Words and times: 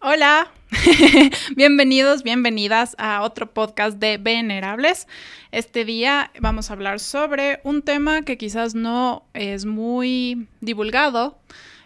Hola, 0.00 0.52
bienvenidos, 1.56 2.22
bienvenidas 2.22 2.94
a 2.98 3.22
otro 3.22 3.52
podcast 3.52 3.98
de 3.98 4.18
Venerables. 4.18 5.06
Este 5.52 5.84
día 5.84 6.30
vamos 6.40 6.70
a 6.70 6.74
hablar 6.74 7.00
sobre 7.00 7.60
un 7.64 7.82
tema 7.82 8.22
que 8.22 8.38
quizás 8.38 8.74
no 8.74 9.24
es 9.34 9.64
muy 9.64 10.48
divulgado. 10.60 11.38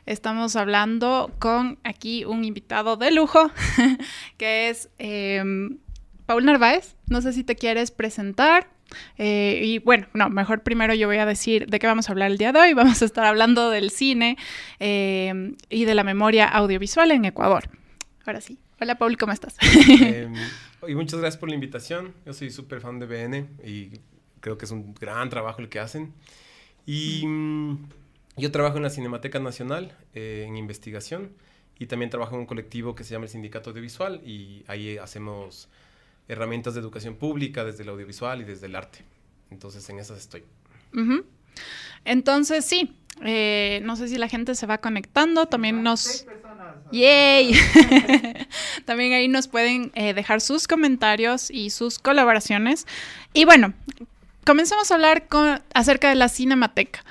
Estamos 0.06 0.56
hablando 0.56 1.30
con 1.38 1.78
aquí 1.84 2.24
un 2.24 2.44
invitado 2.44 2.96
de 2.96 3.10
lujo, 3.10 3.50
que 4.38 4.68
es 4.68 4.90
em, 4.98 5.78
Paul 6.26 6.44
Narváez. 6.44 6.96
No 7.06 7.22
sé 7.22 7.32
si 7.32 7.44
te 7.44 7.56
quieres 7.56 7.90
presentar. 7.90 8.68
Eh, 9.18 9.60
y 9.64 9.78
bueno, 9.78 10.06
no, 10.14 10.30
mejor 10.30 10.62
primero 10.62 10.94
yo 10.94 11.06
voy 11.06 11.18
a 11.18 11.26
decir 11.26 11.66
de 11.66 11.78
qué 11.78 11.86
vamos 11.86 12.08
a 12.08 12.12
hablar 12.12 12.30
el 12.30 12.38
día 12.38 12.52
de 12.52 12.60
hoy. 12.60 12.74
Vamos 12.80 13.02
a 13.02 13.04
estar 13.04 13.24
hablando 13.24 13.70
del 13.70 13.90
cine 13.90 14.36
em, 14.78 15.56
y 15.68 15.84
de 15.84 15.94
la 15.94 16.04
memoria 16.04 16.46
audiovisual 16.46 17.10
en 17.10 17.24
Ecuador. 17.24 17.68
Ahora 18.24 18.40
sí. 18.40 18.58
Hola 18.80 18.96
Paul, 18.96 19.16
¿cómo 19.18 19.32
estás? 19.32 19.56
Em, 20.00 20.34
y 20.88 20.94
muchas 20.94 21.20
gracias 21.20 21.38
por 21.38 21.48
la 21.48 21.54
invitación. 21.54 22.14
Yo 22.24 22.32
soy 22.32 22.50
súper 22.50 22.80
fan 22.80 22.98
de 22.98 23.06
BN 23.06 23.48
y 23.64 24.00
creo 24.40 24.56
que 24.56 24.64
es 24.64 24.70
un 24.70 24.94
gran 24.94 25.28
trabajo 25.28 25.60
el 25.60 25.68
que 25.68 25.80
hacen. 25.80 26.14
Y 26.86 27.26
mm, 27.26 27.88
yo 28.36 28.50
trabajo 28.50 28.78
en 28.78 28.84
la 28.84 28.90
Cinemateca 28.90 29.38
Nacional 29.38 29.94
eh, 30.14 30.44
en 30.48 30.56
investigación 30.56 31.32
y 31.78 31.86
también 31.86 32.10
trabajo 32.10 32.34
en 32.34 32.40
un 32.40 32.46
colectivo 32.46 32.94
que 32.94 33.04
se 33.04 33.12
llama 33.12 33.24
el 33.24 33.30
Sindicato 33.30 33.70
Audiovisual 33.70 34.20
y 34.24 34.64
ahí 34.66 34.98
hacemos 34.98 35.68
herramientas 36.30 36.74
de 36.74 36.80
educación 36.80 37.16
pública 37.16 37.64
desde 37.64 37.82
el 37.82 37.88
audiovisual 37.88 38.40
y 38.40 38.44
desde 38.44 38.66
el 38.66 38.76
arte. 38.76 39.00
Entonces 39.50 39.88
en 39.90 39.98
esas 39.98 40.18
estoy. 40.18 40.44
Entonces 42.04 42.64
sí, 42.64 42.96
eh, 43.22 43.80
no 43.82 43.96
sé 43.96 44.08
si 44.08 44.16
la 44.16 44.28
gente 44.28 44.54
se 44.54 44.66
va 44.66 44.78
conectando, 44.78 45.46
también 45.46 45.82
nos... 45.82 46.26
¡Yay! 46.92 47.52
también 48.84 49.12
ahí 49.12 49.28
nos 49.28 49.46
pueden 49.46 49.92
eh, 49.94 50.14
dejar 50.14 50.40
sus 50.40 50.66
comentarios 50.66 51.50
y 51.50 51.70
sus 51.70 51.98
colaboraciones. 51.98 52.86
Y 53.32 53.44
bueno, 53.44 53.74
comencemos 54.44 54.90
a 54.90 54.94
hablar 54.94 55.28
con, 55.28 55.62
acerca 55.74 56.08
de 56.08 56.16
la 56.16 56.28
cinemateca. 56.28 57.04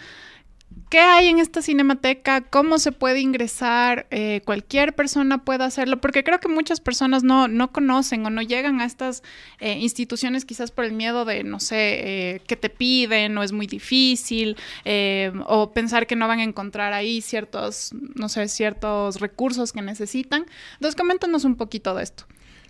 ¿Qué 0.89 0.97
hay 0.97 1.27
en 1.27 1.37
esta 1.37 1.61
cinemateca? 1.61 2.41
¿Cómo 2.41 2.79
se 2.79 2.91
puede 2.91 3.19
ingresar? 3.19 4.07
Eh, 4.09 4.41
¿Cualquier 4.43 4.95
persona 4.95 5.37
puede 5.45 5.63
hacerlo? 5.63 6.01
Porque 6.01 6.23
creo 6.23 6.39
que 6.39 6.47
muchas 6.47 6.79
personas 6.79 7.21
no, 7.21 7.47
no 7.47 7.71
conocen 7.71 8.25
o 8.25 8.31
no 8.31 8.41
llegan 8.41 8.81
a 8.81 8.85
estas 8.85 9.21
eh, 9.59 9.73
instituciones 9.73 10.45
quizás 10.45 10.71
por 10.71 10.85
el 10.85 10.93
miedo 10.93 11.25
de, 11.25 11.43
no 11.43 11.59
sé, 11.59 11.75
eh, 12.37 12.41
que 12.47 12.55
te 12.55 12.71
piden 12.71 13.37
o 13.37 13.43
es 13.43 13.51
muy 13.51 13.67
difícil 13.67 14.57
o 15.45 15.71
pensar 15.73 16.07
que 16.07 16.15
no 16.15 16.27
van 16.27 16.39
a 16.39 16.43
encontrar 16.43 16.93
ahí 16.93 17.21
ciertos, 17.21 17.91
no 18.15 18.27
sé, 18.27 18.47
ciertos 18.47 19.19
recursos 19.19 19.71
que 19.71 19.83
necesitan. 19.83 20.47
Entonces, 20.73 20.95
coméntanos 20.95 21.43
un 21.43 21.55
poquito 21.55 21.93
de 21.93 22.01
esto. 22.01 22.25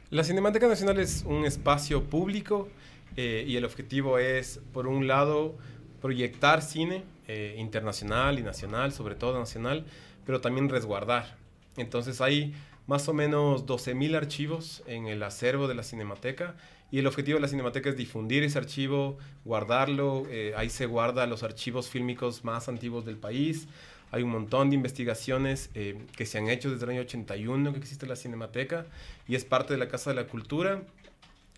La 0.10 0.26
Cinemateca 0.26 0.68
Nacional 0.68 1.00
es 1.00 1.24
un 1.26 1.46
espacio 1.46 2.04
público 2.04 2.68
y 3.16 3.56
el 3.56 3.64
objetivo 3.64 4.18
es, 4.18 4.60
por 4.74 4.88
un 4.88 5.08
lado, 5.08 5.56
proyectar 6.02 6.62
cine 6.62 7.04
eh, 7.32 7.54
internacional 7.60 8.40
y 8.40 8.42
nacional, 8.42 8.92
sobre 8.92 9.14
todo 9.14 9.38
nacional, 9.38 9.86
pero 10.26 10.42
también 10.42 10.68
resguardar. 10.68 11.38
Entonces 11.78 12.22
hay 12.22 12.56
más 12.88 13.08
o 13.08 13.14
menos 13.14 13.68
12.000 13.68 14.16
archivos 14.16 14.82
en 14.88 15.06
el 15.06 15.22
acervo 15.22 15.68
de 15.68 15.76
la 15.76 15.84
Cinemateca 15.84 16.56
y 16.90 16.98
el 16.98 17.06
objetivo 17.06 17.36
de 17.36 17.44
la 17.44 17.48
Cinemateca 17.48 17.90
es 17.90 17.98
difundir 17.98 18.44
ese 18.44 18.58
archivo, 18.58 19.20
guardarlo, 19.46 20.24
eh, 20.32 20.54
ahí 20.58 20.72
se 20.72 20.88
guarda 20.88 21.28
los 21.28 21.44
archivos 21.44 21.88
fílmicos 21.88 22.44
más 22.44 22.68
antiguos 22.68 23.06
del 23.06 23.18
país. 23.18 23.68
Hay 24.10 24.24
un 24.24 24.32
montón 24.32 24.72
de 24.72 24.76
investigaciones 24.78 25.70
eh, 25.76 26.04
que 26.18 26.26
se 26.26 26.40
han 26.40 26.50
hecho 26.50 26.72
desde 26.72 26.86
el 26.86 26.90
año 26.90 27.02
81 27.02 27.74
que 27.74 27.78
existe 27.78 28.08
la 28.08 28.16
Cinemateca 28.16 28.88
y 29.28 29.36
es 29.36 29.46
parte 29.46 29.74
de 29.74 29.78
la 29.78 29.88
Casa 29.88 30.10
de 30.10 30.16
la 30.16 30.26
Cultura. 30.26 30.82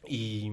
Y, 0.05 0.51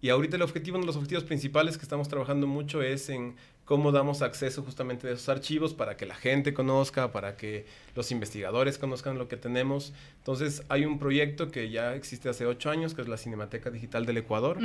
y 0.00 0.08
ahorita 0.08 0.34
el 0.34 0.42
objetivo, 0.42 0.76
uno 0.76 0.82
de 0.82 0.88
los 0.88 0.96
objetivos 0.96 1.22
principales 1.22 1.78
que 1.78 1.84
estamos 1.84 2.08
trabajando 2.08 2.48
mucho 2.48 2.82
es 2.82 3.10
en 3.10 3.36
cómo 3.70 3.92
damos 3.92 4.20
acceso 4.20 4.64
justamente 4.64 5.06
a 5.06 5.12
esos 5.12 5.28
archivos 5.28 5.74
para 5.74 5.96
que 5.96 6.04
la 6.04 6.16
gente 6.16 6.52
conozca, 6.52 7.12
para 7.12 7.36
que 7.36 7.66
los 7.94 8.10
investigadores 8.10 8.78
conozcan 8.78 9.16
lo 9.16 9.28
que 9.28 9.36
tenemos. 9.36 9.92
Entonces 10.16 10.64
hay 10.68 10.86
un 10.86 10.98
proyecto 10.98 11.52
que 11.52 11.70
ya 11.70 11.94
existe 11.94 12.28
hace 12.28 12.46
ocho 12.46 12.68
años, 12.68 12.94
que 12.94 13.02
es 13.02 13.06
la 13.06 13.16
Cinemateca 13.16 13.70
Digital 13.70 14.06
del 14.06 14.16
Ecuador. 14.16 14.58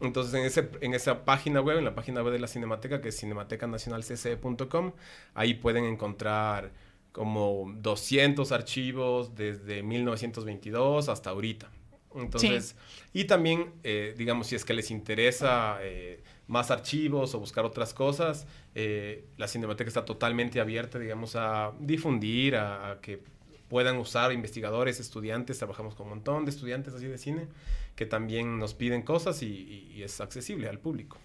Entonces 0.00 0.34
en, 0.34 0.44
ese, 0.44 0.70
en 0.82 0.94
esa 0.94 1.24
página 1.24 1.60
web, 1.60 1.78
en 1.78 1.84
la 1.84 1.96
página 1.96 2.22
web 2.22 2.32
de 2.32 2.38
la 2.38 2.46
Cinemateca, 2.46 3.00
que 3.00 3.08
es 3.08 3.18
cinematecanacionalcc.com, 3.18 4.92
ahí 5.34 5.54
pueden 5.54 5.82
encontrar 5.82 6.70
como 7.10 7.74
200 7.78 8.52
archivos 8.52 9.34
desde 9.34 9.82
1922 9.82 11.08
hasta 11.08 11.30
ahorita. 11.30 11.72
Entonces, 12.14 12.76
y 13.12 13.24
también, 13.24 13.72
eh, 13.82 14.14
digamos, 14.16 14.46
si 14.46 14.54
es 14.54 14.64
que 14.64 14.74
les 14.74 14.92
interesa... 14.92 15.78
Eh, 15.82 16.22
más 16.48 16.70
archivos 16.70 17.34
o 17.34 17.40
buscar 17.40 17.64
otras 17.64 17.94
cosas, 17.94 18.46
eh, 18.74 19.24
la 19.36 19.46
Cinemateca 19.46 19.88
está 19.88 20.04
totalmente 20.04 20.60
abierta, 20.60 20.98
digamos, 20.98 21.36
a 21.36 21.72
difundir, 21.78 22.56
a, 22.56 22.98
que 23.00 23.22
puedan 23.68 23.98
usar 23.98 24.32
investigadores, 24.32 24.98
estudiantes, 24.98 25.58
trabajamos 25.58 25.94
con 25.94 26.06
un 26.06 26.14
montón 26.14 26.44
de 26.44 26.50
estudiantes 26.50 26.94
así 26.94 27.06
de 27.06 27.18
cine 27.18 27.48
que 27.94 28.06
también 28.06 28.58
nos 28.58 28.74
piden 28.74 29.02
cosas 29.02 29.42
y 29.42 30.02
es 30.02 30.20
accesible 30.20 30.68
al 30.68 30.78
público. 30.78 31.18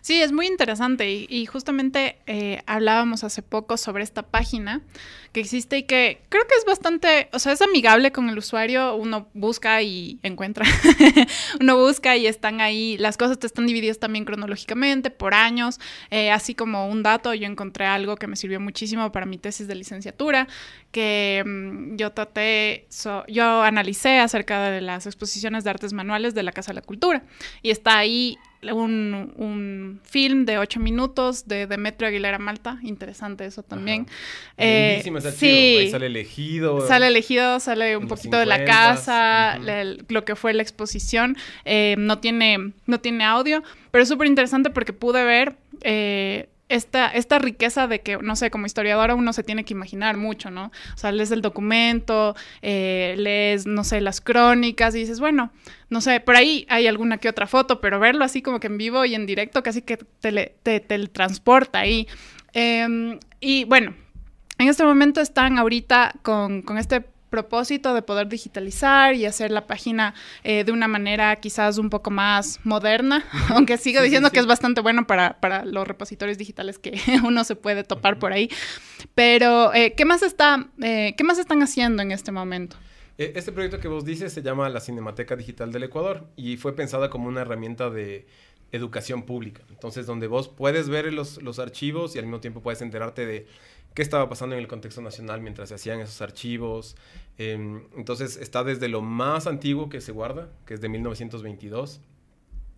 Sí, 0.00 0.20
es 0.20 0.32
muy 0.32 0.46
interesante 0.46 1.10
y, 1.10 1.46
justamente 1.46 2.18
eh, 2.26 2.62
hablábamos 2.66 3.24
hace 3.24 3.42
poco 3.42 3.76
sobre 3.76 4.04
esta 4.04 4.22
página 4.22 4.82
que 5.32 5.40
existe 5.40 5.78
y 5.78 5.82
que 5.82 6.22
creo 6.28 6.46
que 6.46 6.54
es 6.54 6.64
bastante, 6.64 7.28
o 7.32 7.40
sea, 7.40 7.52
es 7.52 7.60
amigable 7.60 8.12
con 8.12 8.28
el 8.28 8.38
usuario, 8.38 8.94
uno 8.94 9.28
busca 9.34 9.82
y 9.82 10.20
encuentra, 10.22 10.64
uno 11.60 11.76
busca 11.76 12.16
y 12.16 12.28
están 12.28 12.60
ahí, 12.60 12.96
las 12.98 13.16
cosas 13.16 13.38
te 13.40 13.48
están 13.48 13.66
divididas 13.66 13.98
también 13.98 14.24
cronológicamente 14.24 15.10
por 15.10 15.34
años, 15.34 15.80
eh, 16.10 16.30
así 16.30 16.54
como 16.54 16.88
un 16.88 17.02
dato, 17.02 17.34
yo 17.34 17.46
encontré 17.46 17.86
algo 17.86 18.14
que 18.14 18.28
me 18.28 18.36
sirvió 18.36 18.60
muchísimo 18.60 19.10
para 19.10 19.26
mi 19.26 19.38
tesis 19.38 19.66
de 19.66 19.74
licenciatura, 19.74 20.46
que 20.92 21.42
mm, 21.44 21.96
yo 21.96 22.12
traté, 22.12 22.86
yo 23.26 23.62
analicé 23.62 24.20
acerca 24.20 24.70
de 24.70 24.80
las 24.82 25.06
exposiciones 25.06 25.64
de 25.64 25.70
artes 25.70 25.92
manuales 25.92 26.34
de 26.34 26.44
la 26.44 26.52
Casa 26.52 26.70
de 26.70 26.76
la 26.76 26.82
Cultura 26.82 27.24
y 27.60 27.70
está 27.70 27.98
ahí 27.98 28.38
un, 28.72 30.00
film 30.04 30.44
de 30.44 30.58
ocho 30.58 30.80
minutos 30.80 31.46
de 31.46 31.66
Demetrio 31.66 32.08
Aguilera 32.08 32.38
Malta. 32.38 32.78
Interesante 32.82 33.44
eso 33.44 33.62
también. 33.62 34.06
Eh, 34.56 35.02
sí, 35.36 35.48
Ahí 35.48 35.90
sale 35.90 36.06
elegido. 36.06 36.86
Sale 36.86 37.08
elegido, 37.08 37.60
sale 37.60 37.96
un 37.96 38.08
poquito 38.08 38.38
de 38.38 38.46
la 38.46 38.64
casa, 38.64 39.58
lo 40.08 40.24
que 40.24 40.36
fue 40.36 40.54
la 40.54 40.62
exposición. 40.62 41.36
Eh, 41.64 41.96
no, 41.98 42.18
tiene, 42.18 42.72
no 42.86 43.00
tiene 43.00 43.24
audio, 43.24 43.62
pero 43.90 44.02
es 44.02 44.08
súper 44.08 44.26
interesante 44.26 44.70
porque 44.70 44.92
pude 44.92 45.24
ver 45.24 45.56
eh, 45.82 46.48
esta, 46.68 47.08
esta 47.08 47.38
riqueza 47.38 47.86
de 47.86 48.00
que, 48.00 48.18
no 48.18 48.36
sé, 48.36 48.50
como 48.50 48.66
historiadora 48.66 49.14
uno 49.14 49.32
se 49.32 49.42
tiene 49.42 49.64
que 49.64 49.74
imaginar 49.74 50.16
mucho, 50.16 50.50
¿no? 50.50 50.72
O 50.94 50.96
sea, 50.96 51.12
lees 51.12 51.30
el 51.30 51.42
documento, 51.42 52.34
eh, 52.62 53.14
lees, 53.18 53.66
no 53.66 53.84
sé, 53.84 54.00
las 54.00 54.20
crónicas 54.20 54.94
y 54.94 55.00
dices, 55.00 55.20
bueno, 55.20 55.52
no 55.90 56.00
sé, 56.00 56.20
por 56.20 56.36
ahí 56.36 56.66
hay 56.68 56.86
alguna 56.86 57.18
que 57.18 57.28
otra 57.28 57.46
foto, 57.46 57.80
pero 57.80 58.00
verlo 58.00 58.24
así 58.24 58.42
como 58.42 58.60
que 58.60 58.68
en 58.68 58.78
vivo 58.78 59.04
y 59.04 59.14
en 59.14 59.26
directo 59.26 59.62
casi 59.62 59.82
que 59.82 59.96
te, 59.96 60.54
te, 60.62 60.80
transporta 61.08 61.80
ahí. 61.80 62.08
Em, 62.52 63.18
y 63.40 63.64
bueno, 63.64 63.94
en 64.58 64.68
este 64.68 64.84
momento 64.84 65.20
están 65.20 65.58
ahorita 65.58 66.14
con, 66.22 66.62
con 66.62 66.78
este 66.78 67.04
propósito 67.34 67.94
de 67.94 68.02
poder 68.02 68.28
digitalizar 68.28 69.16
y 69.16 69.26
hacer 69.26 69.50
la 69.50 69.66
página 69.66 70.14
eh, 70.44 70.62
de 70.62 70.70
una 70.70 70.86
manera 70.86 71.34
quizás 71.34 71.78
un 71.78 71.90
poco 71.90 72.12
más 72.12 72.60
moderna, 72.62 73.24
aunque 73.50 73.76
sigo 73.76 74.00
diciendo 74.00 74.30
que 74.30 74.38
es 74.38 74.46
bastante 74.46 74.80
bueno 74.80 75.04
para, 75.04 75.64
los 75.64 75.88
repositorios 75.88 76.38
digitales 76.38 76.78
que 76.78 76.92
uno 77.24 77.42
se 77.42 77.56
puede 77.56 77.82
topar 77.82 78.20
por 78.20 78.32
ahí. 78.32 78.48
Pero, 79.16 79.74
eh, 79.74 79.94
¿qué, 79.96 80.04
más 80.04 80.22
está, 80.22 80.68
eh, 80.80 81.14
¿qué 81.16 81.24
más 81.24 81.40
están 81.40 81.60
haciendo 81.60 82.02
en 82.02 82.12
este 82.12 82.30
momento? 82.30 82.76
Este 83.18 83.50
proyecto 83.50 83.80
que 83.80 83.88
vos 83.88 84.04
dices 84.04 84.32
se 84.32 84.42
llama 84.42 84.68
la 84.68 84.78
Cinemateca 84.78 85.34
Digital 85.34 85.72
del 85.72 85.82
Ecuador 85.82 86.28
y 86.36 86.56
fue 86.56 86.76
pensada 86.76 87.10
como 87.10 87.26
una 87.26 87.40
herramienta 87.40 87.90
de 87.90 88.26
educación 88.70 89.24
pública. 89.24 89.62
Entonces, 89.70 90.06
donde 90.06 90.28
vos 90.28 90.48
puedes 90.48 90.88
ver 90.88 91.12
los, 91.12 91.42
los 91.42 91.58
archivos 91.58 92.14
y 92.14 92.20
al 92.20 92.26
mismo 92.26 92.40
tiempo 92.40 92.60
puedes 92.60 92.80
enterarte 92.80 93.26
de 93.26 93.46
qué 93.94 94.02
estaba 94.02 94.28
pasando 94.28 94.56
en 94.56 94.60
el 94.60 94.68
contexto 94.68 95.00
nacional 95.00 95.40
mientras 95.40 95.68
se 95.68 95.76
hacían 95.76 96.00
esos 96.00 96.20
archivos. 96.20 96.96
Em, 97.38 97.84
entonces 97.96 98.36
está 98.36 98.64
desde 98.64 98.88
lo 98.88 99.00
más 99.00 99.46
antiguo 99.46 99.88
que 99.88 100.00
se 100.00 100.12
guarda, 100.12 100.50
que 100.66 100.74
es 100.74 100.80
de 100.80 100.88
1922, 100.88 102.00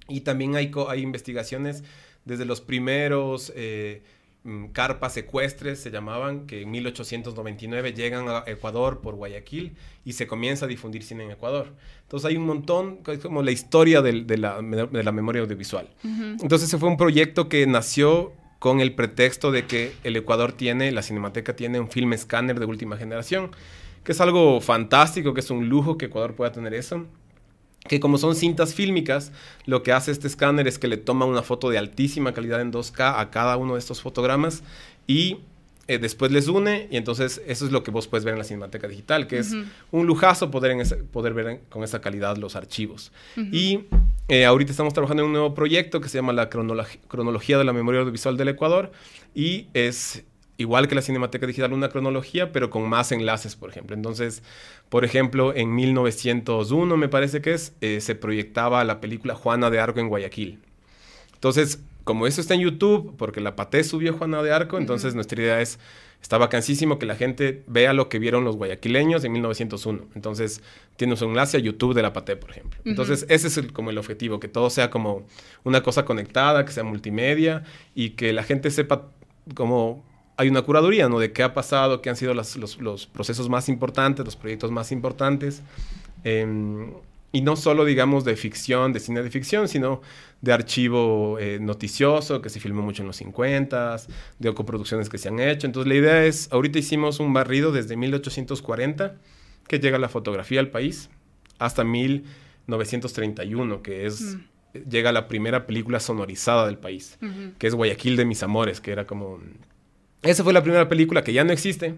y 0.08 0.20
también 0.20 0.54
hay, 0.54 0.70
hay 0.88 1.00
investigaciones 1.00 1.82
desde 2.24 2.44
los 2.44 2.60
primeros 2.60 3.52
eh, 3.56 4.02
mm, 4.44 4.66
carpas 4.66 5.14
secuestres, 5.14 5.80
se 5.80 5.90
llamaban, 5.90 6.46
que 6.46 6.62
en 6.62 6.70
1899 6.70 7.92
llegan 7.92 8.28
a 8.28 8.44
Ecuador 8.46 9.00
por 9.00 9.14
Guayaquil 9.14 9.74
y 10.04 10.12
se 10.12 10.26
comienza 10.26 10.66
a 10.66 10.68
difundir 10.68 11.02
cine 11.02 11.24
en 11.24 11.30
Ecuador. 11.30 11.72
Entonces 12.02 12.28
hay 12.28 12.36
un 12.36 12.44
montón, 12.44 13.00
es 13.06 13.20
como 13.20 13.42
la 13.42 13.52
historia 13.52 14.02
de, 14.02 14.12
la, 14.36 14.60
de 14.60 15.02
la, 15.02 15.12
memoria 15.12 15.42
audiovisual. 15.42 15.88
Entonces 16.04 16.68
ese 16.68 16.78
fue 16.78 16.88
un 16.88 16.96
proyecto 16.96 17.48
que 17.48 17.66
nació 17.66 18.32
con 18.58 18.80
el 18.80 18.94
pretexto 18.94 19.50
de 19.50 19.66
que 19.66 19.92
el 20.04 20.16
Ecuador 20.16 20.52
tiene, 20.52 20.90
la 20.92 21.02
Cinemateca 21.02 21.56
tiene 21.56 21.80
un 21.80 21.90
film 21.90 22.12
escáner 22.12 22.58
de 22.58 22.66
última 22.66 22.96
generación, 22.96 23.50
que 24.04 24.12
es 24.12 24.20
algo 24.20 24.60
fantástico, 24.60 25.34
que 25.34 25.40
es 25.40 25.50
un 25.50 25.68
lujo 25.68 25.98
que 25.98 26.06
Ecuador 26.06 26.34
pueda 26.34 26.52
tener 26.52 26.74
eso 26.74 27.06
que 27.86 28.00
como 28.00 28.18
son 28.18 28.34
cintas 28.34 28.74
fílmicas, 28.74 29.32
lo 29.64 29.82
que 29.82 29.92
hace 29.92 30.10
este 30.10 30.26
escáner 30.26 30.66
es 30.66 30.78
que 30.78 30.88
le 30.88 30.96
toma 30.96 31.24
una 31.24 31.42
foto 31.42 31.70
de 31.70 31.78
altísima 31.78 32.32
calidad 32.32 32.60
en 32.60 32.72
2K 32.72 33.14
a 33.18 33.30
cada 33.30 33.56
uno 33.56 33.74
de 33.74 33.78
estos 33.78 34.02
fotogramas 34.02 34.62
y 35.06 35.38
eh, 35.88 35.98
después 35.98 36.32
les 36.32 36.48
une 36.48 36.88
y 36.90 36.96
entonces 36.96 37.40
eso 37.46 37.64
es 37.64 37.72
lo 37.72 37.82
que 37.82 37.90
vos 37.90 38.08
puedes 38.08 38.24
ver 38.24 38.32
en 38.32 38.38
la 38.38 38.44
Cinemateca 38.44 38.88
Digital, 38.88 39.26
que 39.26 39.38
es 39.38 39.54
un 39.92 40.06
lujazo 40.06 40.50
poder, 40.50 40.72
en 40.72 41.06
poder 41.08 41.32
ver 41.32 41.60
con 41.68 41.84
esa 41.84 42.00
calidad 42.00 42.36
los 42.36 42.56
archivos. 42.56 43.12
Y 43.36 43.84
eh, 44.28 44.44
ahorita 44.44 44.72
estamos 44.72 44.94
trabajando 44.94 45.22
en 45.22 45.28
un 45.28 45.32
nuevo 45.32 45.54
proyecto 45.54 46.00
que 46.00 46.08
se 46.08 46.18
llama 46.18 46.32
la 46.32 46.48
cronología 46.48 47.58
de 47.58 47.64
la 47.64 47.72
memoria 47.72 48.00
audiovisual 48.00 48.36
del 48.36 48.48
Ecuador 48.48 48.90
y 49.34 49.68
es 49.74 50.24
igual 50.58 50.88
que 50.88 50.94
la 50.94 51.02
Cinemateca 51.02 51.46
Digital, 51.46 51.72
una 51.72 51.88
cronología, 51.88 52.52
pero 52.52 52.70
con 52.70 52.88
más 52.88 53.12
enlaces, 53.12 53.56
por 53.56 53.70
ejemplo. 53.70 53.94
Entonces, 53.94 54.42
por 54.88 55.04
ejemplo, 55.04 55.54
en 55.54 55.74
1901, 55.74 56.96
me 56.96 57.08
parece 57.08 57.40
que 57.40 57.52
es, 57.52 57.74
eh, 57.80 58.00
se 58.00 58.14
proyectaba 58.14 58.82
la 58.84 59.00
película 59.00 59.34
Juana 59.34 59.70
de 59.70 59.80
Arco 59.80 60.00
en 60.00 60.08
Guayaquil. 60.08 60.58
Entonces, 61.34 61.80
como 62.06 62.28
eso 62.28 62.40
está 62.40 62.54
en 62.54 62.60
YouTube, 62.60 63.16
porque 63.18 63.40
la 63.40 63.56
Paté 63.56 63.82
subió 63.82 64.12
Juana 64.12 64.40
de 64.40 64.52
Arco, 64.52 64.78
entonces 64.78 65.16
nuestra 65.16 65.42
idea 65.42 65.60
es, 65.60 65.80
está 66.22 66.38
vacancísimo 66.38 67.00
que 67.00 67.04
la 67.04 67.16
gente 67.16 67.64
vea 67.66 67.92
lo 67.94 68.08
que 68.08 68.20
vieron 68.20 68.44
los 68.44 68.54
guayaquileños 68.54 69.24
en 69.24 69.32
1901. 69.32 70.04
Entonces, 70.14 70.62
tienes 70.94 71.20
un 71.22 71.30
enlace 71.30 71.56
a 71.56 71.60
YouTube 71.60 71.94
de 71.94 72.02
la 72.02 72.12
Paté, 72.12 72.36
por 72.36 72.52
ejemplo. 72.52 72.78
Entonces, 72.84 73.26
ese 73.28 73.48
es 73.48 73.60
como 73.72 73.90
el 73.90 73.98
objetivo, 73.98 74.38
que 74.38 74.46
todo 74.46 74.70
sea 74.70 74.88
como 74.88 75.26
una 75.64 75.82
cosa 75.82 76.04
conectada, 76.04 76.64
que 76.64 76.70
sea 76.70 76.84
multimedia 76.84 77.64
y 77.92 78.10
que 78.10 78.32
la 78.32 78.44
gente 78.44 78.70
sepa 78.70 79.08
cómo 79.56 80.04
hay 80.36 80.48
una 80.48 80.62
curaduría, 80.62 81.08
¿no? 81.08 81.18
De 81.18 81.32
qué 81.32 81.42
ha 81.42 81.54
pasado, 81.54 82.02
qué 82.02 82.10
han 82.10 82.16
sido 82.16 82.34
los, 82.34 83.08
procesos 83.12 83.48
más 83.48 83.68
importantes, 83.68 84.24
los 84.24 84.36
proyectos 84.36 84.70
más 84.70 84.92
importantes. 84.92 85.60
Em, 86.22 86.92
y 87.32 87.40
no 87.42 87.56
solo, 87.56 87.84
digamos, 87.84 88.24
de 88.24 88.36
ficción, 88.36 88.92
de 88.92 89.00
cine 89.00 89.22
de 89.22 89.30
ficción, 89.30 89.68
sino 89.68 90.00
de 90.40 90.52
archivo 90.52 91.38
eh, 91.38 91.58
noticioso 91.60 92.40
que 92.40 92.48
se 92.48 92.60
filmó 92.60 92.82
mucho 92.82 93.02
en 93.02 93.08
los 93.08 93.16
50, 93.16 93.96
de 94.38 94.54
coproducciones 94.54 95.08
que 95.08 95.18
se 95.18 95.28
han 95.28 95.40
hecho. 95.40 95.66
Entonces, 95.66 95.88
la 95.88 95.96
idea 95.96 96.24
es, 96.24 96.48
ahorita 96.52 96.78
hicimos 96.78 97.20
un 97.20 97.32
barrido 97.32 97.72
desde 97.72 97.96
1840, 97.96 99.16
que 99.68 99.78
llega 99.80 99.98
la 99.98 100.08
fotografía 100.08 100.60
al 100.60 100.70
país, 100.70 101.10
hasta 101.58 101.84
1931, 101.84 103.82
que 103.82 104.06
es... 104.06 104.20
Mm. 104.20 104.40
Llega 104.90 105.10
la 105.10 105.26
primera 105.26 105.66
película 105.66 106.00
sonorizada 106.00 106.66
del 106.66 106.76
país, 106.76 107.18
que 107.58 107.66
es 107.66 107.74
Guayaquil 107.74 108.14
de 108.16 108.26
mis 108.26 108.42
amores, 108.42 108.82
que 108.82 108.92
era 108.92 109.06
como 109.06 109.40
esa 110.22 110.42
fue 110.42 110.52
la 110.52 110.62
primera 110.62 110.88
película 110.88 111.22
que 111.22 111.32
ya 111.32 111.44
no 111.44 111.52
existe, 111.52 111.94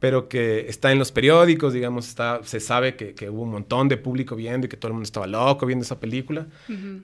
pero 0.00 0.28
que 0.28 0.66
está 0.68 0.90
en 0.90 0.98
los 0.98 1.12
periódicos, 1.12 1.74
digamos, 1.74 2.08
está, 2.08 2.40
se 2.42 2.58
sabe 2.58 2.96
que, 2.96 3.28
hubo 3.28 3.42
un 3.42 3.50
montón 3.50 3.86
de 3.86 3.98
público 3.98 4.34
viendo 4.34 4.66
y 4.66 4.70
que 4.70 4.78
todo 4.78 4.88
el 4.88 4.94
mundo 4.94 5.04
estaba 5.04 5.26
loco 5.26 5.66
viendo 5.66 5.84
esa 5.84 6.00
película. 6.00 6.46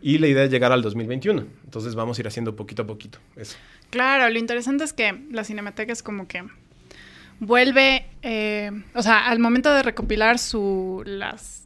Y 0.01 0.17
la 0.19 0.27
idea 0.27 0.45
es 0.45 0.51
llegar 0.51 0.73
al 0.73 0.81
2021. 0.81 1.45
Entonces 1.65 1.95
vamos 1.95 2.19
a 2.19 2.23
ir 2.23 2.27
haciendo 2.27 2.57
poquito 2.57 2.83
a 2.83 2.87
poquito 2.87 3.19
eso. 3.37 3.57
Claro, 3.91 4.29
lo 4.31 4.39
interesante 4.39 4.83
es 4.83 4.95
que 4.95 5.15
la 5.31 5.45
Cinemateca 5.45 5.93
es 5.93 6.03
como 6.03 6.27
que 6.27 6.45
vuelve, 7.39 8.07
eh, 8.23 8.73
o 8.95 9.03
sea, 9.03 9.29
al 9.29 9.39
momento 9.41 9.73
de 9.75 9.83
recopilar 9.83 10.39
su, 10.39 11.03
las 11.05 11.66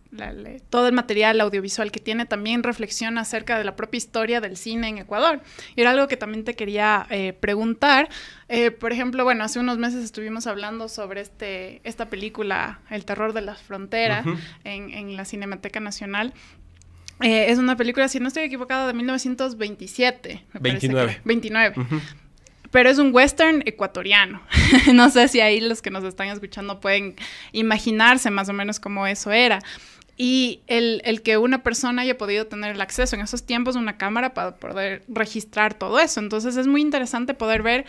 todo 0.71 0.89
el 0.89 0.93
material 0.93 1.41
audiovisual 1.41 1.93
que 1.93 2.01
tiene 2.01 2.27
también 2.27 2.63
reflexiona 2.63 3.21
acerca 3.21 3.57
de 3.59 3.65
la 3.65 3.77
propia 3.77 3.99
historia 3.99 4.41
del 4.41 4.57
cine 4.57 4.89
en 4.89 4.99
Ecuador. 4.99 5.41
Y 5.77 5.83
era 5.83 5.91
algo 5.91 6.09
que 6.09 6.17
también 6.17 6.45
te 6.45 6.55
quería 6.55 7.07
eh, 7.11 7.33
preguntar. 7.33 8.09
Eh, 8.49 8.73
por 8.73 8.93
ejemplo, 8.93 9.23
bueno, 9.23 9.45
hace 9.45 9.61
unos 9.61 9.79
meses 9.79 10.05
estuvimos 10.05 10.47
hablando 10.49 10.89
sobre 10.89 11.21
este, 11.21 11.81
esta 11.85 12.09
película, 12.11 12.81
El 12.91 13.05
terror 13.05 13.33
de 13.33 13.43
las 13.43 13.63
fronteras, 13.63 14.27
en, 14.65 15.17
la 15.17 15.25
Cinemateca 15.25 15.79
Nacional. 15.79 16.35
Eh, 17.21 17.47
es 17.49 17.59
una 17.59 17.77
película, 17.77 18.09
si 18.09 18.19
no 18.19 18.29
estoy 18.29 18.45
equivocada, 18.45 18.89
de 18.89 18.95
1927. 18.95 20.45
29. 20.55 21.21
29. 21.25 21.75
Pero 22.73 22.89
es 22.89 22.99
un 22.99 23.15
western 23.15 23.63
ecuatoriano. 23.67 24.43
no 24.93 25.11
sé 25.11 25.29
si 25.29 25.41
ahí 25.41 25.61
los 25.61 25.83
que 25.83 25.91
nos 25.91 26.03
están 26.05 26.29
escuchando 26.29 26.81
pueden 26.81 27.15
imaginarse 27.53 28.31
más 28.31 28.49
o 28.49 28.53
menos 28.53 28.81
cómo 28.81 29.07
eso 29.07 29.31
era 29.31 29.61
y 30.23 30.61
el, 30.67 31.01
el, 31.07 31.23
que 31.23 31.39
una 31.39 31.63
persona 31.63 32.03
haya 32.03 32.19
podido 32.19 32.47
tener 32.47 32.75
el 32.75 32.81
acceso 32.83 33.17
en 33.17 33.23
esos 33.23 33.47
tiempos 33.47 33.75
a 33.75 33.79
una 33.79 33.97
cámara 33.97 34.35
para 34.35 34.55
poder 34.57 35.03
registrar 35.09 35.73
todo 35.73 35.99
eso. 35.99 36.21
Entonces 36.21 36.59
es 36.59 36.67
muy 36.67 36.83
interesante 36.83 37.33
poder 37.33 37.63
ver 37.63 37.87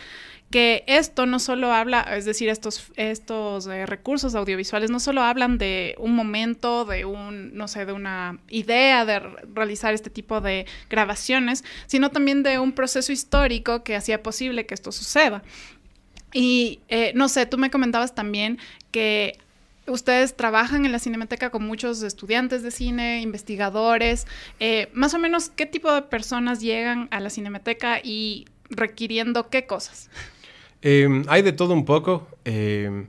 que 0.50 0.82
esto 0.86 1.26
no 1.26 1.38
solo 1.38 1.74
habla, 1.74 2.00
es 2.00 2.24
decir, 2.24 2.48
estos, 2.48 2.90
estos 2.96 3.66
eh, 3.66 3.84
recursos 3.84 4.34
audiovisuales 4.34 4.90
no 4.90 4.98
solo 4.98 5.20
hablan 5.20 5.58
de 5.58 5.94
un 5.98 6.14
momento, 6.14 6.86
de 6.86 7.04
un, 7.04 7.54
no 7.54 7.68
sé, 7.68 7.84
de 7.84 7.92
una 7.92 8.38
idea 8.48 9.04
de 9.04 9.18
realizar 9.52 9.92
este 9.92 10.08
tipo 10.08 10.40
de 10.40 10.64
grabaciones, 10.88 11.64
sino 11.84 12.08
también 12.08 12.42
de 12.42 12.58
un 12.58 12.72
proceso 12.72 13.12
histórico 13.12 13.84
que 13.84 13.94
hacía 13.94 14.22
posible 14.22 14.64
que 14.64 14.72
esto 14.72 14.90
suceda. 14.90 15.42
Y 16.32 16.80
eh, 16.88 17.12
no 17.14 17.28
sé, 17.28 17.44
tú 17.44 17.58
me 17.58 17.70
comentabas 17.70 18.14
también 18.14 18.58
que 18.90 19.36
Ustedes 19.86 20.36
trabajan 20.36 20.84
en 20.84 20.92
la 20.92 20.98
Cinemateca 21.00 21.50
con 21.50 21.64
muchos 21.64 22.02
estudiantes 22.02 22.62
de 22.62 22.70
cine, 22.70 23.20
investigadores. 23.20 24.26
Eh, 24.60 24.88
más 24.92 25.12
o 25.14 25.18
menos, 25.18 25.50
¿qué 25.50 25.66
tipo 25.66 25.92
de 25.92 26.02
personas 26.02 26.60
llegan 26.60 27.08
a 27.10 27.18
la 27.18 27.30
Cinemateca 27.30 28.00
y 28.02 28.46
requiriendo 28.70 29.50
qué 29.50 29.66
cosas? 29.66 30.08
Em, 30.82 31.24
hay 31.28 31.42
de 31.42 31.52
todo 31.52 31.74
un 31.74 31.84
poco. 31.84 32.28
Em, 32.44 33.08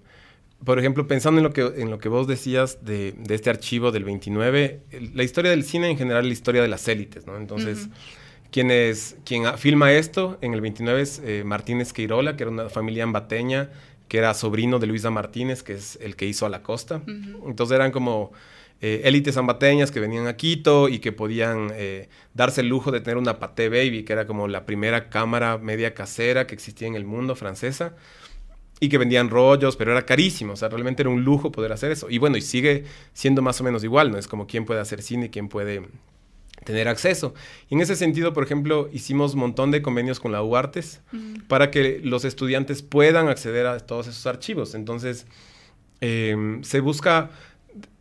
por 0.66 0.80
ejemplo, 0.80 1.08
pensando 1.08 1.40
en 1.40 1.44
lo 1.44 1.54
que, 1.54 1.62
en 1.62 1.92
lo 1.92 2.00
que 2.00 2.10
vos 2.10 2.26
decías 2.26 2.84
de, 2.84 3.16
este 3.30 3.50
archivo 3.50 3.92
del 3.92 4.04
29, 4.04 4.82
la 5.14 5.24
historia 5.24 5.52
del 5.52 5.64
cine 5.64 5.90
en 5.90 5.98
general 5.98 6.22
es 6.22 6.28
la 6.28 6.34
historia 6.34 6.62
de 6.62 6.70
las 6.70 6.88
élites, 6.88 7.28
¿no? 7.28 7.36
Entonces, 7.38 7.90
quien, 8.54 8.70
filma 9.58 9.92
esto 9.92 10.38
en 10.42 10.54
el 10.54 10.62
29 10.62 11.02
es 11.02 11.22
eh, 11.26 11.44
Martínez 11.44 11.92
Queirola, 11.92 12.38
que 12.38 12.44
era 12.44 12.52
una 12.52 12.70
familia 12.70 13.04
ambateña 13.04 13.72
que 14.14 14.20
era 14.20 14.36
sobrino 14.36 14.78
de 14.78 14.86
Luisa 14.86 15.10
Martínez, 15.10 15.64
que 15.64 15.74
es 15.74 15.98
el 16.00 16.16
que 16.16 16.28
hizo 16.28 16.46
a 16.46 16.50
la 16.50 16.62
costa. 16.62 17.02
Entonces 17.48 17.74
eran 17.74 17.90
como 17.90 18.32
eh, 18.80 19.02
élites 19.06 19.38
ambateñas 19.38 19.90
que 19.90 20.00
venían 20.00 20.28
a 20.28 20.38
Quito 20.38 20.88
y 20.88 21.00
que 21.00 21.12
podían 21.12 21.72
eh, 21.74 22.10
darse 22.36 22.62
el 22.62 22.68
lujo 22.68 22.92
de 22.92 23.02
tener 23.02 23.18
una 23.18 23.40
Paté 23.40 23.70
Baby, 23.70 24.04
que 24.04 24.14
era 24.14 24.28
como 24.28 24.48
la 24.48 24.68
primera 24.68 25.10
cámara 25.10 25.58
media 25.58 25.96
casera 25.96 26.46
que 26.46 26.54
existía 26.54 26.88
en 26.88 26.94
el 26.94 27.06
mundo 27.06 27.36
francesa 27.36 27.96
y 28.80 28.88
que 28.88 29.00
vendían 29.00 29.32
rollos, 29.32 29.78
pero 29.78 29.94
era 29.94 30.06
carísimo, 30.06 30.54
o 30.54 30.58
sea, 30.58 30.70
realmente 30.70 31.02
era 31.02 31.10
un 31.10 31.24
lujo 31.24 31.52
poder 31.52 31.72
hacer 31.72 31.90
eso. 31.92 32.08
Y 32.08 32.20
bueno, 32.20 32.38
y 32.38 32.42
sigue 32.42 32.84
siendo 33.14 33.42
más 33.42 33.62
o 33.62 33.64
menos 33.64 33.84
igual, 33.84 34.12
¿no? 34.12 34.20
Es 34.20 34.28
como 34.28 34.46
quién 34.46 34.66
puede 34.66 34.80
hacer 34.80 35.02
cine, 35.02 35.32
quién 35.32 35.50
puede 35.50 35.88
tener 36.64 36.88
acceso. 36.88 37.34
Y 37.70 37.76
en 37.76 37.82
ese 37.82 37.96
sentido, 37.96 38.34
por 38.34 38.44
ejemplo, 38.44 38.90
hicimos 38.92 39.34
un 39.34 39.42
montón 39.42 39.72
de 39.72 39.82
convenios 39.82 40.20
con 40.20 40.32
la 40.32 40.42
UARTES 40.42 41.02
para 41.48 41.72
que 41.72 42.00
los 42.04 42.26
estudiantes 42.26 42.82
puedan 42.82 43.28
acceder 43.28 43.66
a 43.68 43.80
todos 43.80 44.08
esos 44.08 44.26
archivos. 44.26 44.76
Entonces, 44.76 45.28
em, 46.02 46.64
se 46.64 46.80
busca 46.80 47.32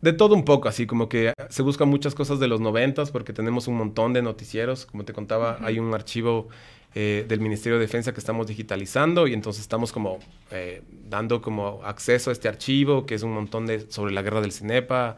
de 0.01 0.13
todo 0.13 0.35
un 0.35 0.45
poco, 0.45 0.67
así 0.67 0.85
como 0.85 1.09
que 1.09 1.33
se 1.49 1.61
buscan 1.63 1.89
muchas 1.89 2.13
cosas 2.15 2.39
de 2.39 2.47
los 2.47 2.61
noventas, 2.61 3.11
porque 3.11 3.33
tenemos 3.33 3.67
un 3.67 3.75
montón 3.75 4.13
de 4.13 4.21
noticieros. 4.21 4.85
Como 4.85 5.05
te 5.05 5.13
contaba, 5.13 5.57
hay 5.61 5.79
un 5.79 5.93
archivo 5.93 6.49
eh, 6.95 7.25
del 7.27 7.39
Ministerio 7.39 7.79
de 7.79 7.85
Defensa 7.85 8.13
que 8.13 8.19
estamos 8.19 8.45
digitalizando 8.45 9.25
y 9.25 9.33
entonces 9.33 9.63
estamos 9.63 9.91
como 9.91 10.19
eh, 10.51 10.83
dando 11.09 11.41
como 11.41 11.81
acceso 11.83 12.29
a 12.29 12.33
este 12.33 12.47
archivo, 12.47 13.07
que 13.07 13.15
es 13.15 13.23
un 13.23 13.33
montón 13.33 13.65
de 13.65 13.89
sobre 13.89 14.13
la 14.13 14.21
guerra 14.21 14.41
del 14.41 14.51
CINEPA, 14.51 15.17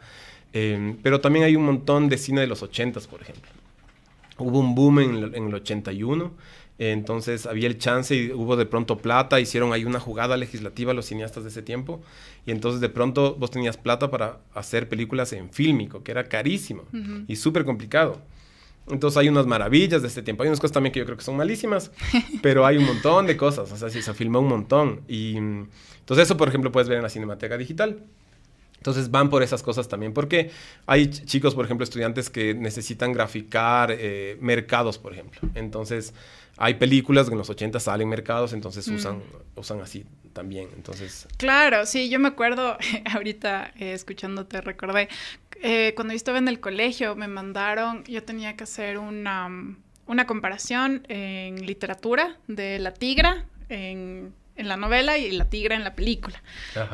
Em, 0.58 0.96
pero 1.02 1.20
también 1.20 1.44
hay 1.44 1.54
un 1.54 1.66
montón 1.66 2.08
de 2.08 2.16
cine 2.16 2.40
de 2.40 2.46
los 2.46 2.62
80s, 2.62 3.06
por 3.08 3.20
ejemplo. 3.20 3.50
Hubo 4.38 4.58
un 4.58 4.74
boom 4.74 5.00
en 5.00 5.14
el, 5.14 5.34
en 5.34 5.48
el 5.48 5.54
81, 5.54 6.32
entonces 6.78 7.44
había 7.44 7.66
el 7.66 7.76
chance 7.76 8.14
y 8.14 8.32
hubo 8.32 8.56
de 8.56 8.64
pronto 8.64 8.96
plata, 8.96 9.38
hicieron 9.38 9.74
ahí 9.74 9.84
una 9.84 10.00
jugada 10.00 10.38
legislativa 10.38 10.94
los 10.94 11.04
cineastas 11.04 11.42
de 11.42 11.50
ese 11.50 11.60
tiempo, 11.60 12.02
y 12.46 12.52
entonces 12.52 12.80
de 12.80 12.88
pronto 12.88 13.34
vos 13.34 13.50
tenías 13.50 13.76
plata 13.76 14.10
para 14.10 14.38
hacer 14.54 14.88
películas 14.88 15.34
en 15.34 15.50
fílmico, 15.50 16.02
que 16.02 16.12
era 16.12 16.24
carísimo 16.24 16.84
y 17.28 17.36
súper 17.36 17.66
complicado. 17.66 18.22
Entonces 18.88 19.18
hay 19.18 19.28
unas 19.28 19.46
maravillas 19.46 20.00
de 20.00 20.08
este 20.08 20.22
tiempo. 20.22 20.42
Hay 20.42 20.48
unas 20.48 20.60
cosas 20.60 20.72
también 20.72 20.92
que 20.92 21.00
yo 21.00 21.04
creo 21.04 21.18
que 21.18 21.24
son 21.24 21.36
malísimas, 21.36 21.90
pero 22.42 22.64
hay 22.64 22.78
un 22.78 22.86
montón 22.86 23.26
de 23.26 23.36
cosas. 23.36 23.72
O 23.72 23.76
sea, 23.76 23.90
sí, 23.90 24.00
se 24.00 24.14
filmó 24.14 24.38
un 24.38 24.48
montón. 24.48 25.00
Y 25.08 25.36
entonces 25.36 26.26
eso, 26.26 26.36
por 26.36 26.48
ejemplo, 26.48 26.70
puedes 26.70 26.88
ver 26.88 26.96
en 26.98 27.02
la 27.02 27.10
Cinemateca 27.10 27.58
Digital. 27.58 27.98
Entonces 28.86 29.10
van 29.10 29.30
por 29.30 29.42
esas 29.42 29.64
cosas 29.64 29.88
también, 29.88 30.12
porque 30.12 30.52
hay 30.86 31.08
chicos, 31.08 31.56
por 31.56 31.64
ejemplo, 31.64 31.82
estudiantes 31.82 32.30
que 32.30 32.54
necesitan 32.54 33.12
graficar 33.12 33.90
eh, 33.90 34.36
mercados, 34.40 34.96
por 34.96 35.12
ejemplo. 35.12 35.40
Entonces 35.56 36.14
hay 36.56 36.74
películas 36.74 37.26
que 37.26 37.32
en 37.32 37.38
los 37.38 37.50
80 37.50 37.80
salen 37.80 38.08
mercados, 38.08 38.52
entonces 38.52 38.86
mm. 38.86 38.94
usan, 38.94 39.22
usan 39.56 39.80
así 39.80 40.06
también. 40.32 40.68
Entonces... 40.76 41.26
Claro, 41.36 41.84
sí, 41.84 42.08
yo 42.08 42.20
me 42.20 42.28
acuerdo, 42.28 42.78
ahorita 43.12 43.72
eh, 43.76 43.92
escuchándote 43.92 44.60
recordé, 44.60 45.08
eh, 45.62 45.92
cuando 45.96 46.12
yo 46.12 46.16
estaba 46.16 46.38
en 46.38 46.46
el 46.46 46.60
colegio 46.60 47.16
me 47.16 47.26
mandaron, 47.26 48.04
yo 48.04 48.22
tenía 48.22 48.56
que 48.56 48.62
hacer 48.62 48.98
una 48.98 49.50
una 50.06 50.24
comparación 50.24 51.04
en 51.08 51.66
literatura 51.66 52.36
de 52.46 52.78
la 52.78 52.94
tigra 52.94 53.44
en, 53.68 54.32
la 54.64 54.76
novela 54.76 55.18
y 55.18 55.30
la 55.32 55.44
tigra 55.44 55.76
en 55.76 55.84
la 55.84 55.94
película. 55.94 56.42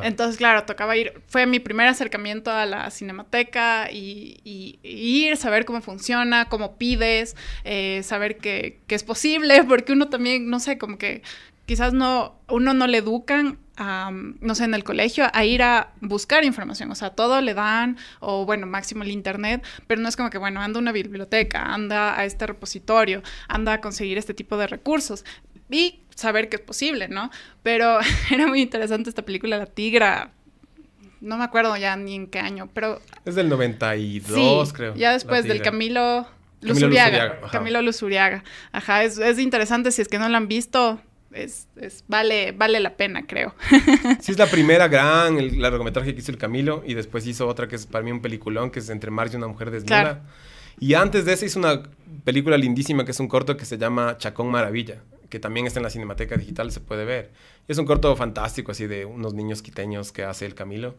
Entonces, 0.02 0.36
claro, 0.36 0.64
tocaba 0.64 0.96
ir, 0.96 1.20
fue 1.26 1.46
mi 1.46 1.60
primer 1.60 1.86
acercamiento 1.86 2.50
a 2.50 2.66
la 2.66 2.90
cinemateca 2.90 3.90
y, 3.90 4.78
ir, 4.82 5.36
saber 5.36 5.64
cómo 5.64 5.80
funciona, 5.80 6.48
cómo 6.48 6.76
pides, 6.76 7.36
eh, 7.64 8.02
saber 8.02 8.38
que, 8.38 8.80
que, 8.86 8.94
es 8.94 9.04
posible, 9.04 9.64
porque 9.68 9.92
uno 9.92 10.08
también, 10.08 10.48
no 10.50 10.60
sé, 10.60 10.78
como 10.78 10.98
que 10.98 11.22
quizás 11.66 11.92
no, 11.92 12.40
uno 12.48 12.74
no 12.74 12.86
le 12.86 12.98
educan 12.98 13.58
no 14.40 14.54
sé, 14.54 14.64
en 14.64 14.74
el 14.74 14.84
colegio, 14.84 15.26
a 15.32 15.44
ir 15.44 15.62
a 15.62 15.92
buscar 16.00 16.44
información. 16.44 16.90
O 16.90 16.94
sea, 16.94 17.10
todo 17.10 17.40
le 17.40 17.54
dan, 17.54 17.96
o 18.20 18.44
bueno, 18.44 18.66
máximo 18.66 19.02
el 19.02 19.10
internet, 19.10 19.64
pero 19.86 20.00
no 20.00 20.08
es 20.08 20.16
como 20.16 20.30
que, 20.30 20.38
bueno, 20.38 20.60
anda 20.60 20.78
a 20.78 20.82
una 20.82 20.92
biblioteca, 20.92 21.62
anda 21.62 22.18
a 22.18 22.24
este 22.24 22.46
repositorio, 22.46 23.22
anda 23.48 23.74
a 23.74 23.80
conseguir 23.80 24.18
este 24.18 24.34
tipo 24.34 24.56
de 24.56 24.66
recursos. 24.66 25.24
Y 25.72 26.00
saber 26.14 26.48
que 26.48 26.56
es 26.56 26.62
posible, 26.62 27.08
¿no? 27.08 27.30
Pero 27.62 27.98
era 28.30 28.46
muy 28.46 28.60
interesante 28.60 29.08
esta 29.08 29.22
película, 29.22 29.58
La 29.58 29.66
Tigra. 29.66 30.30
No 31.20 31.36
me 31.36 31.44
acuerdo 31.44 31.76
ya 31.76 31.96
ni 31.96 32.14
en 32.14 32.26
qué 32.26 32.40
año, 32.40 32.68
pero... 32.72 33.00
Es 33.24 33.34
del 33.34 33.48
92, 33.48 34.72
creo. 34.72 34.94
Ya 34.94 35.12
después 35.12 35.44
del 35.44 35.62
Camilo 35.62 36.26
Luzuriaga. 36.60 37.40
Camilo 37.50 37.80
Luzuriaga. 37.80 38.42
Ajá, 38.72 39.04
es, 39.04 39.18
es 39.18 39.38
interesante 39.38 39.92
si 39.92 40.02
es 40.02 40.08
que 40.08 40.18
no 40.18 40.28
lo 40.28 40.36
han 40.36 40.48
visto 40.48 41.00
es, 41.34 42.04
vale, 42.08 42.52
vale 42.52 42.80
la 42.80 42.96
pena, 42.96 43.26
creo. 43.26 43.54
sí, 44.20 44.32
es 44.32 44.38
la 44.38 44.46
primera 44.46 44.88
gran 44.88 45.38
el 45.38 45.60
largometraje 45.60 46.14
que 46.14 46.20
hizo 46.20 46.32
el 46.32 46.38
Camilo 46.38 46.82
y 46.86 46.94
después 46.94 47.26
hizo 47.26 47.46
otra 47.46 47.68
que 47.68 47.76
es 47.76 47.86
para 47.86 48.04
mí 48.04 48.10
un 48.10 48.20
peliculón 48.20 48.70
que 48.70 48.80
es 48.80 48.88
Entre 48.90 49.10
Mar 49.10 49.28
y 49.32 49.36
una 49.36 49.48
mujer 49.48 49.70
desnuda. 49.70 50.22
Y 50.78 50.94
antes 50.94 51.24
de 51.24 51.34
ese 51.34 51.46
hizo 51.46 51.58
una 51.58 51.82
película 52.24 52.56
lindísima 52.56 53.04
que 53.04 53.12
es 53.12 53.20
un 53.20 53.28
corto 53.28 53.56
que 53.56 53.64
se 53.64 53.78
llama 53.78 54.16
Chacón 54.18 54.50
Maravilla, 54.50 55.02
que 55.32 55.40
también 55.40 55.66
está 55.66 55.78
en 55.78 55.84
la 55.84 55.88
Cinemateca 55.88 56.36
Digital, 56.36 56.70
se 56.70 56.80
puede 56.80 57.06
ver. 57.06 57.30
es 57.66 57.78
un 57.78 57.86
corto 57.86 58.14
fantástico 58.16 58.72
así 58.72 58.86
de 58.86 59.06
unos 59.06 59.32
niños 59.32 59.62
quiteños 59.62 60.12
que 60.12 60.24
hace 60.24 60.44
el 60.44 60.54
Camilo. 60.54 60.94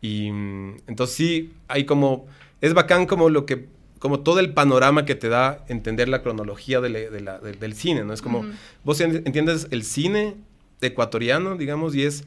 Y 0.00 0.30
mm, 0.30 0.76
entonces 0.86 1.16
sí, 1.16 1.52
hay 1.66 1.84
como... 1.84 2.28
Es 2.60 2.72
bacán 2.72 3.06
como 3.06 3.30
lo 3.30 3.46
que 3.46 3.66
como 3.98 4.20
todo 4.20 4.38
el 4.38 4.52
panorama 4.52 5.04
que 5.06 5.16
te 5.16 5.28
da 5.28 5.64
entender 5.66 6.08
la 6.08 6.22
cronología 6.22 6.80
del 6.80 7.74
cine, 7.74 8.04
¿no? 8.04 8.12
Es 8.12 8.22
como, 8.22 8.44
vos 8.84 9.00
entiendes 9.00 9.66
el 9.72 9.82
cine 9.82 10.36
ecuatoriano, 10.80 11.56
digamos, 11.56 11.96
y 11.96 12.04
es... 12.04 12.24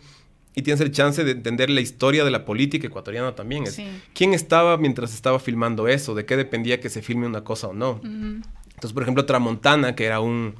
Y 0.53 0.63
tienes 0.63 0.81
el 0.81 0.91
chance 0.91 1.23
de 1.23 1.31
entender 1.31 1.69
la 1.69 1.79
historia 1.79 2.25
de 2.25 2.31
la 2.31 2.43
política 2.43 2.87
ecuatoriana 2.87 3.35
también. 3.35 3.63
Es, 3.63 3.79
¿Quién 4.13 4.33
estaba 4.33 4.75
mientras 4.75 5.13
estaba 5.13 5.39
filmando 5.39 5.87
eso? 5.87 6.13
¿De 6.13 6.25
qué 6.25 6.35
dependía 6.35 6.81
que 6.81 6.89
se 6.89 7.01
filme 7.01 7.25
una 7.25 7.45
cosa 7.45 7.67
o 7.67 7.73
no? 7.73 8.01
Entonces, 8.03 8.91
por 8.91 9.03
ejemplo, 9.03 9.25
Tramontana, 9.25 9.95
que 9.95 10.05
era 10.05 10.19
un, 10.19 10.55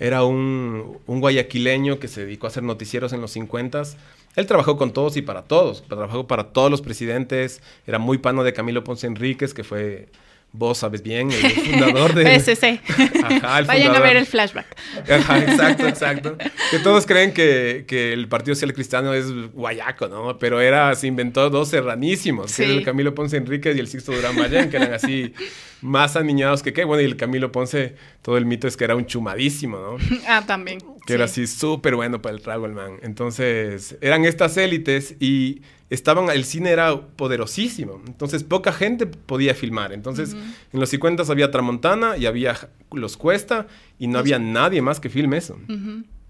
era 0.00 0.24
un, 0.24 0.98
un, 1.06 1.20
guayaquileño 1.20 2.00
que 2.00 2.08
se 2.08 2.24
dedicó 2.24 2.46
a 2.46 2.48
hacer 2.48 2.64
noticieros 2.64 3.12
en 3.12 3.20
los 3.20 3.30
50 3.30 3.82
él 4.36 4.46
trabajó 4.46 4.76
con 4.76 4.92
todos 4.92 5.16
y 5.16 5.22
para 5.22 5.42
todos. 5.42 5.82
Trabajó 5.82 6.26
para 6.26 6.52
todos 6.52 6.70
los 6.70 6.82
presidentes. 6.82 7.60
Era 7.86 7.98
muy 7.98 8.18
pano 8.18 8.44
de 8.44 8.52
Camilo 8.52 8.84
Ponce 8.84 9.06
Enríquez, 9.06 9.54
que 9.54 9.64
fue 9.64 10.08
vos 10.52 10.78
sabes 10.78 11.02
bien, 11.02 11.30
el 11.30 11.50
fundador 11.50 12.14
de... 12.14 12.38
PSC. 12.38 12.80
Ajá, 13.24 13.62
Vayan 13.62 13.94
a 13.94 14.00
ver 14.00 14.16
el 14.16 14.26
flashback. 14.26 14.66
Ajá, 15.08 15.38
exacto, 15.38 15.86
exacto. 15.86 16.36
Que 16.70 16.78
todos 16.78 17.06
creen 17.06 17.32
que, 17.32 17.84
que, 17.86 18.12
el 18.12 18.28
Partido 18.28 18.54
Social 18.54 18.74
Cristiano 18.74 19.14
es 19.14 19.26
guayaco, 19.52 20.08
¿no? 20.08 20.38
Pero 20.38 20.60
era, 20.60 20.94
se 20.94 21.06
inventó 21.06 21.50
dos 21.50 21.68
serranísimos, 21.68 22.54
que 22.54 22.64
era 22.64 22.72
el 22.72 22.84
Camilo 22.84 23.14
Ponce 23.14 23.36
Enríquez 23.36 23.76
y 23.76 23.80
el 23.80 23.88
Sixto 23.88 24.12
Durán 24.12 24.36
Bayén, 24.36 24.70
que 24.70 24.76
eran 24.76 24.92
así 24.92 25.32
más 25.82 26.16
aniñados 26.16 26.62
que 26.62 26.72
qué. 26.72 26.84
Bueno, 26.84 27.02
y 27.02 27.06
el 27.06 27.16
Camilo 27.16 27.52
Ponce, 27.52 27.94
todo 28.22 28.36
el 28.36 28.46
mito 28.46 28.68
es 28.68 28.76
que 28.76 28.84
era 28.84 28.96
un 28.96 29.06
chumadísimo, 29.06 29.78
¿no? 29.78 29.96
Ah, 30.26 30.44
también. 30.46 30.78
Que 31.06 31.14
era 31.14 31.24
así 31.24 31.46
súper 31.46 31.96
bueno 31.96 32.22
para 32.22 32.34
el 32.34 32.42
trago 32.42 32.66
el 32.66 32.72
man. 32.72 32.98
Entonces, 33.02 33.96
eran 34.00 34.24
estas 34.24 34.56
élites 34.56 35.16
y 35.20 35.62
estaban, 35.88 36.30
el 36.30 36.44
cine 36.44 36.70
era 36.70 37.00
poderosísimo, 37.00 38.00
entonces 38.06 38.44
poca 38.44 38.72
gente 38.72 39.06
podía 39.06 39.54
filmar. 39.54 39.92
Entonces, 39.92 40.34
en 40.72 40.80
los 40.80 40.88
50 40.90 41.24
había 41.28 41.50
Tramontana 41.50 42.16
y 42.16 42.26
había 42.26 42.56
Los 42.92 43.16
Cuesta 43.16 43.66
y 43.98 44.06
no 44.06 44.18
había 44.18 44.38
nadie 44.38 44.82
más 44.82 45.00
que 45.00 45.10
filme 45.10 45.36
eso. 45.36 45.58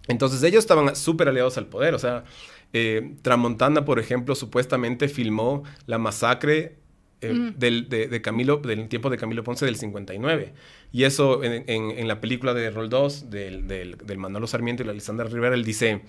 Entonces, 0.08 0.42
ellos 0.42 0.64
estaban 0.64 0.96
súper 0.96 1.28
aliados 1.28 1.58
al 1.58 1.66
poder. 1.66 1.94
O 1.94 1.98
sea, 1.98 2.24
eh, 2.72 3.14
Tramontana, 3.22 3.84
por 3.84 3.98
ejemplo, 3.98 4.34
supuestamente 4.34 5.08
filmó 5.08 5.62
la 5.86 5.98
masacre 5.98 6.79
eh, 7.22 7.52
del, 7.56 7.88
de, 7.88 8.22
Camilo, 8.22 8.56
del 8.58 8.88
tiempo 8.88 9.10
de 9.10 9.18
Camilo 9.18 9.44
Ponce 9.44 9.66
del 9.66 9.76
59. 9.76 10.52
Y 10.92 11.04
eso 11.04 11.42
en, 11.44 12.08
la 12.08 12.20
película 12.20 12.54
de 12.54 12.70
Rol 12.70 12.88
2 12.88 13.30
del, 13.30 13.68
del, 13.68 13.98
del, 13.98 14.18
Manolo 14.18 14.46
Sarmiento 14.46 14.82
y 14.82 14.86
la 14.86 14.92
Lisandra 14.92 15.26
Rivera, 15.26 15.54
él 15.54 15.64
dice, 15.64 16.00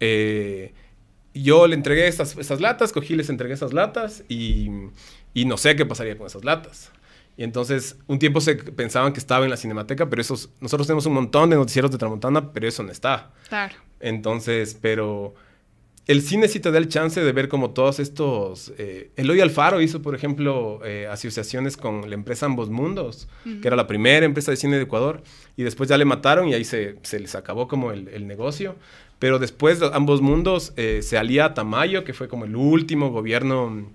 eh, 0.00 0.72
yo 1.34 1.66
le 1.66 1.74
entregué 1.74 2.06
esas, 2.06 2.36
esas 2.36 2.60
latas, 2.60 2.92
cogí, 2.92 3.14
les 3.16 3.28
entregué 3.28 3.54
esas 3.54 3.72
latas 3.72 4.24
y, 4.28 4.70
y, 5.34 5.44
no 5.46 5.56
sé 5.56 5.74
qué 5.74 5.84
pasaría 5.84 6.16
con 6.16 6.26
esas 6.26 6.44
latas. 6.44 6.92
Y 7.36 7.44
entonces, 7.44 7.96
un 8.06 8.18
tiempo 8.18 8.40
se 8.40 8.54
pensaban 8.54 9.12
que 9.12 9.18
estaba 9.18 9.44
en 9.44 9.50
la 9.50 9.56
cinemateca, 9.56 10.08
pero 10.08 10.20
esos, 10.22 10.50
nosotros 10.60 10.86
tenemos 10.86 11.06
un 11.06 11.14
montón 11.14 11.50
de 11.50 11.56
noticieros 11.56 11.90
de 11.90 11.98
Tramontana, 11.98 12.52
pero 12.52 12.68
eso 12.68 12.82
no 12.82 12.92
está. 12.92 13.32
Claro. 13.48 13.74
Entonces, 14.00 14.78
pero 14.80 15.34
el 16.06 16.22
cine 16.22 16.48
sí 16.48 16.58
te 16.58 16.70
da 16.70 16.78
el 16.78 16.88
chance 16.88 17.20
de 17.22 17.32
ver 17.32 17.48
como 17.48 17.70
todos 17.70 18.00
estos... 18.00 18.72
Eh, 18.78 19.10
Eloy 19.16 19.40
Alfaro 19.40 19.80
hizo, 19.80 20.02
por 20.02 20.14
ejemplo, 20.14 20.80
eh, 20.84 21.06
asociaciones 21.10 21.76
con 21.76 22.08
la 22.08 22.14
empresa 22.14 22.46
Ambos 22.46 22.70
Mundos, 22.70 23.28
que 23.44 23.66
era 23.66 23.76
la 23.76 23.86
primera 23.86 24.26
empresa 24.26 24.50
de 24.50 24.56
cine 24.56 24.76
de 24.76 24.82
Ecuador, 24.82 25.22
y 25.56 25.62
después 25.62 25.88
ya 25.88 25.96
le 25.96 26.04
mataron 26.04 26.48
y 26.48 26.54
ahí 26.54 26.64
se, 26.64 26.96
se 27.02 27.20
les 27.20 27.34
acabó 27.34 27.68
como 27.68 27.92
el, 27.92 28.08
el 28.08 28.26
negocio. 28.26 28.76
Pero 29.20 29.38
después 29.38 29.78
de 29.78 29.88
ambos 29.92 30.20
mundos 30.20 30.72
eh, 30.76 30.98
se 31.02 31.16
alía 31.16 31.44
a 31.44 31.54
Tamayo, 31.54 32.02
que 32.02 32.12
fue 32.12 32.26
como 32.26 32.44
el 32.44 32.56
último 32.56 33.10
gobierno 33.10 33.86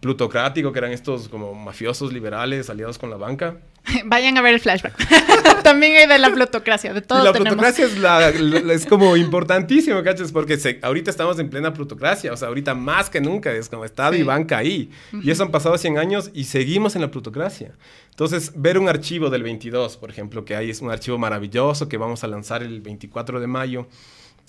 plutocrático, 0.00 0.72
que 0.72 0.78
eran 0.78 0.92
estos 0.92 1.28
como 1.28 1.54
mafiosos 1.54 2.12
liberales 2.12 2.70
aliados 2.70 2.98
con 2.98 3.10
la 3.10 3.16
banca. 3.16 3.56
Vayan 4.06 4.36
a 4.36 4.42
ver 4.42 4.54
el 4.54 4.60
flashback. 4.60 4.94
También 5.62 5.96
hay 5.96 6.06
de 6.06 6.18
la 6.18 6.32
plutocracia, 6.32 6.92
de 6.92 7.02
todo. 7.02 7.22
la 7.22 7.32
plutocracia 7.32 7.86
es, 7.86 8.86
como 8.86 9.16
importantísimo, 9.16 10.02
¿cachas? 10.02 10.32
Porque 10.32 10.58
ahorita 10.82 11.10
estamos 11.10 11.38
en 11.38 11.48
plena 11.50 11.72
plutocracia, 11.72 12.32
o 12.32 12.36
sea, 12.36 12.48
ahorita 12.48 12.74
más 12.74 13.10
que 13.10 13.20
nunca 13.20 13.52
es 13.52 13.68
como 13.68 13.84
Estado 13.84 14.16
y 14.16 14.22
banca 14.22 14.58
ahí. 14.58 14.90
Y 15.22 15.30
eso 15.30 15.42
han 15.42 15.50
pasado 15.50 15.78
100 15.78 15.98
años 15.98 16.30
y 16.34 16.44
seguimos 16.44 16.96
en 16.96 17.02
la 17.02 17.10
plutocracia. 17.10 17.72
Entonces, 18.10 18.52
ver 18.56 18.78
un 18.78 18.88
archivo 18.88 19.30
del 19.30 19.42
22, 19.42 19.96
por 19.96 20.10
ejemplo, 20.10 20.44
que 20.44 20.56
hay 20.56 20.70
es 20.70 20.80
un 20.80 20.90
archivo 20.90 21.18
maravilloso 21.18 21.88
que 21.88 21.96
vamos 21.96 22.24
a 22.24 22.28
lanzar 22.28 22.62
el 22.62 22.80
24 22.80 23.40
de 23.40 23.46
mayo 23.46 23.88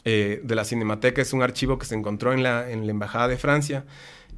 eh, 0.05 0.39
de 0.43 0.55
la 0.55 0.63
Cinemateca. 0.63 1.21
Es 1.21 1.33
un 1.33 1.43
archivo 1.43 1.77
que 1.77 1.85
se 1.85 1.95
encontró 1.95 2.31
en 2.31 2.43
la, 2.43 2.69
en 2.71 2.85
la 2.85 2.91
Embajada 2.91 3.27
de 3.27 3.37
Francia, 3.37 3.85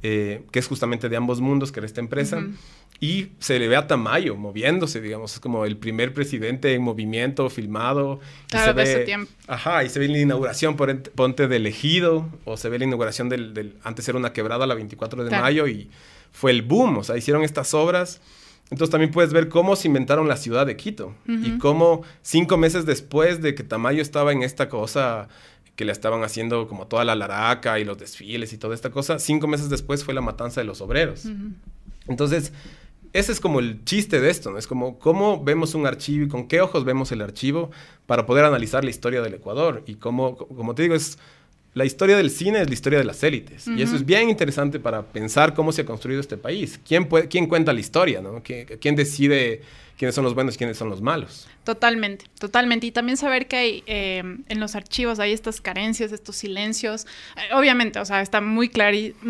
eh, 0.02 0.42
que 0.50 0.58
es 0.58 0.66
justamente 0.66 1.08
de 1.08 1.16
ambos 1.16 1.40
mundos, 1.40 1.72
que 1.72 1.80
era 1.80 1.86
esta 1.86 2.00
empresa. 2.00 2.42
Y 3.00 3.28
se 3.38 3.58
le 3.58 3.68
ve 3.68 3.76
a 3.76 3.86
Tamayo 3.86 4.36
moviéndose, 4.36 5.00
digamos, 5.00 5.34
es 5.34 5.40
como 5.40 5.64
el 5.64 5.76
primer 5.76 6.12
presidente 6.12 6.74
en 6.74 6.82
movimiento 6.82 7.48
filmado. 7.48 8.20
Claro, 8.48 8.74
ve, 8.74 8.82
ese 8.82 9.00
tiempo. 9.00 9.32
Ajá, 9.46 9.84
y 9.84 9.88
se 9.88 9.98
ve 9.98 10.08
la 10.08 10.18
inauguración, 10.18 10.76
por, 10.76 11.02
ponte 11.12 11.48
del 11.48 11.66
ejido, 11.66 12.28
o 12.44 12.56
se 12.56 12.68
ve 12.68 12.78
la 12.78 12.84
inauguración 12.84 13.28
del, 13.28 13.76
antes 13.82 14.08
era 14.08 14.18
una 14.18 14.32
quebrada, 14.32 14.66
la 14.66 14.74
24 14.74 15.24
de 15.24 15.30
mayo, 15.30 15.66
y 15.66 15.90
fue 16.32 16.50
el 16.50 16.62
boom, 16.62 16.98
o 16.98 17.04
sea, 17.04 17.16
hicieron 17.16 17.42
estas 17.42 17.72
obras. 17.74 18.20
Entonces 18.70 18.90
también 18.90 19.10
puedes 19.10 19.32
ver 19.32 19.48
cómo 19.48 19.74
se 19.74 19.88
inventaron 19.88 20.28
la 20.28 20.36
ciudad 20.36 20.64
de 20.64 20.76
Quito 20.76 21.12
y 21.26 21.58
cómo 21.58 22.02
cinco 22.22 22.56
meses 22.56 22.86
después 22.86 23.42
de 23.42 23.56
que 23.56 23.64
Tamayo 23.64 24.00
estaba 24.00 24.30
en 24.30 24.44
esta 24.44 24.68
cosa 24.68 25.28
que 25.80 25.86
le 25.86 25.92
estaban 25.92 26.22
haciendo 26.24 26.68
como 26.68 26.88
toda 26.88 27.06
la 27.06 27.14
laraca 27.14 27.78
y 27.78 27.84
los 27.86 27.96
desfiles 27.96 28.52
y 28.52 28.58
toda 28.58 28.74
esta 28.74 28.90
cosa. 28.90 29.18
Cinco 29.18 29.46
meses 29.46 29.70
después 29.70 30.04
fue 30.04 30.12
la 30.12 30.20
matanza 30.20 30.60
de 30.60 30.66
los 30.66 30.82
obreros. 30.82 31.24
Entonces, 32.06 32.52
ese 33.14 33.32
es 33.32 33.40
como 33.40 33.60
el 33.60 33.82
chiste 33.86 34.20
de 34.20 34.28
esto, 34.28 34.50
¿no? 34.50 34.58
Es 34.58 34.66
como 34.66 34.98
cómo 34.98 35.42
vemos 35.42 35.74
un 35.74 35.86
archivo 35.86 36.26
y 36.26 36.28
con 36.28 36.48
qué 36.48 36.60
ojos 36.60 36.84
vemos 36.84 37.12
el 37.12 37.22
archivo 37.22 37.70
para 38.04 38.26
poder 38.26 38.44
analizar 38.44 38.84
la 38.84 38.90
historia 38.90 39.22
del 39.22 39.32
Ecuador. 39.32 39.82
Y 39.86 39.94
cómo, 39.94 40.36
como 40.36 40.74
te 40.74 40.82
digo, 40.82 40.94
es 40.94 41.16
la 41.72 41.86
historia 41.86 42.18
del 42.18 42.30
cine 42.30 42.60
es 42.60 42.68
la 42.68 42.74
historia 42.74 42.98
de 42.98 43.06
las 43.06 43.22
élites. 43.22 43.66
Y 43.66 43.80
eso 43.80 43.96
es 43.96 44.04
bien 44.04 44.28
interesante 44.28 44.80
para 44.80 45.00
pensar 45.06 45.54
cómo 45.54 45.72
se 45.72 45.80
ha 45.80 45.86
construido 45.86 46.20
este 46.20 46.36
país. 46.36 46.78
¿Quién, 46.86 47.08
puede, 47.08 47.26
quién 47.28 47.46
cuenta 47.46 47.72
la 47.72 47.80
historia, 47.80 48.20
¿no? 48.20 48.42
¿Quién 48.42 48.96
decide 48.96 49.62
quiénes 50.00 50.14
son 50.14 50.24
los 50.24 50.34
buenos 50.34 50.54
y 50.54 50.58
quiénes 50.58 50.78
son 50.78 50.88
los 50.88 51.02
malos. 51.02 51.46
Totalmente, 51.62 52.24
totalmente. 52.38 52.86
Y 52.86 52.90
también 52.90 53.18
saber 53.18 53.46
que 53.46 53.56
hay 53.56 53.82
eh, 53.84 54.22
en 54.48 54.58
los 54.58 54.74
archivos 54.74 55.20
hay 55.20 55.32
estas 55.32 55.60
carencias, 55.60 56.10
estos 56.10 56.36
silencios. 56.36 57.06
Eh, 57.36 57.54
obviamente, 57.54 57.98
o 57.98 58.04
sea, 58.06 58.22
está 58.22 58.40
muy 58.40 58.70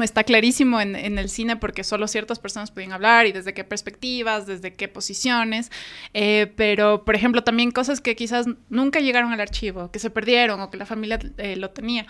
está 0.00 0.22
clarísimo 0.22 0.80
en, 0.80 0.94
el 0.94 1.28
cine 1.28 1.56
porque 1.56 1.82
solo 1.82 2.06
ciertas 2.06 2.38
personas 2.38 2.70
pueden 2.70 2.92
hablar 2.92 3.26
y 3.26 3.32
desde 3.32 3.52
qué 3.52 3.64
perspectivas, 3.64 4.46
desde 4.46 4.72
qué 4.74 4.86
posiciones. 4.86 5.72
Eh, 6.14 6.52
pero, 6.54 7.04
por 7.04 7.16
ejemplo, 7.16 7.42
también 7.42 7.72
cosas 7.72 8.00
que 8.00 8.14
quizás 8.14 8.46
nunca 8.68 9.00
llegaron 9.00 9.32
al 9.32 9.40
archivo, 9.40 9.90
que 9.90 9.98
se 9.98 10.08
perdieron 10.08 10.60
o 10.60 10.70
que 10.70 10.76
la 10.76 10.86
familia 10.86 11.18
lo 11.56 11.70
tenía. 11.70 12.06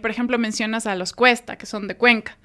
por 0.00 0.10
ejemplo, 0.10 0.38
mencionas 0.38 0.86
a 0.86 0.94
los 0.94 1.12
Cuesta, 1.12 1.58
que 1.58 1.66
son 1.66 1.86
de 1.86 1.98
Cuenca. 1.98 2.38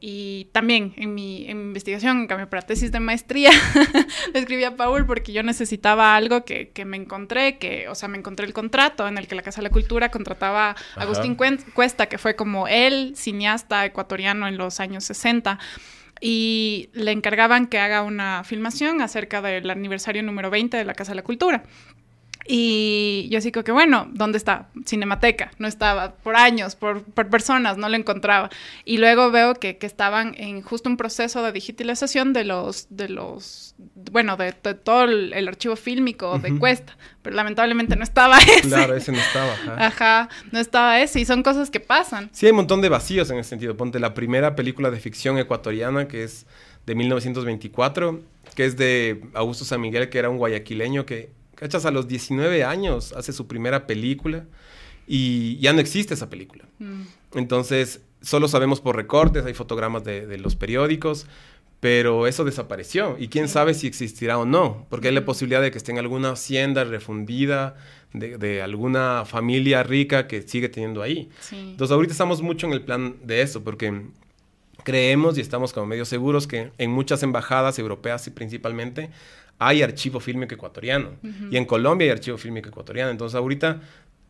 y 0.00 0.48
también 0.50 0.92
en 0.96 1.14
mi, 1.14 1.48
en 1.48 1.58
mi 1.58 1.64
investigación, 1.68 2.22
en 2.22 2.26
cambio, 2.26 2.50
para 2.50 2.62
tesis 2.62 2.90
de 2.90 2.98
maestría, 2.98 3.52
le 4.32 4.40
escribí 4.40 4.64
a 4.64 4.76
Paul 4.76 5.06
porque 5.06 5.32
yo 5.32 5.42
necesitaba 5.42 6.16
algo 6.16 6.44
que, 6.44 6.70
que, 6.70 6.84
me 6.84 6.96
encontré, 6.96 7.58
que, 7.58 7.88
o 7.88 7.94
sea, 7.94 8.08
me 8.08 8.18
encontré 8.18 8.46
el 8.46 8.52
contrato 8.52 9.06
en 9.06 9.18
el 9.18 9.26
que 9.26 9.34
la 9.34 9.42
Casa 9.42 9.60
de 9.60 9.64
la 9.64 9.70
Cultura 9.70 10.10
contrataba 10.10 10.70
a 10.70 11.02
Agustín 11.02 11.36
Cuesta, 11.36 12.06
que 12.06 12.18
fue 12.18 12.36
como 12.36 12.68
el 12.68 13.16
cineasta 13.16 13.84
ecuatoriano 13.84 14.48
en 14.48 14.56
los 14.56 14.80
años 14.80 15.04
60 15.04 15.58
y 16.20 16.90
le 16.92 17.12
encargaban 17.12 17.66
que 17.66 17.78
haga 17.78 18.02
una 18.02 18.44
filmación 18.44 19.00
acerca 19.00 19.42
del 19.42 19.68
aniversario 19.68 20.22
número 20.22 20.50
20 20.50 20.76
de 20.76 20.84
la 20.84 20.94
Casa 20.94 21.12
de 21.12 21.16
la 21.16 21.22
Cultura. 21.22 21.64
Y 22.46 23.28
yo 23.30 23.38
así 23.38 23.52
como 23.52 23.64
que, 23.64 23.72
bueno, 23.72 24.08
¿dónde 24.12 24.36
está? 24.36 24.68
Cinemateca. 24.86 25.50
No 25.58 25.66
estaba 25.66 26.14
por 26.16 26.36
años, 26.36 26.76
por, 26.76 27.04
personas, 27.30 27.78
no 27.78 27.88
lo 27.88 27.96
encontraba. 27.96 28.50
Y 28.84 28.98
luego 28.98 29.30
veo 29.30 29.54
que, 29.54 29.78
estaban 29.80 30.34
en 30.38 30.62
justo 30.62 30.88
un 30.88 30.96
proceso 30.96 31.42
de 31.42 31.52
digitalización 31.52 32.32
de 32.32 32.44
los, 32.44 32.86
de 32.90 33.08
los, 33.08 33.74
bueno, 34.10 34.36
de, 34.36 34.52
todo 34.52 35.04
el, 35.04 35.48
archivo 35.48 35.76
fílmico 35.76 36.38
de 36.38 36.58
Cuesta. 36.58 36.96
Pero 37.22 37.36
lamentablemente 37.36 37.96
no 37.96 38.04
estaba 38.04 38.38
ese. 38.38 38.68
Claro, 38.68 38.94
ese 38.94 39.12
no 39.12 39.18
estaba. 39.18 39.54
Ajá. 39.86 40.28
no 40.52 40.58
estaba 40.58 41.00
ese. 41.00 41.20
Y 41.20 41.24
son 41.24 41.42
cosas 41.42 41.70
que 41.70 41.80
pasan. 41.80 42.28
Sí, 42.32 42.46
hay 42.46 42.50
un 42.50 42.56
montón 42.56 42.82
de 42.82 42.90
vacíos 42.90 43.30
en 43.30 43.38
ese 43.38 43.50
sentido. 43.50 43.76
Ponte 43.76 43.98
la 44.00 44.12
primera 44.12 44.54
película 44.54 44.90
de 44.90 45.00
ficción 45.00 45.38
ecuatoriana 45.38 46.08
que 46.08 46.24
es 46.24 46.46
de 46.84 46.94
1924, 46.94 48.20
que 48.54 48.66
es 48.66 48.76
de 48.76 49.22
Augusto 49.32 49.64
San 49.64 49.80
Miguel, 49.80 50.10
que 50.10 50.18
era 50.18 50.28
un 50.28 50.36
guayaquileño 50.36 51.06
que 51.06 51.30
¿Cachas? 51.54 51.86
A 51.86 51.90
los 51.90 52.08
19 52.08 52.64
años 52.64 53.12
hace 53.12 53.32
su 53.32 53.46
primera 53.46 53.86
película 53.86 54.44
y 55.06 55.58
ya 55.58 55.72
no 55.72 55.80
existe 55.80 56.14
esa 56.14 56.30
película. 56.30 56.64
Mm. 56.78 57.02
Entonces, 57.34 58.00
solo 58.22 58.48
sabemos 58.48 58.80
por 58.80 58.96
recortes, 58.96 59.44
hay 59.44 59.54
fotogramas 59.54 60.04
de, 60.04 60.38
los 60.38 60.56
periódicos, 60.56 61.26
pero 61.80 62.26
eso 62.26 62.44
desapareció. 62.44 63.16
Y 63.18 63.28
quién 63.28 63.48
sabe 63.48 63.74
si 63.74 63.86
existirá 63.86 64.38
o 64.38 64.46
no, 64.46 64.86
porque 64.88 65.08
hay 65.08 65.14
la 65.14 65.24
posibilidad 65.24 65.60
de 65.60 65.70
que 65.70 65.78
esté 65.78 65.92
en 65.92 65.98
alguna 65.98 66.30
hacienda 66.30 66.84
refundida 66.84 67.76
de, 68.12 68.62
alguna 68.62 69.24
familia 69.26 69.82
rica 69.82 70.26
que 70.26 70.42
sigue 70.42 70.68
teniendo 70.68 71.02
ahí. 71.02 71.28
Entonces, 71.52 71.92
ahorita 71.92 72.12
estamos 72.12 72.40
mucho 72.40 72.66
en 72.66 72.72
el 72.72 72.82
plan 72.82 73.16
de 73.22 73.42
eso, 73.42 73.62
porque 73.62 74.02
creemos 74.84 75.36
y 75.36 75.40
estamos 75.40 75.72
como 75.72 75.86
medio 75.86 76.04
seguros 76.04 76.46
que 76.46 76.70
en 76.78 76.90
muchas 76.90 77.22
embajadas 77.22 77.78
europeas 77.78 78.26
y 78.26 78.30
principalmente 78.30 79.10
hay 79.58 79.82
archivo 79.82 80.20
fílmico 80.20 80.54
ecuatoriano. 80.54 81.10
Y 81.50 81.56
en 81.56 81.64
Colombia 81.64 82.06
hay 82.06 82.10
archivo 82.12 82.38
fílmico 82.38 82.68
ecuatoriano. 82.68 83.10
Entonces 83.10 83.36
ahorita 83.36 83.80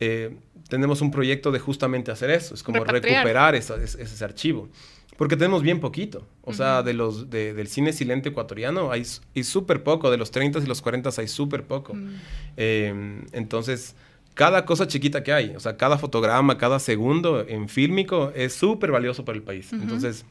eh, 0.01 0.37
tenemos 0.69 1.01
un 1.01 1.11
proyecto 1.11 1.53
de 1.53 1.59
justamente 1.59 2.11
hacer 2.11 2.31
eso. 2.31 2.55
Es 2.55 2.63
como 2.63 2.85
recuperar 2.85 3.55
ese, 3.55 4.25
archivo. 4.25 4.69
Porque 5.17 5.37
tenemos 5.37 5.63
bien 5.63 5.81
poquito. 5.81 6.27
O 6.43 6.53
sea, 6.53 6.83
de 6.83 6.93
los, 6.93 7.31
del 7.31 7.69
cine 7.69 7.93
silente 7.93 8.31
ecuatoriano 8.31 8.91
hay, 8.91 9.05
súper 9.05 9.83
poco. 9.83 10.11
De 10.11 10.17
los 10.17 10.31
30 10.31 10.61
y 10.61 10.67
los 10.67 10.83
40 10.83 11.11
hay 11.17 11.29
súper 11.29 11.65
poco. 11.65 11.95
Mm. 11.95 12.15
Em, 12.57 13.27
entonces, 13.33 13.95
cada 14.35 14.65
cosa 14.65 14.89
chiquita 14.89 15.23
que 15.23 15.33
hay, 15.33 15.55
o 15.55 15.61
sea, 15.61 15.77
cada 15.77 15.97
fotograma, 15.97 16.59
cada 16.59 16.81
segundo 16.81 17.45
en 17.49 17.69
fílmico 17.69 18.33
es 18.35 18.53
súper 18.53 18.91
valioso 18.91 19.25
para 19.25 19.37
el 19.37 19.43
país. 19.43 19.73
Entonces, 19.73 20.27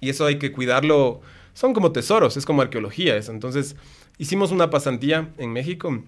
y 0.00 0.10
eso 0.10 0.26
hay 0.26 0.38
que 0.38 0.52
cuidarlo. 0.52 1.20
Son 1.56 1.72
como 1.72 1.90
tesoros, 1.90 2.36
es 2.36 2.44
como 2.44 2.60
arqueología 2.60 3.16
eso. 3.16 3.32
Entonces, 3.32 3.76
hicimos 4.18 4.52
una 4.52 4.68
pasantía 4.68 5.30
en 5.38 5.54
México 5.54 6.02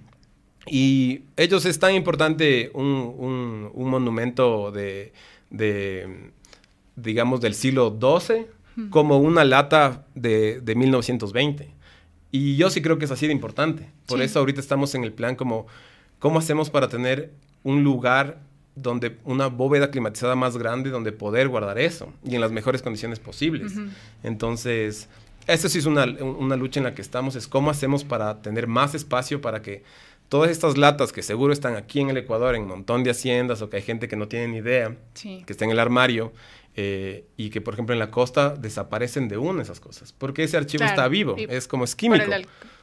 y 0.67 1.23
ellos 1.38 1.64
es 1.64 1.78
tan 1.78 1.95
importante 1.95 2.71
un, 2.75 3.71
monumento 3.75 4.71
de, 4.71 5.11
digamos, 6.97 7.40
del 7.40 7.55
siglo 7.55 7.99
XII 7.99 8.45
como 8.90 9.17
una 9.17 9.43
lata 9.47 10.05
de, 10.14 10.61
1920. 10.76 11.71
Y 12.31 12.57
yo 12.57 12.69
sí 12.69 12.83
creo 12.83 12.99
que 12.99 13.07
es 13.07 13.11
así 13.11 13.26
de 13.26 13.33
importante. 13.33 13.88
Por 14.05 14.21
eso 14.21 14.40
ahorita 14.40 14.61
estamos 14.61 14.95
en 14.95 15.02
el 15.02 15.14
plan 15.14 15.35
como, 15.35 15.67
¿cómo 16.19 16.40
hacemos 16.40 16.69
para 16.69 16.90
tener 16.90 17.33
un 17.64 17.83
lugar 17.85 18.38
donde 18.76 19.17
una 19.25 19.47
bóveda 19.47 19.90
climatizada 19.90 20.37
más 20.37 20.59
grande 20.59 20.90
donde 20.90 21.11
poder 21.11 21.49
guardar 21.49 21.78
eso 21.78 22.12
y 22.23 22.35
en 22.35 22.43
las 22.43 22.52
mejores 22.52 22.83
condiciones 22.83 23.19
posibles? 23.19 23.73
Entonces, 24.23 25.08
esa 25.49 25.69
sí 25.69 25.78
es 25.78 25.87
una, 25.87 26.06
lucha 26.06 26.80
en 26.80 26.84
la 26.84 26.95
que 26.95 27.02
estamos, 27.02 27.34
es 27.34 27.49
cómo 27.49 27.71
hacemos 27.71 28.04
para 28.04 28.43
tener 28.43 28.67
más 28.67 28.95
espacio 28.95 29.41
para 29.41 29.63
que 29.63 29.82
todas 30.28 30.50
estas 30.50 30.76
latas 30.76 31.13
que 31.13 31.23
seguro 31.23 31.52
están 31.52 31.75
aquí 31.75 32.00
en 32.00 32.11
el 32.11 32.19
Ecuador, 32.19 32.54
en 32.54 32.63
un 32.63 32.69
montón 32.69 33.02
de 33.02 33.11
haciendas, 33.11 33.63
o 33.63 33.71
que 33.71 33.76
hay 33.76 33.82
gente 33.82 34.08
que 34.08 34.17
no 34.17 34.28
tiene 34.28 34.49
ni 34.49 34.58
idea, 34.58 34.95
que 35.23 35.45
está 35.49 35.65
en 35.65 35.71
el 35.71 35.78
armario, 35.78 36.32
eh, 36.76 37.25
y 37.37 37.50
que, 37.50 37.61
por 37.61 37.75
ejemplo, 37.75 37.95
en 37.95 37.99
la 37.99 38.11
costa 38.11 38.50
desaparecen 38.50 39.26
de 39.28 39.39
una 39.39 39.63
esas 39.63 39.80
cosas, 39.80 40.13
porque 40.13 40.45
ese 40.45 40.58
archivo 40.58 40.84
está 40.84 41.08
vivo, 41.08 41.34
es 41.37 41.67
como 41.67 41.84
es 41.84 41.97
químico. 41.97 42.26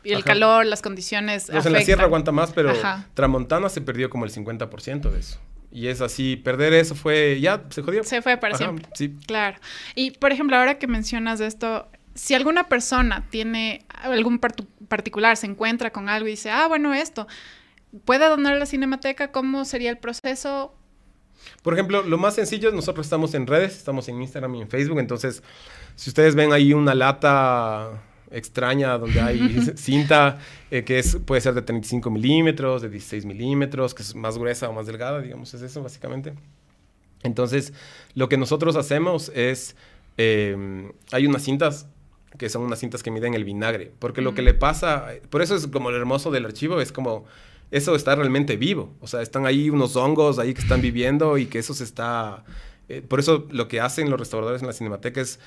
y 0.03 0.13
el 0.13 0.23
calor, 0.23 0.65
las 0.65 0.81
condiciones. 0.81 1.49
en 1.49 1.71
la 1.71 1.81
sierra 1.81 2.05
aguanta 2.05 2.31
más, 2.31 2.51
pero 2.51 2.73
Tramontana 3.13 3.69
se 3.69 3.81
perdió 3.81 4.09
como 4.09 4.25
el 4.25 4.31
50% 4.31 5.11
de 5.11 5.19
eso. 5.19 5.39
Y 5.71 5.87
es 5.87 5.99
así, 5.99 6.37
perder 6.37 6.71
eso 6.71 6.95
fue, 6.95 7.37
ya, 7.41 7.61
se 7.69 7.81
jodió. 7.81 8.01
Se 8.05 8.21
fue 8.21 8.37
para 8.37 8.55
siempre. 8.55 8.87
Sí. 8.93 9.13
Claro. 9.27 9.57
Y, 9.93 10.11
por 10.11 10.31
ejemplo, 10.31 10.55
ahora 10.55 10.79
que 10.79 10.87
mencionas 10.87 11.41
esto, 11.41 11.89
si 12.15 12.33
alguna 12.33 12.69
persona 12.69 13.27
tiene 13.29 13.85
algún 13.89 14.39
particular, 14.39 15.35
se 15.35 15.47
encuentra 15.47 15.91
con 15.91 16.07
algo 16.07 16.27
y 16.27 16.31
dice, 16.31 16.49
ah, 16.49 16.67
bueno, 16.67 16.93
esto, 16.93 17.27
¿puede 18.05 18.27
donar 18.27 18.53
a 18.53 18.59
la 18.59 18.65
cinemateca? 18.65 19.31
¿Cómo 19.31 19.65
sería 19.65 19.89
el 19.89 19.97
proceso? 19.97 20.73
Por 21.61 21.73
ejemplo, 21.73 22.03
lo 22.03 22.17
más 22.17 22.35
sencillo 22.35 22.69
es 22.69 22.75
nosotros 22.75 23.05
estamos 23.05 23.33
en 23.33 23.45
redes, 23.45 23.75
estamos 23.75 24.07
en 24.07 24.21
Instagram 24.21 24.55
y 24.55 24.61
en 24.61 24.69
Facebook, 24.69 24.99
entonces 24.99 25.43
si 25.95 26.09
ustedes 26.09 26.35
ven 26.35 26.53
ahí 26.53 26.73
una 26.73 26.95
lata 26.95 28.01
extraña 28.31 28.97
donde 28.97 29.19
hay 29.19 29.71
cinta 29.75 30.39
eh, 30.71 30.83
que 30.83 30.99
es, 30.99 31.17
puede 31.17 31.41
ser 31.41 31.53
de 31.53 31.61
35 31.61 32.09
milímetros, 32.09 32.81
de 32.81 32.89
16 32.89 33.25
milímetros, 33.25 33.93
que 33.93 34.03
es 34.03 34.15
más 34.15 34.37
gruesa 34.37 34.69
o 34.69 34.73
más 34.73 34.87
delgada, 34.87 35.19
digamos, 35.19 35.53
es 35.53 35.61
eso 35.61 35.83
básicamente. 35.83 36.33
Entonces, 37.23 37.73
lo 38.13 38.29
que 38.29 38.37
nosotros 38.37 38.75
hacemos 38.75 39.31
es, 39.35 39.75
eh, 40.17 40.91
hay 41.11 41.27
unas 41.27 41.43
cintas 41.43 41.87
que 42.37 42.49
son 42.49 42.63
unas 42.63 42.79
cintas 42.79 43.03
que 43.03 43.11
miden 43.11 43.33
el 43.33 43.43
vinagre. 43.43 43.91
Porque 43.99 44.21
lo 44.21 44.33
que 44.33 44.41
le 44.41 44.53
pasa, 44.53 45.07
por 45.29 45.41
eso 45.41 45.55
es 45.55 45.67
como 45.67 45.91
lo 45.91 45.97
hermoso 45.97 46.31
del 46.31 46.45
archivo, 46.45 46.81
es 46.81 46.91
como 46.91 47.25
eso 47.71 47.95
está 47.95 48.15
realmente 48.15 48.57
vivo. 48.57 48.93
O 49.01 49.07
sea, 49.07 49.21
están 49.21 49.45
ahí 49.45 49.69
unos 49.69 49.95
hongos 49.95 50.39
ahí 50.39 50.53
que 50.53 50.61
están 50.61 50.81
viviendo 50.81 51.37
y 51.37 51.45
que 51.47 51.59
eso 51.59 51.73
se 51.73 51.83
está... 51.83 52.43
Eh, 52.87 53.01
por 53.01 53.19
eso 53.19 53.47
lo 53.49 53.67
que 53.67 53.81
hacen 53.81 54.09
los 54.09 54.19
restauradores 54.19 54.61
en 54.61 54.67
la 54.67 54.73
cinemateca 54.73 55.19
es 55.19 55.39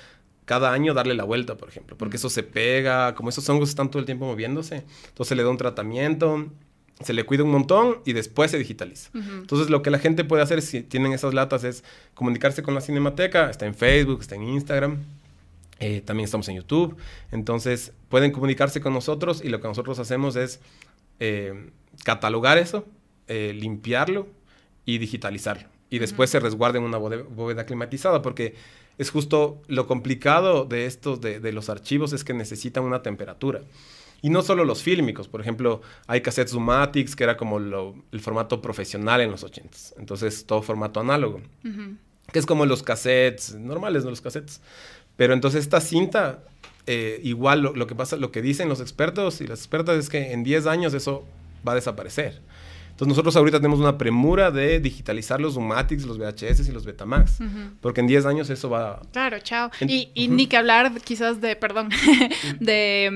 cada 0.45 0.73
año 0.73 0.95
darle 0.95 1.15
la 1.15 1.25
vuelta, 1.25 1.57
por 1.57 1.69
ejemplo, 1.69 1.97
porque 1.97 2.17
eso 2.17 2.31
se 2.31 2.43
pega, 2.43 3.15
como 3.15 3.29
esos 3.29 3.49
hongos 3.49 3.69
están 3.69 3.91
todo 3.91 4.01
el 4.01 4.07
tiempo 4.07 4.25
moviéndose, 4.25 4.85
entonces 5.09 5.37
le 5.37 5.43
da 5.43 5.51
un 5.51 5.59
tratamiento, 5.59 6.49
se 7.01 7.13
le 7.13 7.25
cuida 7.25 7.45
un 7.45 7.51
montón 7.51 7.99
y 8.07 8.15
después 8.15 8.51
se 8.51 8.59
digitaliza. 8.59 9.11
Entonces 9.15 9.69
lo 9.69 9.83
que 9.83 9.91
la 9.91 9.99
gente 9.99 10.25
puede 10.25 10.43
hacer 10.43 10.63
si 10.63 10.83
tienen 10.83 11.13
esas 11.13 11.35
latas 11.35 11.65
es 11.65 11.85
comunicarse 12.15 12.63
con 12.63 12.75
la 12.75 12.81
cinemateca, 12.81 13.51
está 13.51 13.67
en 13.67 13.75
Facebook, 13.75 14.23
está 14.23 14.37
en 14.37 14.45
Instagram, 14.45 14.99
eh, 15.81 16.01
también 16.01 16.25
estamos 16.25 16.49
en 16.49 16.57
YouTube. 16.57 16.97
Entonces 17.31 17.93
pueden 18.09 18.33
comunicarse 18.33 18.81
con 18.81 18.93
nosotros 18.93 19.43
y 19.45 19.49
lo 19.49 19.61
que 19.61 19.69
nosotros 19.69 19.99
hacemos 19.99 20.37
es 20.37 20.61
eh, 21.21 21.71
catalogar 22.05 22.59
eso, 22.59 22.87
eh, 23.27 23.53
limpiarlo 23.55 24.29
y 24.85 24.99
digitalizarlo. 24.99 25.69
Y 25.91 25.99
después 25.99 26.31
se 26.31 26.41
resguarda 26.41 26.79
en 26.79 26.85
una 26.85 26.99
bóveda 26.99 27.65
climatizada 27.65 28.23
porque 28.23 28.55
es 28.99 29.11
justo 29.11 29.63
lo 29.69 29.87
complicado 29.87 30.65
de 30.65 30.87
estos, 30.87 31.21
de, 31.21 31.53
los 31.53 31.71
archivos 31.71 32.13
es 32.13 32.25
que 32.25 32.35
necesitan 32.35 32.85
una 32.85 33.03
temperatura. 33.03 33.63
Y 34.21 34.31
no 34.31 34.43
solo 34.43 34.65
los 34.65 34.83
fílmicos, 34.83 35.29
por 35.29 35.41
ejemplo, 35.41 35.81
hay 36.09 36.21
cassettes 36.21 36.53
Zoomatics, 36.53 37.15
que 37.15 37.23
era 37.23 37.37
como 37.37 37.59
el 37.59 38.21
formato 38.21 38.61
profesional 38.61 39.21
en 39.21 39.31
los 39.31 39.45
80s. 39.45 39.95
Entonces, 39.97 40.45
todo 40.45 40.61
formato 40.61 40.99
análogo. 40.99 41.41
Que 42.33 42.39
es 42.41 42.45
como 42.45 42.67
los 42.67 42.83
cassettes 42.83 43.55
normales, 43.55 44.03
no 44.03 44.11
los 44.11 44.21
cassettes. 44.21 44.61
Pero 45.19 45.35
entonces 45.35 45.65
esta 45.65 45.81
cinta, 45.81 46.45
eh, 46.87 47.21
igual 47.25 47.61
lo, 47.61 47.87
que 47.89 47.97
pasa, 47.97 48.17
lo 48.17 48.31
que 48.31 48.41
dicen 48.41 48.69
los 48.69 48.81
expertos 48.81 49.41
y 49.41 49.49
las 49.49 49.59
expertas 49.59 49.97
es 49.97 50.09
que 50.09 50.33
en 50.33 50.45
10 50.45 50.69
años 50.69 50.95
eso 50.95 51.25
va 51.67 51.73
a 51.73 51.75
desaparecer. 51.75 52.41
Entonces 52.99 53.11
nosotros 53.11 53.37
ahorita 53.37 53.59
tenemos 53.59 53.79
una 53.79 53.97
premura 53.97 54.51
de 54.51 54.81
digitalizar 54.81 55.41
los 55.41 55.55
Zoomatics, 55.55 56.05
los 56.05 56.19
VHS 56.19 56.69
y 56.69 56.73
los 56.73 56.85
Betamax, 56.85 57.39
porque 57.81 58.01
en 58.01 58.09
10 58.09 58.27
años 58.27 58.51
eso 58.51 58.69
va... 58.71 59.03
Claro, 59.13 59.39
chao. 59.39 59.71
y, 59.83 60.27
ni 60.27 60.49
que 60.49 60.57
hablar 60.57 60.91
quizás 61.03 61.41
de, 61.41 61.55
perdón, 61.55 61.91
de, 62.59 63.09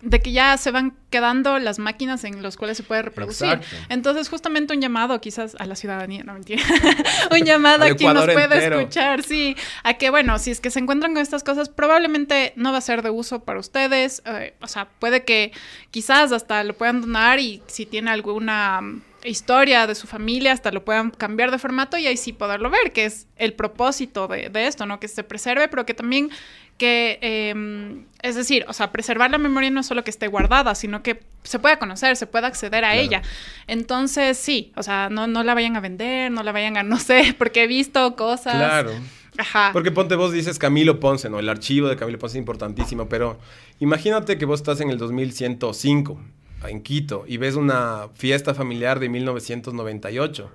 mm, 0.00 0.08
de, 0.08 0.20
que 0.20 0.30
ya 0.30 0.56
se 0.58 0.70
van 0.70 0.94
quedando 1.10 1.58
las 1.58 1.80
máquinas 1.80 2.22
en 2.22 2.40
las 2.40 2.56
cuales 2.56 2.76
se 2.76 2.84
puede 2.84 3.02
reproducir. 3.02 3.58
Entonces 3.88 4.28
justamente 4.28 4.72
un 4.72 4.80
llamado 4.80 5.20
quizás 5.20 5.56
a 5.58 5.66
la 5.66 5.74
ciudadanía, 5.74 6.22
no 6.22 6.34
mentira, 6.34 6.62
un 7.32 7.44
llamado 7.44 7.84
a 7.84 7.96
quien 7.96 8.14
nos 8.14 8.26
puede 8.26 8.64
escuchar, 8.64 9.24
sí, 9.24 9.56
a 9.82 9.94
que 9.94 10.08
bueno, 10.10 10.38
si 10.38 10.52
es 10.52 10.60
que 10.60 10.70
se 10.70 10.78
encuentran 10.78 11.14
con 11.14 11.22
estas 11.22 11.42
cosas, 11.42 11.68
probablemente 11.68 12.52
no 12.54 12.70
va 12.70 12.78
a 12.78 12.80
ser 12.80 13.02
de 13.02 13.10
uso 13.10 13.42
para 13.42 13.58
ustedes, 13.58 14.22
eh, 14.24 14.54
o 14.60 14.68
sea, 14.68 14.88
puede 15.00 15.24
que 15.24 15.50
quizás 15.90 16.30
hasta 16.30 16.62
lo 16.62 16.74
puedan 16.74 17.00
donar 17.00 17.40
y 17.40 17.60
si 17.66 17.86
tiene 17.86 18.12
alguna 18.12 18.82
historia 19.28 19.86
de 19.86 19.94
su 19.94 20.06
familia, 20.06 20.52
hasta 20.52 20.70
lo 20.70 20.84
puedan 20.84 21.10
cambiar 21.10 21.50
de 21.50 21.58
formato 21.58 21.96
y 21.98 22.06
ahí 22.06 22.16
sí 22.16 22.32
poderlo 22.32 22.70
ver, 22.70 22.92
que 22.92 23.04
es 23.04 23.26
el 23.36 23.52
propósito 23.54 24.28
de, 24.28 24.50
esto, 24.66 24.86
¿no? 24.86 25.00
Que 25.00 25.08
se 25.08 25.24
preserve, 25.24 25.68
pero 25.68 25.86
que 25.86 25.94
también 25.94 26.30
que, 26.78 27.18
em, 27.22 28.04
es 28.22 28.34
decir, 28.34 28.64
o 28.68 28.72
sea, 28.72 28.92
preservar 28.92 29.30
la 29.30 29.38
memoria 29.38 29.70
no 29.70 29.80
es 29.80 29.86
solo 29.86 30.04
que 30.04 30.10
esté 30.10 30.26
guardada, 30.26 30.74
sino 30.74 31.02
que 31.02 31.22
se 31.42 31.58
pueda 31.58 31.78
conocer, 31.78 32.16
se 32.16 32.26
pueda 32.26 32.48
acceder 32.48 32.84
a 32.84 32.96
ella. 32.96 33.22
Entonces, 33.66 34.36
sí, 34.36 34.72
o 34.76 34.82
sea, 34.82 35.08
no, 35.10 35.26
no 35.26 35.42
la 35.42 35.54
vayan 35.54 35.76
a 35.76 35.80
vender, 35.80 36.30
no 36.30 36.42
la 36.42 36.52
vayan 36.52 36.76
a, 36.76 36.82
no 36.84 36.98
sé, 36.98 37.34
porque 37.38 37.64
he 37.64 37.66
visto 37.66 38.16
cosas. 38.16 38.54
Claro. 38.54 38.92
Ajá. 39.38 39.70
Porque 39.72 39.90
ponte 39.90 40.14
vos 40.14 40.32
dices 40.32 40.58
Camilo 40.58 40.98
Ponce, 40.98 41.28
¿no? 41.28 41.38
El 41.38 41.48
archivo 41.48 41.88
de 41.88 41.96
Camilo 41.96 42.18
Ponce 42.18 42.38
es 42.38 42.40
importantísimo, 42.40 43.08
pero 43.08 43.38
imagínate 43.80 44.38
que 44.38 44.46
vos 44.46 44.60
estás 44.60 44.80
en 44.80 44.90
el 44.90 44.96
2105 44.96 46.18
en 46.64 46.82
Quito 46.82 47.24
y 47.26 47.36
ves 47.36 47.54
una 47.54 48.08
fiesta 48.14 48.54
familiar 48.54 49.00
de 49.00 49.08
1998. 49.08 50.50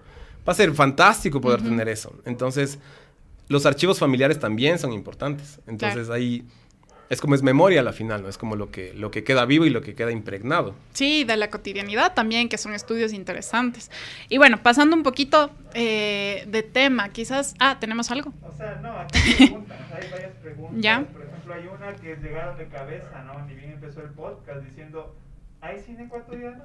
Va 0.48 0.54
a 0.54 0.56
ser 0.56 0.74
fantástico 0.74 1.40
poder 1.40 1.62
tener 1.62 1.88
eso. 1.88 2.14
Entonces, 2.26 2.80
los 3.48 3.66
archivos 3.66 4.00
familiares 4.00 4.40
también 4.40 4.80
son 4.80 4.94
importantes. 4.94 5.60
Entonces 5.68 6.10
ahí 6.10 6.46
es 7.12 7.20
como 7.20 7.36
es 7.36 7.44
memoria 7.44 7.82
a 7.82 7.84
la 7.84 7.92
final, 7.92 8.24
¿no? 8.24 8.30
Es 8.30 8.38
como 8.38 8.56
lo 8.56 8.72
que, 8.72 8.94
lo 8.94 9.12
que 9.12 9.26
queda 9.26 9.44
vivo 9.44 9.66
y 9.66 9.70
lo 9.70 9.82
que 9.82 9.96
queda 9.96 10.14
impregnado. 10.14 10.74
Sí, 10.94 11.26
de 11.26 11.36
la 11.36 11.50
cotidianidad 11.50 12.14
también, 12.14 12.48
que 12.48 12.58
son 12.58 12.74
estudios 12.74 13.12
interesantes. 13.12 13.92
Y 14.30 14.38
bueno, 14.38 14.64
pasando 14.64 14.96
un 14.96 15.04
poquito 15.04 15.52
eh, 15.74 16.46
de 16.48 16.64
tema, 16.64 17.10
quizás... 17.10 17.54
Ah, 17.60 17.80
¿tenemos 17.82 18.12
algo? 18.12 18.32
O 18.42 18.56
sea, 18.56 18.80
no, 18.82 18.92
aquí 18.98 19.20
hay 19.20 19.36
preguntas, 19.36 19.80
hay 19.92 20.10
varias 20.10 20.32
preguntas. 20.42 20.82
¿Ya? 20.82 21.06
Por 21.12 21.24
ejemplo, 21.24 21.54
hay 21.54 21.68
una 21.68 21.94
que 21.96 22.16
llegaron 22.16 22.58
de 22.58 22.68
cabeza, 22.68 23.24
¿no? 23.24 23.46
Ni 23.46 23.56
bien 23.56 23.72
empezó 23.74 24.02
el 24.02 24.12
podcast 24.12 24.64
diciendo, 24.64 25.14
¿hay 25.62 25.80
cine 25.80 26.04
ecuatoriano? 26.04 26.64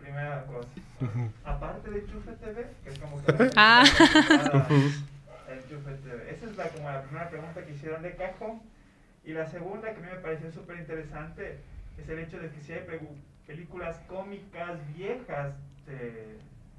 Primera 0.00 0.44
cosa. 0.46 0.68
Aparte 1.44 1.90
de 1.90 2.06
Chufe 2.06 2.32
TV, 2.32 2.66
que 2.84 2.90
es 2.90 2.98
como 2.98 3.24
que... 3.24 3.50
ah. 3.56 3.84
Esa 6.28 6.46
es 6.46 6.56
la, 6.56 6.68
como 6.68 6.90
la 6.90 7.02
primera 7.02 7.30
pregunta 7.30 7.64
que 7.64 7.72
hicieron 7.72 8.02
de 8.02 8.14
cajón. 8.16 8.60
Y 9.24 9.32
la 9.32 9.46
segunda, 9.46 9.92
que 9.92 10.00
a 10.00 10.02
mí 10.02 10.08
me 10.12 10.20
pareció 10.20 10.50
súper 10.50 10.78
interesante, 10.78 11.58
es 11.98 12.08
el 12.08 12.18
hecho 12.18 12.38
de 12.38 12.50
que 12.50 12.60
si 12.60 12.72
hay 12.72 12.84
películas 13.46 14.00
cómicas 14.08 14.80
viejas, 14.96 15.54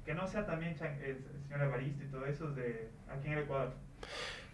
que 0.04 0.14
no 0.14 0.26
sea 0.26 0.44
también 0.44 0.72
el 0.72 1.16
señor 1.48 1.62
Evaristo 1.62 2.04
y 2.04 2.08
todo 2.08 2.26
eso, 2.26 2.50
de 2.50 2.88
aquí 3.08 3.28
en 3.28 3.32
el 3.34 3.38
Ecuador. 3.44 3.72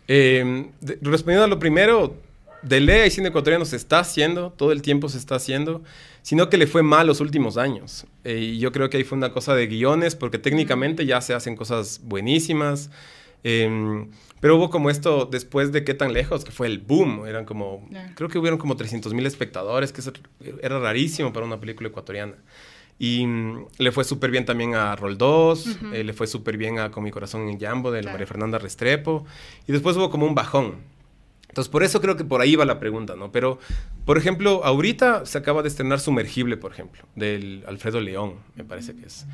Eh, 0.07 0.70
respondiendo 1.03 1.44
a 1.44 1.49
lo 1.49 1.59
primero, 1.59 2.14
de 2.62 2.81
ley 2.81 3.09
y 3.09 3.11
cine 3.11 3.29
ecuatoriano 3.29 3.64
se 3.64 3.77
está 3.77 4.01
haciendo, 4.01 4.53
todo 4.53 4.73
el 4.73 4.83
tiempo 4.83 5.09
se 5.09 5.18
está 5.18 5.37
haciendo, 5.37 5.83
sino 6.23 6.51
que 6.51 6.57
le 6.57 6.66
fue 6.66 6.83
mal 6.83 7.07
los 7.07 7.20
últimos 7.20 7.57
años. 7.57 8.07
Eh, 8.25 8.38
y 8.38 8.59
yo 8.59 8.73
creo 8.73 8.90
que 8.90 8.99
ahí 8.99 9.05
fue 9.05 9.18
una 9.18 9.33
cosa 9.33 9.55
de 9.55 9.66
guiones, 9.66 10.14
porque 10.16 10.38
técnicamente 10.38 11.07
ya 11.07 11.20
se 11.20 11.35
hacen 11.35 11.57
cosas 11.57 12.01
buenísimas. 12.05 12.90
Em, 13.42 14.11
pero 14.40 14.57
hubo 14.57 14.70
como 14.70 14.90
esto 14.90 15.27
después 15.27 15.73
de 15.73 15.85
qué 15.85 15.94
tan 15.94 16.12
lejos, 16.12 16.44
que 16.44 16.51
fue 16.51 16.66
el 16.66 16.79
boom. 16.79 17.27
Eran 17.27 17.44
como, 17.44 17.88
creo 18.14 18.29
que 18.29 18.38
hubieron 18.38 18.59
como 18.59 18.77
300 18.77 19.14
mil 19.14 19.27
espectadores, 19.27 19.92
que 19.92 20.03
era 20.62 20.79
rarísimo 20.79 21.33
para 21.33 21.46
una 21.46 21.61
película 21.61 21.88
ecuatoriana. 21.88 22.35
Y 22.99 23.27
mm, 23.27 23.66
le 23.79 23.92
fue 23.92 24.05
súper 24.05 24.31
bien 24.31 24.44
también 24.44 24.75
a 24.75 24.94
Roll 24.94 25.16
2, 25.16 25.79
eh, 25.94 26.05
le 26.05 26.12
fue 26.12 26.27
súper 26.27 26.59
bien 26.59 26.79
a 26.79 26.90
Con 26.90 27.03
mi 27.03 27.11
corazón 27.11 27.49
en 27.49 27.59
Jambo 27.59 27.90
de 27.90 28.03
la 28.03 28.12
María 28.12 28.27
Fernanda 28.27 28.59
Restrepo. 28.59 29.25
Y 29.66 29.73
después 29.73 29.96
hubo 29.96 30.11
como 30.11 30.27
un 30.27 30.35
bajón. 30.35 30.75
Entonces, 31.50 31.70
por 31.70 31.82
eso 31.82 32.00
creo 32.00 32.16
que 32.16 32.24
por 32.24 32.40
ahí 32.40 32.54
va 32.54 32.64
la 32.64 32.78
pregunta, 32.78 33.16
¿no? 33.16 33.32
Pero, 33.32 33.58
por 34.06 34.16
ejemplo, 34.16 34.62
ahorita 34.64 35.26
se 35.26 35.36
acaba 35.36 35.62
de 35.62 35.68
estrenar 35.68 35.98
Sumergible, 35.98 36.56
por 36.56 36.72
ejemplo, 36.72 37.02
del 37.16 37.64
Alfredo 37.66 38.00
León, 38.00 38.36
me 38.54 38.64
parece 38.64 38.94
que 38.94 39.06
es 39.06 39.26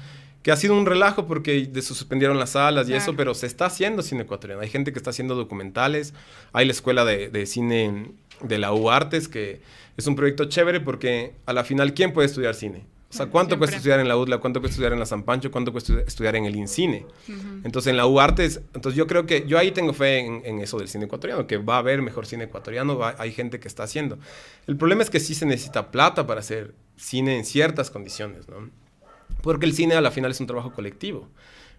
que 0.46 0.52
ha 0.52 0.56
sido 0.56 0.78
un 0.78 0.86
relajo 0.86 1.26
porque 1.26 1.68
se 1.74 1.82
suspendieron 1.82 2.38
las 2.38 2.50
salas 2.50 2.88
y 2.88 2.94
eso, 2.94 3.16
pero 3.16 3.34
se 3.34 3.48
está 3.48 3.66
haciendo 3.66 4.00
cine 4.00 4.22
ecuatoriano. 4.22 4.62
Hay 4.62 4.68
gente 4.68 4.92
que 4.92 4.98
está 5.00 5.10
haciendo 5.10 5.34
documentales, 5.34 6.14
hay 6.52 6.66
la 6.66 6.70
escuela 6.70 7.04
de, 7.04 7.46
cine 7.46 8.12
de 8.40 8.58
la 8.58 8.72
U 8.72 8.88
Artes, 8.88 9.26
que 9.26 9.60
es 9.96 10.06
un 10.06 10.14
proyecto 10.14 10.44
chévere 10.44 10.78
porque 10.78 11.32
a 11.46 11.52
la 11.52 11.64
final, 11.64 11.94
¿quién 11.94 12.12
puede 12.12 12.26
estudiar 12.26 12.54
cine? 12.54 12.84
O 13.16 13.18
sea, 13.18 13.30
¿cuánto 13.30 13.56
cuesta 13.56 13.78
estudiar 13.78 13.98
en 13.98 14.08
la 14.08 14.16
UDLA? 14.18 14.36
¿Cuánto 14.36 14.60
cuesta 14.60 14.74
estudiar 14.74 14.92
en 14.92 14.98
la 14.98 15.06
San 15.06 15.22
Pancho? 15.22 15.50
¿Cuánto 15.50 15.72
cuesta 15.72 15.94
estudiar 16.06 16.36
en 16.36 16.44
el 16.44 16.54
INCINE? 16.54 17.06
Entonces, 17.64 17.90
en 17.90 17.96
la 17.96 18.06
U 18.06 18.20
Artes, 18.20 18.60
entonces 18.74 18.94
yo 18.94 19.06
creo 19.06 19.24
que 19.24 19.46
yo 19.46 19.58
ahí 19.58 19.70
tengo 19.70 19.94
fe 19.94 20.18
en, 20.18 20.60
eso 20.60 20.78
del 20.78 20.88
cine 20.88 21.06
ecuatoriano, 21.06 21.46
que 21.46 21.56
va 21.56 21.76
a 21.76 21.78
haber 21.78 22.02
mejor 22.02 22.26
cine 22.26 22.44
ecuatoriano, 22.44 23.00
hay 23.16 23.32
gente 23.32 23.58
que 23.58 23.68
está 23.68 23.84
haciendo. 23.84 24.18
El 24.66 24.76
problema 24.76 25.02
es 25.02 25.08
que 25.08 25.18
sí 25.18 25.34
se 25.34 25.46
necesita 25.46 25.90
plata 25.90 26.26
para 26.26 26.40
hacer 26.40 26.74
cine 26.98 27.38
en 27.38 27.46
ciertas 27.46 27.90
condiciones, 27.90 28.50
¿no? 28.50 28.68
Porque 29.40 29.64
el 29.64 29.72
cine 29.72 29.94
a 29.94 30.02
la 30.02 30.10
final 30.10 30.30
es 30.30 30.40
un 30.40 30.46
trabajo 30.46 30.74
colectivo. 30.74 31.26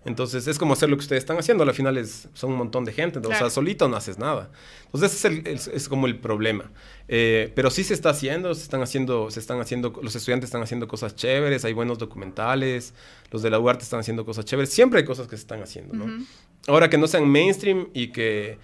Entonces 0.05 0.47
es 0.47 0.57
como 0.57 0.73
hacer 0.73 0.89
lo 0.89 0.95
que 0.95 1.01
ustedes 1.01 1.21
están 1.21 1.37
haciendo, 1.37 1.63
a 1.63 1.65
la 1.65 1.73
final 1.73 1.97
es, 1.97 2.29
son 2.33 2.51
un 2.51 2.57
montón 2.57 2.85
de 2.85 2.93
gente, 2.93 3.19
o 3.19 3.23
sea, 3.27 3.49
solito 3.49 3.89
no 3.89 3.97
haces 3.97 4.17
nada. 4.17 4.49
Entonces 4.85 5.13
ese 5.13 5.43
es, 5.51 5.67
es, 5.67 5.89
como 5.89 6.07
el 6.07 6.17
problema. 6.17 6.71
Eh, 7.09 7.51
pero 7.55 7.69
sí 7.69 7.83
se 7.83 7.93
está 7.93 8.11
haciendo, 8.11 8.55
se 8.55 8.63
están 8.63 8.81
haciendo, 8.81 9.29
se 9.29 9.39
están 9.41 9.59
haciendo, 9.59 9.99
los 10.01 10.15
estudiantes 10.15 10.47
están 10.47 10.63
haciendo 10.63 10.87
cosas 10.87 11.15
chéveres, 11.15 11.65
hay 11.65 11.73
buenos 11.73 11.97
documentales, 11.97 12.93
los 13.31 13.41
de 13.41 13.49
la 13.49 13.59
UART 13.59 13.81
están 13.81 13.99
haciendo 13.99 14.25
cosas 14.25 14.45
chéveres, 14.45 14.69
siempre 14.69 14.99
hay 14.99 15.05
cosas 15.05 15.27
que 15.27 15.35
se 15.35 15.41
están 15.41 15.61
haciendo, 15.61 15.93
¿no? 15.93 16.25
Ahora 16.67 16.89
que 16.89 16.97
no 16.97 17.07
sean 17.07 17.27
mainstream 17.27 17.89
y 17.93 18.07
que... 18.09 18.57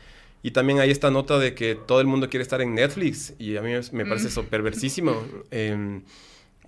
Y 0.46 0.52
también 0.52 0.80
hay 0.80 0.92
esta 0.92 1.10
nota 1.10 1.40
de 1.40 1.56
que 1.56 1.76
todo 1.76 2.02
el 2.02 2.08
mundo 2.08 2.30
quiere 2.30 2.44
estar 2.44 2.62
en 2.62 2.76
Netflix 2.76 3.34
y 3.40 3.56
a 3.56 3.62
mí 3.62 3.72
me 3.94 4.06
parece 4.06 4.28
eso 4.28 4.44
perversísimo. 4.44 5.24
Em, 5.52 6.04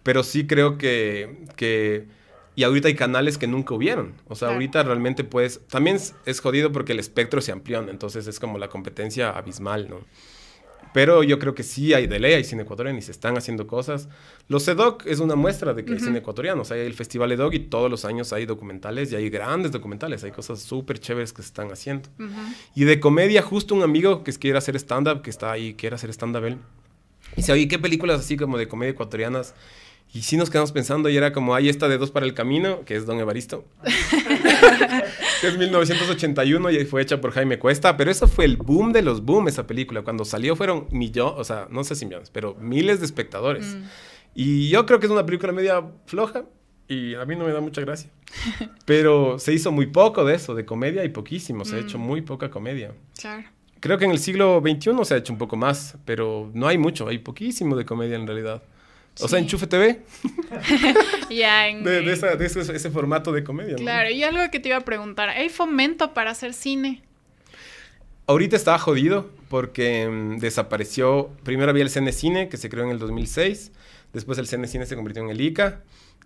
pero 0.01 0.23
sí 0.23 0.47
creo 0.47 0.77
que, 0.77 1.45
que 1.57 2.05
y 2.55 2.63
ahorita 2.63 2.87
hay 2.87 2.95
canales 2.95 3.37
que 3.37 3.47
nunca 3.47 3.73
hubieron. 3.73 4.13
O 4.27 4.35
sea, 4.35 4.49
ahorita 4.49 4.83
realmente 4.83 5.23
puedes... 5.23 5.59
También 5.67 5.97
es, 6.25 6.39
jodido 6.39 6.71
porque 6.71 6.93
el 6.93 6.99
espectro 6.99 7.41
se 7.41 7.51
amplió, 7.51 7.87
entonces 7.89 8.27
es 8.27 8.39
como 8.39 8.57
la 8.57 8.69
competencia 8.69 9.29
abismal, 9.31 9.89
¿no? 9.89 9.99
Pero 10.93 11.23
yo 11.23 11.39
creo 11.39 11.53
que 11.53 11.63
sí 11.63 11.93
hay 11.93 12.07
de 12.07 12.19
ley, 12.19 12.35
hay 12.35 12.45
cine 12.45 12.63
ecuatoriano 12.63 12.97
y 12.97 13.01
se 13.01 13.11
están 13.11 13.35
haciendo 13.35 13.67
cosas. 13.67 14.07
Los 14.47 14.65
EDOC 14.65 15.05
es 15.07 15.19
una 15.19 15.35
muestra 15.35 15.73
de 15.73 15.83
que 15.83 15.91
hay 15.91 15.99
cine 15.99 16.19
ecuatoriano. 16.19 16.61
O 16.61 16.65
sea, 16.65 16.77
hay 16.77 16.85
el 16.85 16.93
Festival 16.93 17.33
EDOC 17.33 17.53
y 17.55 17.59
todos 17.59 17.91
los 17.91 18.05
años 18.05 18.31
hay 18.31 18.45
documentales 18.45 19.11
y 19.11 19.17
hay 19.17 19.29
grandes 19.29 19.73
documentales. 19.73 20.23
Hay 20.23 20.31
cosas 20.31 20.61
súper 20.61 20.99
chéveres 20.99 21.33
que 21.33 21.41
se 21.41 21.47
están 21.47 21.69
haciendo. 21.69 22.07
Y 22.75 22.85
de 22.85 23.01
comedia, 23.01 23.41
justo 23.41 23.75
un 23.75 23.83
amigo 23.83 24.23
que 24.23 24.31
quiere 24.31 24.57
hacer 24.57 24.77
stand-up, 24.77 25.21
que 25.21 25.31
está 25.31 25.51
ahí, 25.51 25.73
quiere 25.73 25.95
hacer 25.95 26.11
stand-up 26.11 26.45
él. 26.45 26.59
Y 27.33 27.37
dice, 27.37 27.51
oye, 27.51 27.67
¿qué 27.67 27.77
películas 27.77 28.21
así 28.21 28.37
como 28.37 28.57
de 28.57 28.69
comedia 28.69 28.91
ecuatorianas 28.91 29.53
y 30.13 30.21
sí 30.21 30.37
nos 30.37 30.49
quedamos 30.49 30.71
pensando 30.71 31.09
y 31.09 31.17
era 31.17 31.33
como, 31.33 31.55
ahí 31.55 31.67
está 31.67 31.89
de 31.89 31.97
Dos 31.97 32.11
para 32.11 32.25
el 32.25 32.33
Camino, 32.33 32.85
que 32.85 32.95
es 32.95 33.05
Don 33.05 33.19
Evaristo. 33.19 33.65
que 35.41 35.47
es 35.47 35.57
1981 35.57 36.71
y 36.71 36.85
fue 36.85 37.01
hecha 37.01 37.19
por 37.19 37.31
Jaime 37.31 37.59
Cuesta. 37.59 37.97
Pero 37.97 38.11
eso 38.11 38.27
fue 38.27 38.45
el 38.45 38.55
boom 38.55 38.93
de 38.93 39.01
los 39.01 39.25
boom, 39.25 39.49
esa 39.49 39.67
película. 39.67 40.03
Cuando 40.03 40.23
salió 40.23 40.55
fueron 40.55 40.87
millones, 40.91 41.33
o 41.37 41.43
sea, 41.43 41.67
no 41.69 41.83
sé 41.83 41.95
si 41.95 42.05
millones, 42.05 42.29
pero 42.29 42.55
miles 42.55 42.99
de 42.99 43.05
espectadores. 43.05 43.65
Mm. 43.75 43.83
Y 44.35 44.69
yo 44.69 44.85
creo 44.85 44.99
que 44.99 45.07
es 45.07 45.11
una 45.11 45.25
película 45.25 45.51
media 45.51 45.83
floja 46.05 46.45
y 46.87 47.15
a 47.15 47.25
mí 47.25 47.35
no 47.35 47.45
me 47.45 47.51
da 47.51 47.59
mucha 47.59 47.81
gracia. 47.81 48.09
Pero 48.85 49.37
se 49.39 49.53
hizo 49.53 49.71
muy 49.71 49.87
poco 49.87 50.23
de 50.23 50.35
eso, 50.35 50.55
de 50.55 50.65
comedia 50.65 51.03
y 51.03 51.09
poquísimo. 51.09 51.65
Se 51.65 51.75
ha 51.75 51.79
hecho 51.79 51.97
mm. 51.97 52.01
muy 52.01 52.21
poca 52.21 52.49
comedia. 52.49 52.93
Claro. 53.19 53.43
Creo 53.81 53.97
que 53.97 54.05
en 54.05 54.11
el 54.11 54.19
siglo 54.19 54.61
XXI 54.65 54.91
se 55.03 55.13
ha 55.13 55.17
hecho 55.17 55.33
un 55.33 55.39
poco 55.39 55.57
más, 55.57 55.97
pero 56.05 56.49
no 56.53 56.67
hay 56.67 56.77
mucho, 56.77 57.07
hay 57.07 57.19
poquísimo 57.19 57.75
de 57.75 57.85
comedia 57.85 58.15
en 58.15 58.25
realidad. 58.25 58.63
O 59.21 59.27
sea, 59.27 59.39
Enchufe 59.39 59.67
TV. 59.67 60.01
ya, 61.29 61.69
en... 61.69 61.83
De, 61.83 62.11
ese, 62.11 62.89
formato 62.89 63.31
de 63.31 63.43
comedia. 63.43 63.75
Claro, 63.75 64.09
y 64.09 64.23
algo 64.23 64.41
que 64.51 64.59
te 64.59 64.69
iba 64.69 64.77
a 64.77 64.81
preguntar, 64.81 65.29
¿hay 65.29 65.49
fomento 65.49 66.13
para 66.13 66.31
hacer 66.31 66.53
cine? 66.53 67.01
Ahorita 68.27 68.55
estaba 68.55 68.77
jodido 68.79 69.29
porque 69.49 70.09
mm, 70.09 70.39
desapareció, 70.39 71.31
primero 71.43 71.69
había 71.69 71.83
el 71.83 71.89
Cine 71.89 72.11
Cine 72.11 72.49
que 72.49 72.57
se 72.57 72.69
creó 72.69 72.83
en 72.83 72.89
el 72.89 72.99
2006, 72.99 73.71
después 74.13 74.37
el 74.37 74.47
Cine 74.47 74.67
Cine 74.67 74.85
se 74.85 74.95
convirtió 74.95 75.23
en 75.23 75.29
el 75.29 75.39
ICA 75.39 75.81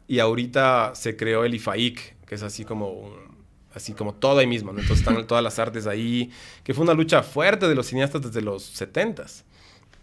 y 0.08 0.19
ahorita 0.19 0.93
se 0.95 1.15
creó 1.15 1.43
el 1.45 1.54
IFAIC, 1.54 2.25
que 2.25 2.36
es 2.36 2.41
así 2.41 2.65
como 2.65 3.13
así 3.75 3.93
como 3.93 4.15
todo 4.15 4.39
ahí 4.39 4.47
mismo, 4.47 4.71
entonces 4.71 4.99
están 4.99 5.25
todas 5.28 5.43
las 5.43 5.60
artes 5.60 5.86
ahí, 5.86 6.32
que 6.63 6.73
fue 6.73 6.84
una 6.84 6.93
lucha 6.93 7.21
fuerte 7.21 7.67
de 7.67 7.75
los 7.75 7.86
cineastas 7.88 8.21
desde 8.21 8.41
los 8.41 8.82
70s. 8.82 9.43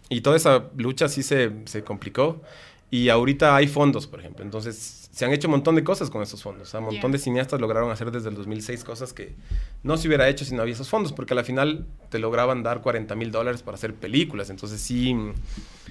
Y 0.09 0.21
toda 0.21 0.37
esa 0.37 0.69
lucha 0.77 1.09
sí 1.09 1.21
se, 1.21 1.51
se 1.65 1.83
complicó. 1.83 2.41
Y 2.89 3.09
ahorita 3.09 3.55
hay 3.55 3.67
fondos, 3.67 4.07
por 4.07 4.19
ejemplo. 4.19 4.45
Entonces, 4.45 5.09
se 5.11 5.25
han 5.25 5.33
hecho 5.33 5.47
un 5.47 5.53
montón 5.53 5.75
de 5.75 5.83
cosas 5.83 6.09
con 6.09 6.21
esos 6.21 6.41
fondos. 6.41 6.69
O 6.69 6.71
sea, 6.71 6.79
un 6.79 6.85
montón 6.85 7.11
de 7.11 7.17
cineastas 7.17 7.59
lograron 7.59 7.91
hacer 7.91 8.11
desde 8.11 8.29
el 8.29 8.35
2006 8.35 8.83
cosas 8.83 9.13
que 9.13 9.35
no 9.83 9.97
se 9.97 10.07
hubiera 10.07 10.29
hecho 10.29 10.45
si 10.45 10.55
no 10.55 10.61
había 10.61 10.73
esos 10.73 10.89
fondos, 10.89 11.11
porque 11.11 11.33
a 11.33 11.35
la 11.35 11.43
final 11.43 11.85
te 12.09 12.19
lograban 12.19 12.63
dar 12.63 12.81
40 12.81 13.15
mil 13.15 13.31
dólares 13.31 13.61
para 13.61 13.75
hacer 13.75 13.93
películas. 13.93 14.49
Entonces, 14.49 14.79
sí, 14.79 15.15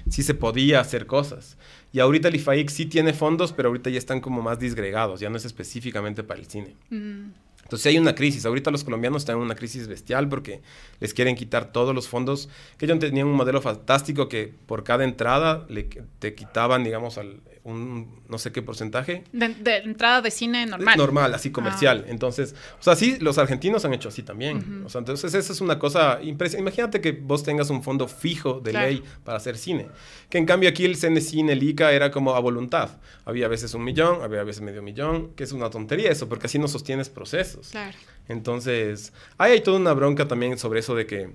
sí 0.09 0.23
se 0.23 0.33
podía 0.33 0.79
hacer 0.79 1.05
cosas. 1.05 1.57
Y 1.93 1.99
ahorita 1.99 2.29
el 2.29 2.35
IFAIC 2.35 2.69
sí 2.69 2.85
tiene 2.87 3.13
fondos, 3.13 3.53
pero 3.53 3.69
ahorita 3.69 3.89
ya 3.89 3.99
están 3.99 4.21
como 4.21 4.41
más 4.41 4.59
disgregados, 4.59 5.19
ya 5.19 5.29
no 5.29 5.37
es 5.37 5.45
específicamente 5.45 6.23
para 6.23 6.39
el 6.39 6.47
cine. 6.47 6.75
Mm. 6.89 7.29
Entonces 7.67 7.85
hay 7.87 7.97
una 7.97 8.15
crisis. 8.15 8.45
Ahorita 8.45 8.71
los 8.71 8.85
colombianos 8.85 9.23
están 9.23 9.35
en 9.35 9.41
una 9.41 9.55
crisis 9.55 9.89
bestial 9.89 10.29
porque 10.29 10.61
les 11.01 11.13
quieren 11.13 11.35
quitar 11.35 11.73
todos 11.73 11.93
los 11.93 12.07
fondos. 12.07 12.47
Que 12.77 12.85
ellos 12.85 12.97
tenían 12.99 13.27
un 13.27 13.35
modelo 13.35 13.61
fantástico 13.61 14.29
que 14.29 14.53
por 14.65 14.85
cada 14.85 15.03
entrada 15.03 15.65
le, 15.67 15.83
te 16.19 16.33
quitaban, 16.33 16.85
digamos, 16.85 17.17
al, 17.17 17.41
un 17.67 18.21
no 18.29 18.37
sé 18.37 18.53
qué 18.53 18.61
porcentaje. 18.61 19.25
De, 19.33 19.77
entrada 19.83 20.21
de 20.21 20.31
cine 20.31 20.65
normal. 20.65 20.97
Normal, 20.97 21.33
así 21.33 21.51
comercial. 21.51 22.05
Ah. 22.05 22.11
Entonces, 22.11 22.55
o 22.79 22.83
sea, 22.83 22.95
sí, 22.95 23.17
los 23.19 23.37
argentinos 23.37 23.83
han 23.83 23.93
hecho 23.93 24.07
así 24.07 24.23
también. 24.23 24.83
O 24.85 24.89
sea, 24.89 24.99
entonces 24.99 25.33
esa 25.33 25.51
es 25.51 25.59
una 25.59 25.77
cosa 25.77 26.19
impresionante. 26.21 26.69
Imagínate 26.69 27.01
que 27.01 27.11
vos 27.11 27.43
tengas 27.43 27.69
un 27.69 27.83
fondo 27.83 28.07
fijo 28.07 28.61
de 28.61 28.71
ley 28.71 29.03
para 29.25 29.37
hacer 29.37 29.57
cine. 29.57 29.87
Que 30.29 30.37
en 30.37 30.45
cambio 30.45 30.69
aquí 30.69 30.85
el 30.85 30.97
CNCINE, 30.97 31.53
el 31.53 31.63
ICA 31.63 31.91
era 31.91 32.09
como 32.09 32.35
a 32.35 32.39
voluntad. 32.39 32.89
Había 33.25 33.47
a 33.47 33.49
veces 33.49 33.73
un 33.73 33.83
millón, 33.83 34.23
había 34.23 34.41
a 34.41 34.45
veces 34.45 34.61
medio 34.61 34.81
millón, 34.81 35.33
que 35.35 35.43
es 35.43 35.51
una 35.51 35.69
tontería 35.69 36.09
eso, 36.09 36.29
porque 36.29 36.47
así 36.47 36.59
no 36.59 36.69
sostienes 36.69 37.09
procesos. 37.09 37.56
Claro. 37.71 37.97
Entonces, 38.27 39.13
ahí 39.37 39.53
hay 39.53 39.61
toda 39.61 39.77
una 39.79 39.93
bronca 39.93 40.27
también 40.27 40.57
sobre 40.57 40.79
eso 40.79 40.95
de 40.95 41.05
que... 41.05 41.29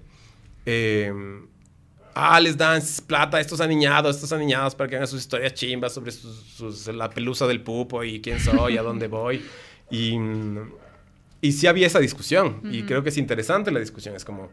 Eh, 0.65 1.13
ah, 2.15 2.41
les 2.41 2.57
dan 2.57 2.83
plata 3.07 3.39
a 3.39 3.41
estos 3.41 3.61
aniñados, 3.61 4.17
estos 4.17 4.33
aniñados 4.33 4.75
para 4.75 4.89
que 4.89 4.97
hagan 4.97 5.09
sus 5.09 5.21
historias 5.21 5.55
chimbas 5.55 5.95
sobre 5.95 6.13
la 6.95 7.11
pelusa 7.11 7.47
del 7.47 7.63
pupo 7.63 8.05
y 8.05 8.21
quién 8.21 8.41
soy, 8.41 8.77
a 8.77 8.83
dónde 8.83 9.09
voy. 9.09 9.45
Y, 9.91 10.17
y 11.41 11.53
sí 11.53 11.67
había 11.67 11.87
esa 11.87 11.99
discusión 11.99 12.61
y 12.65 12.83
creo 12.83 13.03
que 13.03 13.11
es 13.11 13.19
interesante 13.19 13.71
la 13.71 13.81
discusión, 13.81 14.15
es 14.15 14.25
como 14.25 14.51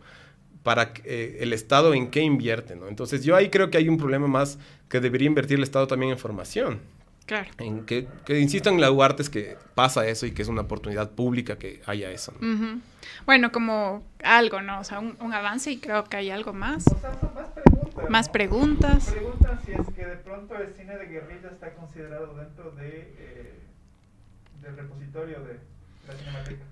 para 0.63 0.93
eh, 1.05 1.37
el 1.39 1.53
Estado 1.53 1.93
en 1.93 2.11
qué 2.11 2.21
invierte, 2.21 2.75
¿no? 2.75 2.87
Entonces 2.87 3.23
yo 3.23 3.35
ahí 3.35 3.49
creo 3.49 3.69
que 3.69 3.77
hay 3.77 3.87
un 3.87 3.97
problema 3.97 4.27
más 4.27 4.59
que 4.89 4.99
debería 4.99 5.27
invertir 5.27 5.57
el 5.57 5.63
Estado 5.63 5.87
también 5.87 6.11
en 6.11 6.17
formación. 6.17 6.79
Claro. 7.29 7.47
En 7.59 7.85
que, 7.85 8.07
que 8.25 8.39
insisto 8.39 8.71
en 8.71 8.81
la 8.81 8.89
UARTES 8.89 9.29
que 9.29 9.55
pasa 9.75 10.07
eso 10.07 10.25
y 10.25 10.31
que 10.31 10.41
es 10.41 10.47
una 10.47 10.61
oportunidad 10.61 11.11
pública 11.11 11.59
que 11.59 11.79
haya 11.85 12.09
eso. 12.09 12.33
Bueno, 13.27 13.51
como 13.51 14.01
algo, 14.23 14.63
¿no? 14.63 14.79
O 14.79 14.83
sea, 14.83 14.97
un, 14.97 15.31
avance 15.31 15.69
y 15.69 15.77
creo 15.77 16.05
que 16.05 16.17
hay 16.17 16.31
algo 16.31 16.53
más. 16.53 16.87
O 16.87 16.99
sea, 16.99 17.19
son 17.19 17.31
más 17.35 17.49
preguntas. 17.49 18.09
Más 18.09 18.29
preguntas. 18.29 19.11
Preguntan 19.11 19.59
si 19.63 19.73
es 19.73 19.95
que 19.95 20.05
de 20.07 20.15
pronto 20.15 20.55
el 20.55 20.73
cine 20.73 20.97
de 20.97 21.05
guerrilla 21.05 21.49
está 21.51 21.75
considerado 21.75 22.33
dentro 22.33 22.71
de, 22.71 23.13
eh, 23.19 23.53
del 24.63 24.75
repositorio 24.75 25.41
de 25.41 25.59
la 26.07 26.15
Cinemateca. 26.15 26.63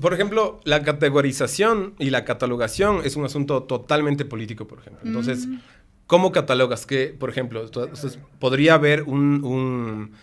Por 0.00 0.14
ejemplo, 0.14 0.58
la 0.64 0.82
categorización 0.84 1.94
y 1.98 2.08
la 2.08 2.24
catalogación 2.24 3.02
es 3.04 3.14
un 3.16 3.26
asunto 3.26 3.64
totalmente 3.64 4.24
político, 4.24 4.66
por 4.66 4.78
ejemplo. 4.78 5.02
Entonces, 5.04 5.46
mm. 5.46 5.58
¿Cómo 6.08 6.32
catalogas? 6.32 6.86
Que, 6.86 7.08
por 7.08 7.28
ejemplo, 7.28 7.70
podría 8.38 8.72
haber 8.72 9.02
un, 9.02 10.16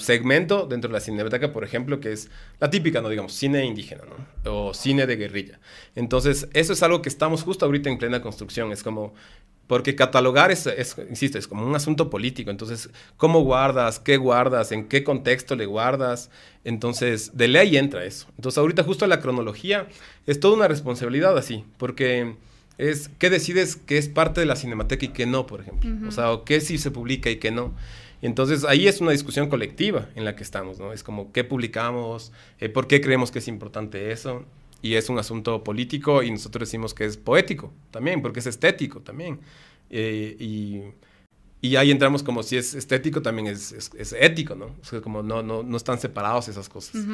segmento 0.00 0.66
dentro 0.66 0.88
de 0.88 0.92
la 0.92 1.00
cinemateca, 1.00 1.50
por 1.50 1.64
ejemplo, 1.64 1.98
que 1.98 2.12
es 2.12 2.30
la 2.60 2.68
típica, 2.68 3.00
¿no? 3.00 3.08
Digamos, 3.08 3.32
cine 3.32 3.64
indígena, 3.64 4.02
¿no? 4.04 4.52
O 4.52 4.74
cine 4.74 5.06
de 5.06 5.16
guerrilla. 5.16 5.60
Entonces, 5.94 6.50
eso 6.52 6.74
es 6.74 6.82
algo 6.82 7.00
que 7.00 7.08
estamos 7.08 7.42
justo 7.42 7.64
ahorita 7.64 7.88
en 7.88 7.96
plena 7.96 8.20
construcción. 8.20 8.70
Es 8.70 8.82
como, 8.82 9.14
porque 9.66 9.96
catalogar 9.96 10.50
es, 10.50 10.68
insisto, 11.08 11.38
es 11.38 11.48
como 11.48 11.66
un 11.66 11.74
asunto 11.74 12.10
político. 12.10 12.50
Entonces, 12.50 12.90
¿cómo 13.16 13.40
guardas? 13.40 14.00
¿Qué 14.00 14.18
guardas? 14.18 14.72
¿En 14.72 14.88
qué 14.88 15.04
contexto 15.04 15.56
le 15.56 15.64
guardas? 15.64 16.30
Entonces, 16.64 17.34
de 17.34 17.48
ley 17.48 17.78
entra 17.78 18.04
eso. 18.04 18.26
Entonces, 18.36 18.58
ahorita 18.58 18.82
justo 18.82 19.06
la 19.06 19.20
cronología 19.20 19.88
es 20.26 20.38
toda 20.38 20.54
una 20.54 20.68
responsabilidad 20.68 21.38
así, 21.38 21.64
porque 21.78 22.36
es 22.78 23.10
qué 23.18 23.28
decides 23.28 23.76
que 23.76 23.98
es 23.98 24.08
parte 24.08 24.40
de 24.40 24.46
la 24.46 24.56
cinemateca 24.56 25.04
y 25.04 25.08
qué 25.08 25.26
no, 25.26 25.46
por 25.46 25.60
ejemplo. 25.60 25.90
O 26.08 26.12
sea, 26.12 26.32
o 26.32 26.44
qué 26.44 26.60
sí 26.60 26.78
se 26.78 26.92
publica 26.92 27.28
y 27.28 27.36
qué 27.36 27.50
no. 27.50 27.74
Entonces 28.22 28.64
ahí 28.64 28.88
es 28.88 29.00
una 29.00 29.10
discusión 29.10 29.48
colectiva 29.48 30.08
en 30.14 30.24
la 30.24 30.34
que 30.36 30.42
estamos, 30.42 30.78
¿no? 30.78 30.92
Es 30.92 31.02
como 31.02 31.32
qué 31.32 31.44
publicamos, 31.44 32.32
eh, 32.60 32.68
por 32.68 32.86
qué 32.86 33.00
creemos 33.00 33.30
que 33.30 33.40
es 33.40 33.48
importante 33.48 34.12
eso. 34.12 34.44
Y 34.80 34.94
es 34.94 35.08
un 35.08 35.18
asunto 35.18 35.64
político 35.64 36.22
y 36.22 36.30
nosotros 36.30 36.68
decimos 36.68 36.94
que 36.94 37.04
es 37.04 37.16
poético 37.16 37.72
también, 37.90 38.22
porque 38.22 38.38
es 38.38 38.46
estético 38.46 39.00
también. 39.00 39.40
Eh, 39.90 40.36
y, 40.38 40.82
y, 41.60 41.74
ahí 41.74 41.90
entramos 41.90 42.22
como 42.22 42.44
si 42.44 42.56
es 42.56 42.74
estético, 42.74 43.20
también 43.20 43.48
es, 43.48 43.72
es, 43.72 44.12
ético, 44.12 44.54
¿no? 44.54 44.66
O 44.66 44.84
sea, 44.84 45.00
como 45.00 45.24
no, 45.24 45.42
no, 45.42 45.64
no 45.64 45.76
están 45.76 45.98
separados 45.98 46.46
esas 46.46 46.68
cosas. 46.68 47.04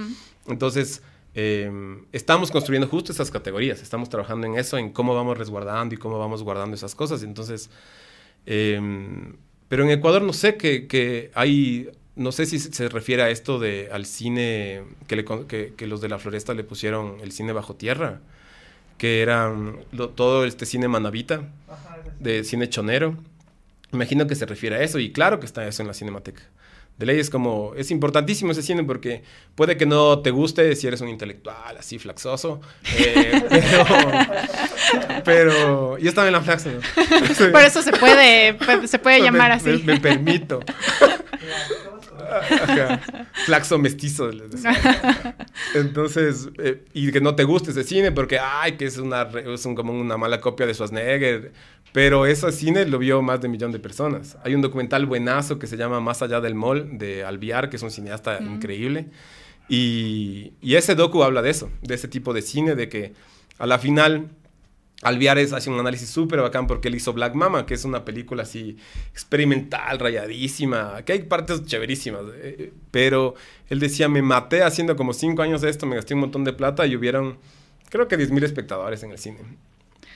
Entonces, 0.46 1.00
Em, 1.34 2.04
estamos 2.12 2.52
construyendo 2.52 2.86
justo 2.86 3.10
esas 3.10 3.30
categorías, 3.30 3.82
estamos 3.82 4.08
trabajando 4.08 4.46
en 4.46 4.56
eso, 4.56 4.78
en 4.78 4.90
cómo 4.90 5.16
vamos 5.16 5.36
resguardando 5.36 5.94
y 5.94 5.98
cómo 5.98 6.18
vamos 6.18 6.44
guardando 6.44 6.76
esas 6.76 6.94
cosas. 6.94 7.24
Entonces, 7.24 7.70
em, 8.46 9.34
pero 9.68 9.84
en 9.84 9.90
Ecuador 9.90 10.22
no 10.22 10.32
sé 10.32 10.56
que, 10.56 11.30
hay, 11.34 11.90
no 12.14 12.30
sé 12.30 12.46
si 12.46 12.60
se 12.60 12.88
refiere 12.88 13.22
a 13.22 13.30
esto 13.30 13.58
de 13.58 13.88
al 13.92 14.06
cine 14.06 14.84
que, 15.08 15.72
que, 15.76 15.86
los 15.88 16.00
de 16.00 16.08
la 16.08 16.18
floresta 16.18 16.54
le 16.54 16.62
pusieron 16.62 17.18
el 17.20 17.32
cine 17.32 17.52
bajo 17.52 17.74
tierra, 17.74 18.20
que 18.98 19.20
era 19.22 19.52
todo 20.14 20.44
este 20.44 20.66
cine 20.66 20.86
manavita, 20.86 21.42
de 22.20 22.44
cine 22.44 22.68
chonero. 22.68 23.16
Imagino 23.92 24.26
que 24.26 24.36
se 24.36 24.46
refiere 24.46 24.76
a 24.76 24.82
eso 24.82 24.98
y 25.00 25.12
claro 25.12 25.40
que 25.40 25.46
está 25.46 25.66
eso 25.66 25.82
en 25.82 25.88
la 25.88 25.94
cinemateca 25.94 26.42
de 26.98 27.06
ley 27.06 27.18
es 27.18 27.28
como, 27.28 27.72
es 27.76 27.90
importantísimo 27.90 28.52
ese 28.52 28.62
cine 28.62 28.84
porque 28.84 29.22
puede 29.56 29.76
que 29.76 29.84
no 29.84 30.20
te 30.20 30.30
guste 30.30 30.76
si 30.76 30.86
eres 30.86 31.00
un 31.00 31.08
intelectual 31.08 31.76
así 31.76 31.98
flaxoso, 31.98 32.60
eh, 32.96 33.42
pero, 35.24 35.98
yo 35.98 36.08
estaba 36.08 36.28
en 36.28 36.34
la 36.34 36.40
flaxa. 36.40 36.70
Por 37.52 37.62
eso 37.62 37.82
se 37.82 37.92
puede, 37.92 38.56
se 38.86 38.98
puede 38.98 39.20
llamar 39.20 39.52
así. 39.52 39.82
Me, 39.84 39.98
permito. 39.98 40.60
Flaxo 43.44 43.78
mestizo. 43.78 44.30
Entonces, 45.74 46.48
eh, 46.58 46.84
y 46.92 47.12
que 47.12 47.20
no 47.20 47.34
te 47.34 47.44
guste 47.44 47.70
ese 47.72 47.84
cine 47.84 48.12
porque, 48.12 48.38
ay, 48.38 48.76
que 48.76 48.86
es, 48.86 48.98
una, 48.98 49.22
es 49.22 49.62
como 49.62 49.92
una 49.92 50.16
mala 50.16 50.40
copia 50.40 50.66
de 50.66 50.74
Schwarzenegger. 50.74 51.52
Pero 51.94 52.26
ese 52.26 52.50
cine 52.50 52.86
lo 52.86 52.98
vio 52.98 53.22
más 53.22 53.40
de 53.40 53.46
un 53.46 53.52
millón 53.52 53.70
de 53.70 53.78
personas. 53.78 54.36
Hay 54.42 54.56
un 54.56 54.62
documental 54.62 55.06
buenazo 55.06 55.60
que 55.60 55.68
se 55.68 55.76
llama 55.76 56.00
Más 56.00 56.22
allá 56.22 56.40
del 56.40 56.56
mall 56.56 56.98
de 56.98 57.22
Alviar, 57.22 57.70
que 57.70 57.76
es 57.76 57.82
un 57.84 57.92
cineasta 57.92 58.40
increíble. 58.42 59.10
Y, 59.68 60.54
y, 60.60 60.74
ese 60.74 60.96
docu 60.96 61.22
habla 61.22 61.40
de 61.40 61.50
eso, 61.50 61.70
de 61.82 61.94
ese 61.94 62.08
tipo 62.08 62.34
de 62.34 62.42
cine, 62.42 62.74
de 62.74 62.88
que 62.88 63.12
a 63.58 63.66
la 63.68 63.78
final 63.78 64.28
Alviar 65.02 65.38
hace 65.38 65.70
un 65.70 65.78
análisis 65.78 66.10
súper 66.10 66.40
bacán 66.40 66.66
porque 66.66 66.88
él 66.88 66.96
hizo 66.96 67.12
Black 67.12 67.36
Mama, 67.36 67.64
que 67.64 67.74
es 67.74 67.84
una 67.84 68.04
película 68.04 68.42
así 68.42 68.76
experimental, 69.12 70.00
rayadísima, 70.00 71.02
que 71.04 71.12
hay 71.12 71.22
partes 71.22 71.64
chéverísimas. 71.64 72.22
Eh, 72.38 72.72
pero 72.90 73.36
él 73.68 73.78
decía, 73.78 74.08
me 74.08 74.20
maté 74.20 74.64
haciendo 74.64 74.96
como 74.96 75.12
cinco 75.12 75.42
años 75.42 75.60
de 75.60 75.70
esto, 75.70 75.86
me 75.86 75.94
gasté 75.94 76.14
un 76.14 76.20
montón 76.20 76.42
de 76.42 76.54
plata 76.54 76.86
y 76.86 76.96
hubieron, 76.96 77.38
creo 77.88 78.08
que 78.08 78.18
10.000 78.18 78.42
espectadores 78.42 79.00
en 79.04 79.12
el 79.12 79.18
cine. 79.18 79.38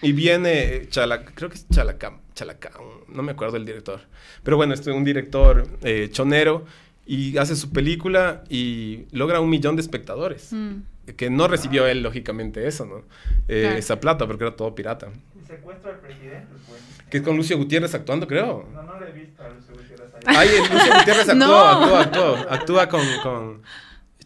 Y 0.02 0.12
viene 0.12 0.86
Chala, 0.88 1.24
creo 1.24 1.50
que 1.50 1.56
es 1.56 1.68
Chalacam, 1.68 2.18
Chalacam, 2.34 2.82
no 3.08 3.22
me 3.22 3.32
acuerdo 3.32 3.56
el 3.56 3.64
director. 3.64 4.00
Pero 4.42 4.56
bueno, 4.56 4.74
es 4.74 4.86
un 4.86 5.04
director 5.04 5.66
eh, 5.82 6.08
chonero 6.10 6.64
y 7.06 7.36
hace 7.38 7.56
su 7.56 7.70
película 7.72 8.44
y 8.48 9.06
logra 9.12 9.40
un 9.40 9.50
millón 9.50 9.76
de 9.76 9.82
espectadores. 9.82 10.52
Mm. 10.52 10.76
Que 11.16 11.30
no 11.30 11.48
recibió 11.48 11.86
él, 11.86 12.02
lógicamente, 12.02 12.66
eso, 12.68 12.84
¿no? 12.84 13.02
Eh, 13.48 13.76
esa 13.78 13.98
plata, 13.98 14.26
porque 14.26 14.44
era 14.44 14.54
todo 14.54 14.74
pirata. 14.74 15.08
Y 15.42 15.46
secuestro 15.46 15.90
al 15.90 16.00
presidente, 16.00 16.48
pues. 16.68 16.80
Que 17.08 17.16
es 17.16 17.22
con 17.22 17.34
Lucio 17.34 17.56
Gutiérrez 17.56 17.94
actuando, 17.94 18.26
creo. 18.26 18.68
No, 18.74 18.82
no 18.82 19.00
le 19.00 19.08
he 19.08 19.12
visto 19.12 19.42
a 19.42 19.48
Lucio 19.48 19.74
Gutiérrez 19.74 20.14
ahí. 20.26 20.36
Ay, 20.36 20.48
Lucio 20.58 20.94
Gutiérrez 20.98 21.28
actuó, 21.30 21.46
no. 21.46 21.64
actúa, 21.64 22.00
actúa, 22.02 22.46
actúa 22.54 22.88
con, 22.90 23.06
con 23.22 23.62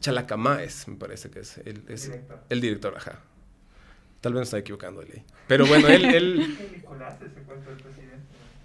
Chalacamaes, 0.00 0.88
me 0.88 0.96
parece 0.96 1.30
que 1.30 1.40
es, 1.40 1.58
el, 1.58 1.84
es 1.88 2.02
director. 2.06 2.40
el 2.48 2.60
director, 2.60 2.94
ajá. 2.96 3.20
Tal 4.22 4.32
vez 4.32 4.38
me 4.40 4.44
estoy 4.44 4.60
equivocando 4.60 5.00
de 5.02 5.08
ley. 5.08 5.22
Pero 5.46 5.66
bueno, 5.66 5.88
él... 5.88 6.04
él... 6.06 6.58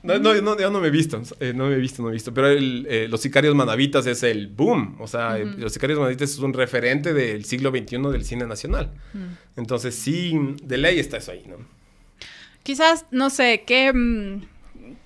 No, 0.03 0.19
no, 0.19 0.33
no, 0.41 0.57
yo 0.57 0.69
no 0.69 0.79
me 0.79 0.87
he 0.87 0.91
visto, 0.91 1.21
eh, 1.41 1.51
no 1.53 1.67
me 1.67 1.75
he 1.75 1.79
visto, 1.79 2.01
no 2.01 2.09
he 2.09 2.13
visto. 2.13 2.33
Pero 2.33 2.47
el, 2.47 2.87
eh, 2.89 3.07
Los 3.09 3.19
Sicarios 3.19 3.53
Manavitas 3.55 4.05
es 4.05 4.23
el 4.23 4.47
boom. 4.47 4.95
O 4.99 5.07
sea, 5.07 5.37
Los 5.37 5.73
Sicarios 5.73 5.99
Manavitas 5.99 6.29
es 6.29 6.39
un 6.39 6.53
referente 6.53 7.13
del 7.13 7.43
siglo 7.43 7.71
XXI 7.71 7.97
del 8.11 8.23
cine 8.23 8.45
nacional. 8.45 8.93
Entonces, 9.57 9.95
sí, 9.95 10.33
de 10.63 10.77
ley 10.77 10.99
está 10.99 11.17
eso 11.17 11.33
ahí, 11.33 11.43
¿no? 11.47 11.57
Quizás, 12.63 13.05
no 13.11 13.29
sé, 13.29 13.63
¿qué, 13.67 13.91
mm, 13.91 14.43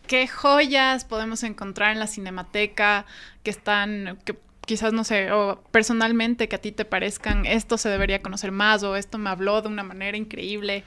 qué 0.05 0.27
joyas 0.27 1.05
podemos 1.05 1.41
encontrar 1.43 1.93
en 1.93 1.99
la 1.99 2.05
cinemateca 2.05 3.07
que 3.41 3.49
están, 3.49 4.19
que 4.23 4.35
quizás, 4.71 4.93
no 4.93 5.03
sé, 5.03 5.33
o 5.33 5.61
personalmente 5.71 6.47
que 6.47 6.55
a 6.55 6.61
ti 6.61 6.71
te 6.71 6.85
parezcan, 6.85 7.45
esto 7.45 7.77
se 7.77 7.89
debería 7.89 8.21
conocer 8.21 8.53
más 8.53 8.83
o 8.83 8.95
esto 8.95 9.17
me 9.17 9.29
habló 9.29 9.61
de 9.61 9.67
una 9.67 9.83
manera 9.83 10.15
increíble. 10.15 10.85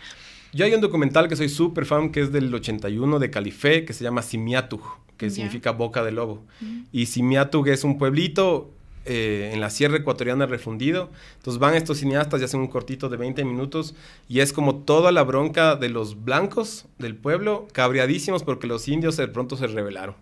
Yo 0.54 0.64
hay 0.64 0.72
un 0.72 0.80
documental 0.80 1.28
que 1.28 1.36
soy 1.36 1.50
súper 1.50 1.84
fan, 1.84 2.10
que 2.10 2.22
es 2.22 2.32
del 2.32 2.54
81 2.54 3.18
de 3.18 3.30
Calife, 3.30 3.84
que 3.84 3.92
se 3.92 4.02
llama 4.02 4.22
Simiatug, 4.22 4.80
que 5.18 5.28
significa 5.28 5.72
boca 5.72 6.02
de 6.02 6.12
lobo. 6.12 6.42
Y 6.92 7.04
Simiatug 7.04 7.68
es 7.68 7.84
un 7.84 7.98
pueblito 7.98 8.70
eh, 9.04 9.50
en 9.52 9.60
la 9.60 9.68
sierra 9.68 9.98
ecuatoriana 9.98 10.46
refundido. 10.46 11.10
Entonces 11.36 11.60
van 11.60 11.74
estos 11.74 11.98
cineastas 11.98 12.40
y 12.40 12.44
hacen 12.44 12.60
un 12.60 12.68
cortito 12.68 13.10
de 13.10 13.18
20 13.18 13.44
minutos 13.44 13.94
y 14.30 14.40
es 14.40 14.54
como 14.54 14.76
toda 14.76 15.12
la 15.12 15.24
bronca 15.24 15.76
de 15.76 15.90
los 15.90 16.24
blancos 16.24 16.86
del 16.98 17.16
pueblo, 17.16 17.68
cabreadísimos 17.72 18.44
porque 18.44 18.66
los 18.66 18.88
indios 18.88 19.18
de 19.18 19.28
pronto 19.28 19.58
se 19.58 19.66
rebelaron. 19.66 20.14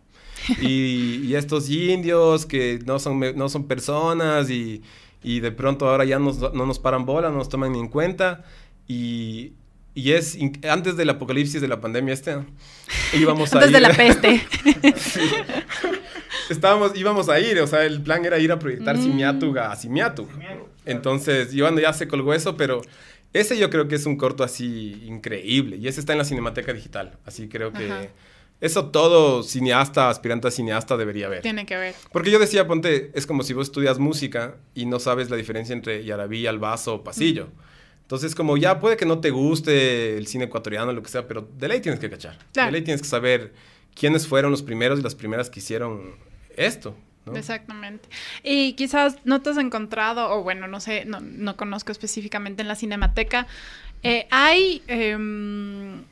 y, 0.61 1.35
estos 1.35 1.71
indios 1.71 2.47
que 2.47 2.79
no 2.85 2.99
son, 2.99 3.21
no 3.37 3.49
son 3.49 3.67
personas 3.67 4.51
y, 4.51 4.83
y 5.23 5.41
de 5.41 5.53
pronto 5.53 5.89
ahora 5.89 6.05
ya 6.05 6.19
no 6.19 6.33
nos 6.67 6.79
paran 6.79 7.07
bola, 7.07 7.31
no 7.31 7.37
nos 7.37 7.49
toman 7.49 7.73
ni 7.73 7.79
en 7.79 7.89
cuenta. 7.89 8.45
Y, 8.89 9.53
y 9.95 10.13
es 10.13 10.39
antes 10.69 10.97
del 10.97 11.11
apocalipsis 11.11 11.61
de 11.61 11.69
la 11.69 11.81
pandemia 11.81 12.15
este 12.15 12.37
íbamos 13.13 13.53
a 13.53 13.59
antes 13.59 13.73
de 13.73 13.81
la 13.81 13.93
peste. 13.93 14.43
Estábamos 16.51 16.97
íbamos 16.97 17.29
a 17.29 17.39
ir 17.41 17.61
o 17.61 17.67
sea 17.67 17.85
el 17.85 18.01
plan 18.03 18.25
era 18.25 18.39
ir 18.39 18.53
a 18.53 18.59
proyectar 18.59 18.97
mm. 18.97 19.03
Simiatuga 19.03 19.71
a 19.71 19.77
Simiatu. 19.77 20.27
Entonces 20.85 21.53
yo 21.53 21.69
ya 21.79 21.93
se 21.93 22.09
colgó 22.09 22.35
eso 22.35 22.57
pero 22.57 22.83
ese 23.33 23.59
yo 23.59 23.71
creo 23.71 23.89
que 23.89 23.97
es 23.97 24.07
un 24.07 24.17
corto 24.17 24.45
así 24.45 25.03
increíble 25.07 25.77
y 25.77 25.89
ese 25.89 26.01
está 26.01 26.13
en 26.13 26.19
la 26.19 26.25
Cinemateca 26.25 26.73
Digital 26.73 27.19
así 27.27 27.49
creo 27.49 27.73
que 27.73 28.11
eso 28.63 28.91
todo 28.91 29.43
cineasta, 29.43 30.09
aspirante 30.09 30.47
a 30.47 30.53
cineasta 30.53 30.97
debería 30.97 31.29
ver. 31.29 31.43
Tiene 31.43 31.67
que 31.67 31.77
ver. 31.77 31.97
Porque 32.13 32.31
yo 32.31 32.39
decía, 32.39 32.65
ponte, 32.69 33.11
es 33.13 33.27
como 33.27 33.43
si 33.43 33.55
vos 33.55 33.67
estudias 33.67 33.99
música 33.99 34.55
y 34.73 34.87
no 34.87 35.01
sabes 35.01 35.31
la 35.31 35.37
diferencia 35.37 35.73
entre 35.73 36.05
yarabí, 36.05 36.47
albazo 36.47 36.95
o 36.95 37.03
pasillo. 37.03 37.49
Entonces, 38.03 38.37
como 38.37 38.57
ya 38.57 38.79
puede 38.79 38.97
que 38.97 39.05
no 39.05 39.19
te 39.19 39.31
guste 39.31 40.17
el 40.17 40.29
cine 40.29 40.45
ecuatoriano, 40.45 40.93
lo 40.93 41.03
que 41.03 41.09
sea, 41.09 41.27
pero 41.27 41.49
de 41.59 41.67
ley 41.67 41.81
tienes 41.81 41.99
que 41.99 42.09
cachar. 42.09 42.39
De 42.53 42.71
ley 42.71 42.83
tienes 42.83 43.03
que 43.03 43.09
saber 43.09 43.53
quiénes 43.97 44.29
fueron 44.29 44.53
los 44.53 44.63
primeros 44.63 45.01
y 45.01 45.03
las 45.03 45.17
primeras 45.17 45.51
que 45.51 45.59
hicieron 45.59 46.15
esto. 46.57 46.97
Exactamente. 47.35 48.09
Y 48.45 48.75
quizás 48.75 49.17
no 49.25 49.43
te 49.43 49.51
has 49.51 49.57
encontrado, 49.57 50.31
o 50.31 50.45
bueno, 50.45 50.69
no 50.69 50.79
sé, 50.79 51.05
no, 51.05 51.57
conozco 51.57 51.91
específicamente 51.91 52.63
en 52.63 52.69
la 52.69 52.77
Cinemateca, 52.77 53.49
eh, 54.05 54.29
hay 54.31 54.83
em, 54.87 56.05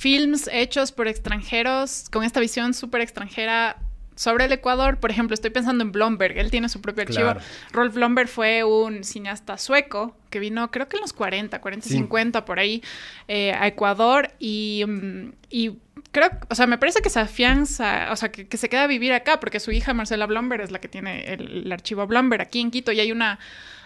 films 0.00 0.48
hechos 0.50 0.92
por 0.92 1.08
extranjeros 1.08 2.06
con 2.10 2.24
esta 2.24 2.40
visión 2.40 2.72
súper 2.72 3.02
extranjera 3.02 3.76
sobre 4.16 4.46
el 4.46 4.52
Ecuador. 4.52 4.98
Por 4.98 5.10
ejemplo, 5.10 5.34
estoy 5.34 5.50
pensando 5.50 5.84
en 5.84 5.92
Blomberg, 5.92 6.38
él 6.38 6.50
tiene 6.50 6.70
su 6.70 6.80
propio 6.80 7.02
archivo. 7.02 7.34
Rolf 7.72 7.94
Blomberg 7.94 8.26
fue 8.26 8.64
un 8.64 9.04
cineasta 9.04 9.58
sueco 9.58 10.16
que 10.30 10.38
vino, 10.38 10.70
creo 10.70 10.88
que 10.88 10.96
en 10.96 11.02
los 11.02 11.12
40, 11.12 11.60
40, 11.60 11.86
50, 11.86 12.46
por 12.46 12.58
ahí, 12.58 12.82
eh, 13.28 13.52
a 13.52 13.66
Ecuador 13.66 14.30
y, 14.38 14.84
mm, 14.86 15.32
y 15.50 15.72
creo, 16.12 16.30
o 16.48 16.54
sea, 16.54 16.66
me 16.66 16.78
parece 16.78 17.02
que 17.02 17.10
se 17.10 17.20
afianza, 17.20 18.08
o 18.10 18.16
sea, 18.16 18.32
que, 18.32 18.56
se 18.56 18.68
queda 18.70 18.84
a 18.84 18.86
vivir 18.86 19.12
acá, 19.12 19.38
porque 19.38 19.60
su 19.60 19.70
hija 19.70 19.92
Marcela 19.92 20.24
Blomberg 20.24 20.62
es 20.62 20.70
la 20.70 20.80
que 20.80 20.88
tiene 20.88 21.34
el, 21.34 21.70
archivo 21.70 22.06
Blomberg 22.06 22.40
aquí 22.40 22.60
en 22.60 22.70
Quito 22.70 22.90
y 22.90 23.00
hay 23.00 23.12
una, 23.12 23.38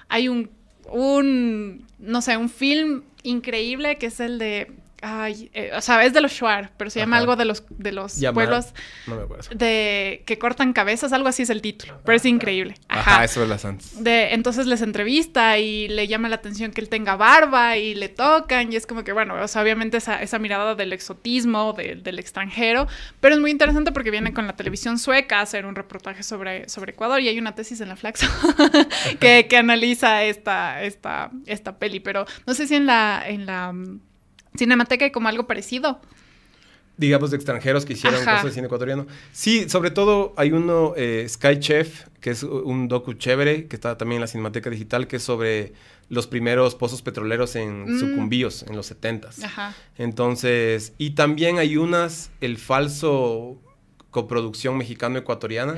hay 0.08 0.28
un, 0.28 0.48
un, 0.92 1.84
no 1.98 2.22
sé, 2.22 2.36
un 2.36 2.50
film 2.50 3.02
increíble 3.24 3.96
que 3.96 4.06
es 4.06 4.20
el 4.20 4.38
de 4.38 4.70
Ay, 5.06 5.50
eh, 5.52 5.70
o 5.76 5.82
sea, 5.82 6.02
es 6.02 6.14
de 6.14 6.22
los 6.22 6.32
Shuar, 6.32 6.72
pero 6.78 6.88
se 6.88 6.98
llama 6.98 7.18
algo 7.18 7.36
de 7.36 7.44
los, 7.44 7.62
de 7.68 7.92
los 7.92 8.18
pueblos 8.32 8.72
de 9.54 10.22
que 10.24 10.38
cortan 10.38 10.72
cabezas, 10.72 11.12
algo 11.12 11.28
así 11.28 11.42
es 11.42 11.50
el 11.50 11.60
título, 11.60 12.00
pero 12.06 12.16
es 12.16 12.24
increíble. 12.24 12.76
Ajá, 12.88 13.22
eso 13.22 13.42
es 13.42 13.48
las 13.50 13.66
antes. 13.66 14.02
De, 14.02 14.32
entonces 14.32 14.64
les 14.66 14.80
entrevista 14.80 15.58
y 15.58 15.88
le 15.88 16.08
llama 16.08 16.30
la 16.30 16.36
atención 16.36 16.70
que 16.72 16.80
él 16.80 16.88
tenga 16.88 17.16
barba 17.16 17.76
y 17.76 17.94
le 17.94 18.08
tocan 18.08 18.72
y 18.72 18.76
es 18.76 18.86
como 18.86 19.04
que, 19.04 19.12
bueno, 19.12 19.34
o 19.34 19.46
sea, 19.46 19.60
obviamente 19.60 19.98
esa, 19.98 20.22
esa 20.22 20.38
mirada 20.38 20.74
del 20.74 20.94
exotismo, 20.94 21.74
del 21.74 22.18
extranjero, 22.18 22.86
pero 23.20 23.34
es 23.34 23.40
muy 23.42 23.50
interesante 23.50 23.92
porque 23.92 24.10
viene 24.10 24.32
con 24.32 24.46
la 24.46 24.56
televisión 24.56 24.98
sueca 24.98 25.40
a 25.40 25.42
hacer 25.42 25.66
un 25.66 25.74
reportaje 25.74 26.22
sobre, 26.22 26.66
sobre 26.70 26.92
Ecuador 26.92 27.20
y 27.20 27.28
hay 27.28 27.38
una 27.38 27.54
tesis 27.54 27.82
en 27.82 27.90
la 27.90 27.96
Flaxo 27.96 28.26
que, 29.20 29.48
que 29.50 29.56
analiza 29.58 30.24
esta, 30.24 30.82
esta, 30.82 31.30
esta 31.44 31.78
peli, 31.78 32.00
pero 32.00 32.24
no 32.46 32.54
sé 32.54 32.66
si 32.66 32.74
en 32.74 32.86
la... 32.86 33.22
En 33.26 33.44
la 33.44 33.74
Cinemateca 34.56 35.06
y 35.06 35.10
como 35.10 35.28
algo 35.28 35.46
parecido. 35.46 36.00
Digamos, 36.96 37.32
de 37.32 37.36
extranjeros 37.36 37.84
que 37.84 37.94
hicieron 37.94 38.20
cosas 38.20 38.44
de 38.44 38.50
cine 38.52 38.66
ecuatoriano. 38.66 39.06
Sí, 39.32 39.68
sobre 39.68 39.90
todo 39.90 40.32
hay 40.36 40.52
uno, 40.52 40.94
eh, 40.96 41.26
Sky 41.28 41.58
Chef, 41.58 42.06
que 42.20 42.30
es 42.30 42.44
un 42.44 42.86
docu 42.86 43.14
chévere, 43.14 43.66
que 43.66 43.74
está 43.74 43.98
también 43.98 44.18
en 44.18 44.20
la 44.20 44.26
Cinemateca 44.28 44.70
Digital, 44.70 45.08
que 45.08 45.16
es 45.16 45.22
sobre 45.24 45.72
los 46.08 46.28
primeros 46.28 46.76
pozos 46.76 47.02
petroleros 47.02 47.56
en 47.56 47.96
mm. 47.96 47.98
sucumbíos 47.98 48.64
en 48.68 48.76
los 48.76 48.86
70 48.86 49.30
Ajá. 49.42 49.74
Entonces, 49.98 50.92
y 50.96 51.10
también 51.10 51.58
hay 51.58 51.76
unas, 51.76 52.30
el 52.40 52.58
falso 52.58 53.60
coproducción 54.10 54.78
mexicano-ecuatoriana, 54.78 55.74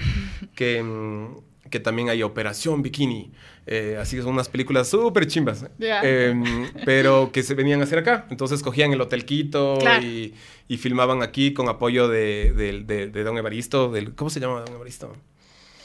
que, 0.54 0.82
mm, 0.82 1.38
que 1.70 1.81
también 1.81 2.09
hay 2.09 2.22
Operación 2.22 2.83
Bikini, 2.83 3.33
eh, 3.66 3.98
así 4.00 4.16
que 4.16 4.22
son 4.22 4.33
unas 4.33 4.48
películas 4.48 4.88
súper 4.88 5.26
chimbas, 5.26 5.66
em, 5.79 6.44
pero 6.85 7.31
que 7.33 7.42
se 7.42 7.55
venían 7.55 7.81
a 7.81 7.85
hacer 7.85 7.98
acá. 7.98 8.26
Entonces 8.31 8.62
cogían 8.62 8.92
el 8.92 9.00
Hotel 9.00 9.24
Quito 9.24 9.79
y, 10.02 10.35
filmaban 10.79 11.22
aquí 11.22 11.52
con 11.52 11.68
apoyo 11.68 12.09
de, 12.09 13.22
Don 13.24 13.38
Evaristo. 13.38 13.90
Del, 13.90 14.14
¿Cómo 14.14 14.31
se 14.31 14.40
llama 14.40 14.61
Don 14.61 14.74
Evaristo? 14.74 15.14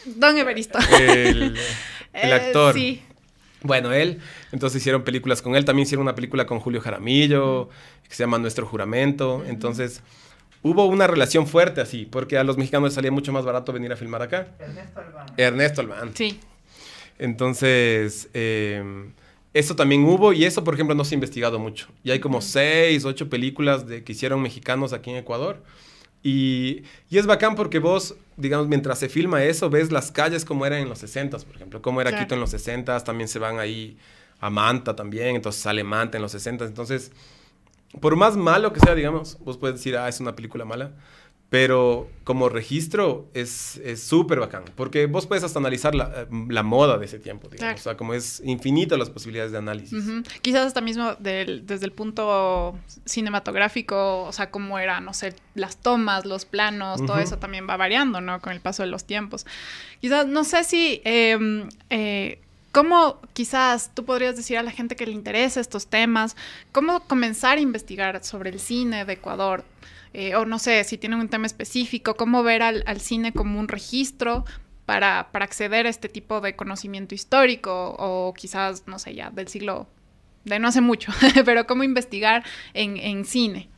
Don 0.06 0.38
Evaristo. 0.38 0.80
El, 1.00 1.56
eh, 2.14 2.34
actor. 2.34 2.74
sí. 2.74 3.02
Bueno, 3.64 3.94
él, 3.94 4.20
entonces 4.52 4.82
hicieron 4.82 5.04
películas 5.04 5.44
con 5.44 5.56
él, 5.56 5.66
también 5.66 5.84
hicieron 5.86 6.02
una 6.02 6.16
película 6.16 6.48
con 6.48 6.60
Julio 6.60 6.82
Jaramillo, 6.82 7.70
que 8.10 8.16
se 8.16 8.24
llama 8.24 8.40
Nuestro 8.40 8.66
Juramento, 8.66 9.44
entonces 9.48 10.02
hubo 10.64 10.86
una 10.86 11.08
relación 11.08 11.48
fuerte 11.48 11.82
así, 11.82 12.06
porque 12.06 12.38
a 12.38 12.44
los 12.44 12.58
mexicanos 12.58 12.88
les 12.88 12.94
salía 12.94 13.12
mucho 13.12 13.32
más 13.32 13.46
barato 13.46 13.74
venir 13.74 13.92
a 13.92 13.96
filmar 13.96 14.22
acá. 14.22 14.48
Ernesto 14.60 15.00
Albán. 15.00 15.26
Ernesto 15.38 15.82
Albán. 15.82 16.12
Sí. 16.14 16.40
Entonces, 17.20 18.30
em, 18.34 19.12
eso 19.54 19.76
también 19.76 20.04
hubo 20.06 20.34
y 20.34 20.46
eso, 20.46 20.64
por 20.64 20.74
ejemplo, 20.74 20.96
no 20.96 21.04
se 21.06 21.16
ha 21.16 21.18
investigado 21.18 21.60
mucho. 21.60 21.88
Y 22.04 22.12
hay 22.12 22.20
como 22.20 22.42
seis, 22.42 23.06
ocho 23.06 23.30
películas 23.30 23.88
de, 23.88 24.04
que 24.04 24.14
hicieron 24.14 24.42
mexicanos 24.42 24.94
aquí 24.94 25.12
en 25.12 25.18
Ecuador. 25.18 25.62
Y, 26.24 26.84
y, 27.10 27.18
es 27.18 27.26
bacán 27.26 27.56
porque 27.56 27.80
vos, 27.80 28.16
digamos, 28.38 28.68
mientras 28.68 29.00
se 29.00 29.10
filma 29.10 29.44
eso, 29.44 29.70
ves 29.72 29.92
las 29.92 30.12
calles 30.12 30.46
como 30.46 30.68
eran 30.68 30.80
en 30.80 30.90
los 30.90 31.00
60, 31.00 31.40
por 31.40 31.56
ejemplo, 31.56 31.82
cómo 31.82 32.00
era 32.00 32.18
Quito 32.18 32.36
en 32.36 32.42
los 32.42 32.52
60, 32.52 33.04
también 33.04 33.28
se 33.28 33.40
van 33.40 33.58
ahí 33.58 33.98
a 34.40 34.50
Manta 34.52 34.96
también, 34.96 35.36
entonces 35.36 35.62
sale 35.62 35.84
Manta 35.84 36.18
en 36.18 36.22
los 36.22 36.32
60. 36.32 36.66
Entonces, 36.66 37.12
por 38.00 38.16
más 38.16 38.38
malo 38.38 38.74
que 38.74 38.80
sea, 38.80 38.96
digamos, 38.96 39.38
vos 39.42 39.58
puedes 39.58 39.78
decir, 39.78 39.98
ah, 39.98 40.08
es 40.08 40.20
una 40.20 40.36
película 40.36 40.66
mala, 40.66 40.92
pero 41.52 42.08
como 42.24 42.48
registro 42.48 43.30
es 43.34 43.82
súper 43.98 44.40
bacán, 44.40 44.64
porque 44.78 45.06
vos 45.08 45.28
puedes 45.28 45.44
hasta 45.44 45.60
analizar 45.60 45.94
la, 45.94 46.26
la 46.48 46.64
moda 46.64 46.98
de 46.98 47.06
ese 47.06 47.20
tiempo, 47.20 47.50
digamos. 47.50 47.82
O 47.82 47.84
sea, 47.84 47.98
como 47.98 48.14
es 48.14 48.42
infinito 48.46 48.96
las 48.96 49.10
posibilidades 49.10 49.52
de 49.52 49.58
análisis. 49.58 50.02
Quizás 50.42 50.68
hasta 50.68 50.80
mismo 50.80 51.14
desde 51.20 51.86
el 51.86 51.92
punto 51.92 52.80
cinematográfico, 53.04 54.24
o 54.24 54.32
sea, 54.32 54.50
cómo 54.50 54.80
eran, 54.80 55.04
no 55.04 55.14
sé, 55.14 55.36
las 55.54 55.76
tomas, 55.76 56.26
los 56.26 56.46
planos, 56.46 57.06
todo 57.06 57.18
eso 57.18 57.38
también 57.38 57.68
va 57.70 57.76
variando, 57.76 58.22
¿no? 58.22 58.40
Con 58.40 58.54
el 58.54 58.62
paso 58.62 58.84
de 58.84 58.90
los 58.90 59.04
tiempos. 59.04 59.46
Quizás, 60.00 60.28
no 60.28 60.46
sé 60.46 60.64
si... 60.64 61.02
Em, 61.04 61.68
eh, 61.90 62.40
¿Cómo 62.72 63.20
quizás 63.34 63.92
tú 63.94 64.06
podrías 64.06 64.38
decir 64.38 64.58
a 64.58 64.64
la 64.64 64.72
gente 64.72 64.96
que 64.96 65.06
le 65.06 65.12
interesa 65.12 65.60
estos 65.60 65.88
temas, 65.88 66.38
cómo 66.72 67.02
comenzar 67.02 67.58
a 67.58 67.62
investigar 67.62 68.24
sobre 68.24 68.50
el 68.50 68.60
cine 68.60 69.04
de 69.04 69.14
Ecuador? 69.14 69.66
Eh, 70.14 70.36
o 70.36 70.46
no 70.46 70.60
sé, 70.60 70.84
si 70.84 70.98
tienen 70.98 71.20
un 71.20 71.30
tema 71.30 71.48
específico, 71.48 72.16
cómo 72.16 72.44
ver 72.44 72.62
al, 72.62 73.00
cine 73.00 73.32
como 73.34 73.60
un 73.60 73.68
registro 73.68 74.46
para, 74.86 75.20
acceder 75.34 75.86
a 75.86 75.90
este 75.90 76.10
tipo 76.10 76.42
de 76.42 76.56
conocimiento 76.56 77.16
histórico 77.16 77.96
o 77.98 78.34
quizás, 78.34 78.88
no 78.88 79.00
sé, 79.00 79.16
ya 79.16 79.32
del 79.32 79.48
siglo, 79.48 79.88
de 80.44 80.60
no 80.60 80.68
hace 80.68 80.82
mucho, 80.82 81.12
pero 81.46 81.66
cómo 81.66 81.84
investigar 81.84 82.44
en, 82.74 83.26
cine. 83.26 83.70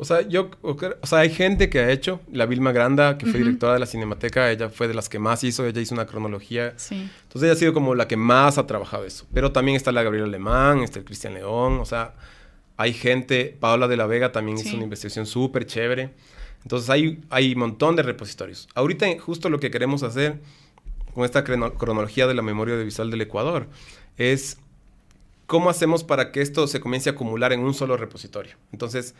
O 0.00 0.04
sea, 0.06 0.22
yo, 0.22 0.50
o 0.62 1.06
sea, 1.06 1.18
hay 1.18 1.28
gente 1.28 1.68
que 1.68 1.78
ha 1.78 1.90
hecho, 1.90 2.22
la 2.32 2.46
Vilma 2.46 2.72
Granda, 2.72 3.18
que 3.18 3.26
fue 3.26 3.38
directora 3.38 3.74
de 3.74 3.80
la 3.80 3.84
Cinemateca, 3.84 4.50
ella 4.50 4.70
fue 4.70 4.88
de 4.88 4.94
las 4.94 5.10
que 5.10 5.18
más 5.18 5.44
hizo, 5.44 5.66
ella 5.66 5.78
hizo 5.78 5.94
una 5.94 6.06
cronología. 6.06 6.72
Sí. 6.78 6.94
Entonces 6.94 7.42
ella 7.42 7.52
ha 7.52 7.56
sido 7.56 7.74
como 7.74 7.94
la 7.94 8.08
que 8.08 8.16
más 8.16 8.56
ha 8.56 8.66
trabajado 8.66 9.04
eso. 9.04 9.26
Pero 9.34 9.52
también 9.52 9.76
está 9.76 9.92
la 9.92 10.02
Gabriela 10.02 10.26
Alemán, 10.26 10.78
está 10.78 11.00
el 11.00 11.04
Cristian 11.04 11.34
León, 11.34 11.80
o 11.80 11.84
sea, 11.84 12.14
hay 12.78 12.94
gente, 12.94 13.54
Paola 13.60 13.88
de 13.88 13.98
la 13.98 14.06
Vega 14.06 14.32
también 14.32 14.56
hizo 14.56 14.74
una 14.74 14.84
investigación 14.84 15.26
súper 15.26 15.66
chévere. 15.66 16.14
Entonces 16.62 16.88
hay, 16.88 17.20
hay 17.28 17.52
un 17.52 17.58
montón 17.58 17.94
de 17.94 18.02
repositorios. 18.02 18.68
Ahorita 18.74 19.06
justo 19.18 19.50
lo 19.50 19.60
que 19.60 19.70
queremos 19.70 20.02
hacer 20.02 20.40
con 21.12 21.26
esta 21.26 21.44
cronología 21.44 22.26
de 22.26 22.32
la 22.32 22.40
memoria 22.40 22.72
audiovisual 22.72 23.10
del 23.10 23.20
Ecuador 23.20 23.68
es 24.16 24.56
cómo 25.44 25.68
hacemos 25.68 26.04
para 26.04 26.32
que 26.32 26.40
esto 26.40 26.66
se 26.66 26.80
comience 26.80 27.10
a 27.10 27.12
acumular 27.12 27.52
en 27.52 27.60
un 27.60 27.74
solo 27.74 27.98
repositorio. 27.98 28.56
Entonces, 28.72 29.14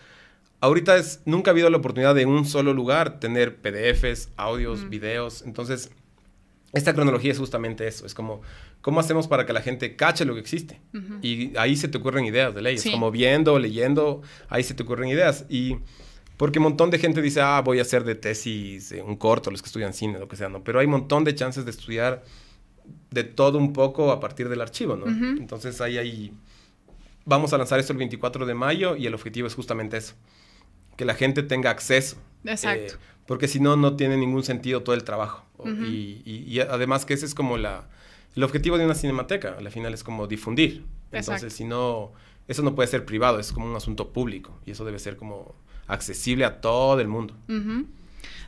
ahorita 0.61 0.96
es, 0.96 1.20
nunca 1.25 1.51
ha 1.51 1.53
habido 1.53 1.70
la 1.70 1.79
oportunidad 1.79 2.14
de 2.14 2.23
en 2.23 2.29
un 2.29 2.44
solo 2.44 2.75
lugar 2.75 3.20
tener 3.20 3.57
PDFs, 3.57 4.31
audios, 4.37 4.88
videos. 4.88 5.42
Entonces, 5.42 5.90
esta 6.73 6.94
cronología 6.94 7.33
es 7.33 7.38
justamente 7.38 7.87
eso. 7.87 8.07
Es 8.07 8.14
como 8.14 8.42
¿Cómo 8.83 8.99
hacemos 9.01 9.29
para 9.29 9.44
que 9.44 9.53
la 9.53 9.61
gente 9.61 9.94
cache 9.94 10.25
lo 10.25 10.35
que 10.35 10.40
existe? 10.40 10.81
Y 11.20 11.57
ahí 11.59 11.77
se 11.77 11.88
te 11.88 11.99
ocurren 11.99 12.25
ideas 12.25 12.55
de 12.55 12.62
leyes, 12.62 12.85
como 12.90 13.11
viendo, 13.11 13.59
leyendo, 13.59 14.23
ahí 14.49 14.62
se 14.62 14.73
te 14.73 14.83
ocurren 14.85 15.11
ideas. 15.11 15.44
Y 15.51 15.77
porque 16.38 16.59
un 16.59 16.64
montón 16.64 16.88
de 16.88 16.99
gente 16.99 17.20
dice, 17.20 17.42
ah, 17.42 17.61
voy 17.61 17.79
a 17.79 17.83
hacer 17.83 18.05
de 18.05 18.14
tesis 18.14 18.94
un 19.05 19.16
corto, 19.16 19.51
los 19.51 19.61
que 19.61 19.66
estudian 19.66 19.92
cine, 19.92 20.18
lo 20.18 20.29
que 20.29 20.37
sea, 20.37 20.49
¿no? 20.49 20.64
Pero 20.64 20.79
hay 20.81 20.87
un 20.87 20.92
montón 20.92 21.25
de 21.25 21.35
chances 21.35 21.67
de 21.67 21.71
estudiar 21.71 22.25
de 23.11 23.25
todo 23.25 23.58
un 23.58 23.75
poco 23.75 24.13
a 24.13 24.19
partir 24.19 24.48
del 24.48 24.63
archivo, 24.63 24.96
¿no? 24.96 25.06
Entonces 25.06 25.79
ahí, 25.83 25.98
ahí 25.98 26.33
vamos 27.27 27.52
a 27.52 27.58
lanzar 27.58 27.79
esto 27.81 27.92
el 27.92 27.98
24 27.98 28.46
de 28.46 28.54
mayo 28.54 28.96
y 28.96 29.06
el 29.06 29.13
objetivo 29.13 29.46
es 29.46 29.54
justamente 29.54 29.98
eso, 29.98 30.15
que 31.01 31.07
la 31.07 31.15
gente 31.15 31.42
tenga 31.42 31.71
acceso. 31.71 32.19
Exacto. 32.44 32.92
Eh, 32.92 32.98
porque 33.25 33.48
si 33.48 33.59
no, 33.59 33.75
no 33.75 33.96
tiene 33.96 34.19
ningún 34.19 34.42
sentido 34.42 34.83
todo 34.83 34.94
el 34.94 35.03
trabajo. 35.03 35.46
y, 35.65 36.21
y, 36.27 36.61
además 36.61 37.07
que 37.07 37.15
ese 37.15 37.25
es 37.25 37.35
como 37.35 37.57
la 37.57 37.88
el 38.37 38.44
objetivo 38.44 38.77
de 38.77 38.85
una 38.85 38.94
cinemateca, 38.94 39.57
al 39.59 39.71
final, 39.71 39.94
es 39.94 40.05
como 40.05 40.27
difundir. 40.27 40.85
Entonces, 41.11 41.55
si 41.55 41.65
no, 41.65 42.13
eso 42.48 42.63
no 42.63 42.75
puede 42.75 42.87
ser 42.88 43.07
privado, 43.07 43.38
es 43.38 43.51
como 43.51 43.65
un 43.65 43.75
asunto 43.75 44.13
público 44.13 44.61
y 44.67 44.73
eso 44.73 44.85
debe 44.85 44.98
ser 44.98 45.17
como 45.17 45.55
accesible 45.87 46.44
a 46.44 46.61
todo 46.61 47.01
el 47.01 47.09
mundo. 47.09 47.35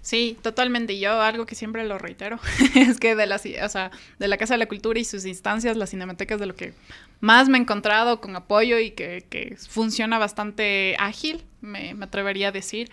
Sí, 0.00 0.36
totalmente. 0.42 0.98
Yo 0.98 1.20
algo 1.20 1.46
que 1.46 1.54
siempre 1.54 1.84
lo 1.84 1.98
reitero 1.98 2.38
es 2.74 2.98
que 2.98 3.14
de 3.14 3.26
la, 3.26 3.36
o 3.36 3.68
sea, 3.68 3.90
de 4.18 4.28
la 4.28 4.36
Casa 4.36 4.54
de 4.54 4.58
la 4.58 4.66
Cultura 4.66 4.98
y 4.98 5.04
sus 5.04 5.24
instancias, 5.24 5.76
la 5.76 5.86
Cinemateca 5.86 6.34
es 6.34 6.40
de 6.40 6.46
lo 6.46 6.54
que 6.54 6.74
más 7.20 7.48
me 7.48 7.56
he 7.56 7.60
encontrado 7.60 8.20
con 8.20 8.34
apoyo 8.34 8.78
y 8.78 8.90
que, 8.90 9.24
que 9.30 9.56
funciona 9.56 10.18
bastante 10.18 10.96
ágil, 10.98 11.44
me, 11.60 11.94
me, 11.94 12.06
atrevería 12.06 12.48
a 12.48 12.52
decir. 12.52 12.90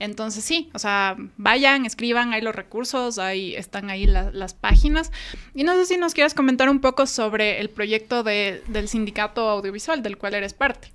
Entonces 0.00 0.42
sí, 0.44 0.68
o 0.74 0.80
sea, 0.80 1.16
vayan, 1.36 1.86
escriban, 1.86 2.32
hay 2.32 2.40
los 2.40 2.56
recursos, 2.56 3.18
ahí 3.20 3.54
están 3.54 3.88
ahí 3.88 4.06
las 4.06 4.54
páginas. 4.54 5.12
Y 5.54 5.62
no 5.62 5.74
sé 5.74 5.86
si 5.86 5.96
nos 5.96 6.12
quieres 6.12 6.34
comentar 6.34 6.68
un 6.68 6.80
poco 6.80 7.06
sobre 7.06 7.60
el 7.60 7.70
proyecto 7.70 8.24
de, 8.24 8.62
del 8.66 8.88
sindicato 8.88 9.48
audiovisual 9.48 10.02
del 10.02 10.18
cual 10.18 10.34
eres 10.34 10.54
parte. 10.54 10.90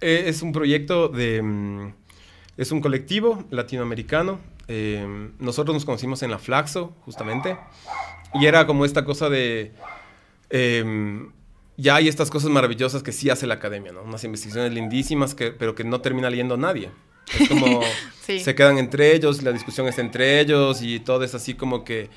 Eh, 0.00 0.24
es 0.26 0.42
un 0.42 0.52
proyecto 0.52 1.08
de... 1.08 1.92
Es 2.60 2.72
un 2.72 2.80
colectivo 2.80 3.44
latinoamericano 3.50 4.38
eh, 4.72 5.04
nosotros 5.40 5.74
nos 5.74 5.84
conocimos 5.84 6.22
en 6.22 6.30
la 6.30 6.38
Flaxo, 6.38 6.94
justamente, 7.04 7.56
y 8.34 8.46
era 8.46 8.68
como 8.68 8.84
esta 8.84 9.04
cosa 9.04 9.28
de... 9.28 9.72
Eh, 10.48 11.26
ya 11.76 11.96
hay 11.96 12.06
estas 12.06 12.30
cosas 12.30 12.50
maravillosas 12.50 13.02
que 13.02 13.10
sí 13.10 13.30
hace 13.30 13.48
la 13.48 13.54
academia, 13.54 13.90
¿no? 13.90 14.02
Unas 14.02 14.22
investigaciones 14.22 14.72
lindísimas, 14.72 15.34
que, 15.34 15.50
pero 15.50 15.74
que 15.74 15.82
no 15.82 16.00
termina 16.00 16.30
leyendo 16.30 16.56
nadie. 16.56 16.90
Es 17.36 17.48
como 17.48 17.80
se 18.20 18.54
quedan 18.54 18.78
entre 18.78 19.12
ellos, 19.12 19.42
la 19.42 19.50
discusión 19.50 19.88
está 19.88 20.02
entre 20.02 20.38
ellos 20.38 20.82
y 20.82 21.00
todo 21.00 21.24
es 21.24 21.34
así 21.34 21.54
como 21.54 21.82
que 21.82 22.08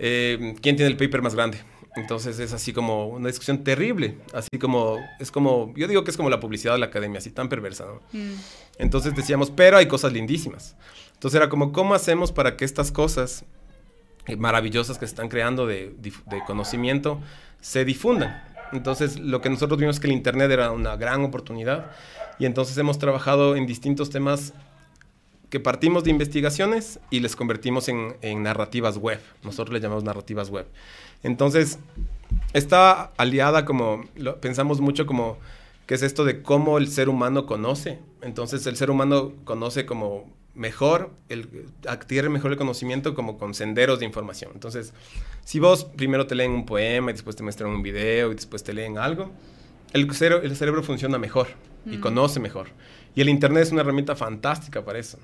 eh, 0.00 0.56
quién 0.60 0.74
tiene 0.74 0.90
el 0.90 0.96
paper 0.96 1.22
más 1.22 1.36
grande. 1.36 1.58
Entonces 1.96 2.38
es 2.40 2.52
así 2.52 2.72
como 2.72 3.06
una 3.06 3.28
discusión 3.28 3.62
terrible, 3.62 4.18
así 4.32 4.58
como 4.60 4.98
es 5.20 5.30
como 5.30 5.72
yo 5.76 5.86
digo 5.86 6.02
que 6.02 6.10
es 6.10 6.16
como 6.16 6.28
la 6.28 6.40
publicidad 6.40 6.72
de 6.72 6.80
la 6.80 6.86
academia, 6.86 7.18
así 7.18 7.30
tan 7.30 7.48
perversa, 7.48 7.86
¿no? 7.86 8.00
Mm. 8.12 8.34
Entonces 8.78 9.14
decíamos, 9.14 9.50
pero 9.50 9.76
hay 9.76 9.86
cosas 9.86 10.12
lindísimas. 10.12 10.76
Entonces 11.14 11.38
era 11.38 11.48
como, 11.48 11.72
¿cómo 11.72 11.94
hacemos 11.94 12.32
para 12.32 12.56
que 12.56 12.64
estas 12.64 12.90
cosas 12.90 13.44
eh, 14.26 14.36
maravillosas 14.36 14.98
que 14.98 15.06
se 15.06 15.12
están 15.12 15.28
creando 15.28 15.66
de, 15.66 15.94
conocimiento 16.46 17.20
se 17.60 17.84
difundan? 17.84 18.42
Entonces 18.72 19.18
lo 19.18 19.40
que 19.40 19.48
nosotros 19.48 19.78
vimos 19.78 19.96
es 19.96 20.00
que 20.00 20.08
el 20.08 20.12
Internet 20.12 20.50
era 20.50 20.72
una 20.72 20.96
gran 20.96 21.24
oportunidad 21.24 21.92
y 22.38 22.46
entonces 22.46 22.76
hemos 22.76 22.98
trabajado 22.98 23.54
en 23.54 23.66
distintos 23.66 24.10
temas 24.10 24.52
que 25.50 25.60
partimos 25.60 26.02
de 26.02 26.10
investigaciones 26.10 26.98
y 27.10 27.20
les 27.20 27.36
convertimos 27.36 27.88
en, 27.88 28.42
narrativas 28.42 28.98
web. 28.98 29.20
Nosotros 29.44 29.72
le 29.72 29.80
llamamos 29.80 30.02
narrativas 30.02 30.50
web. 30.50 30.66
Entonces, 31.22 31.78
está 32.52 33.12
aliada 33.16 33.64
como, 33.64 34.04
pensamos 34.40 34.80
mucho 34.80 35.06
como, 35.06 35.38
¿qué 35.86 35.94
es 35.94 36.02
esto 36.02 36.24
de 36.24 36.42
cómo 36.42 36.78
el 36.78 36.88
ser 36.88 37.08
humano 37.08 37.46
conoce? 37.46 37.98
Entonces, 38.22 38.66
el 38.66 38.76
ser 38.76 38.90
humano 38.90 39.32
conoce 39.44 39.86
como 39.86 40.32
mejor, 40.54 41.10
el, 41.28 41.66
adquiere 41.88 42.28
mejor 42.28 42.52
el 42.52 42.56
conocimiento 42.58 43.14
como 43.14 43.38
con 43.38 43.54
senderos 43.54 43.98
de 43.98 44.06
información. 44.06 44.52
Entonces, 44.54 44.92
si 45.44 45.58
vos 45.58 45.84
primero 45.84 46.26
te 46.26 46.34
leen 46.34 46.52
un 46.52 46.64
poema 46.64 47.10
y 47.10 47.14
después 47.14 47.36
te 47.36 47.42
muestran 47.42 47.70
un 47.70 47.82
video 47.82 48.32
y 48.32 48.34
después 48.34 48.62
te 48.62 48.72
leen 48.72 48.98
algo, 48.98 49.30
el, 49.92 50.12
cerebro, 50.14 50.44
el 50.44 50.56
cerebro 50.56 50.82
funciona 50.82 51.18
mejor 51.18 51.48
y 51.86 51.98
conoce 51.98 52.40
mejor. 52.40 52.68
Y 53.14 53.20
el 53.20 53.28
Internet 53.28 53.64
es 53.64 53.72
una 53.72 53.82
herramienta 53.82 54.16
fantástica 54.16 54.84
para 54.84 54.98
eso. 54.98 55.18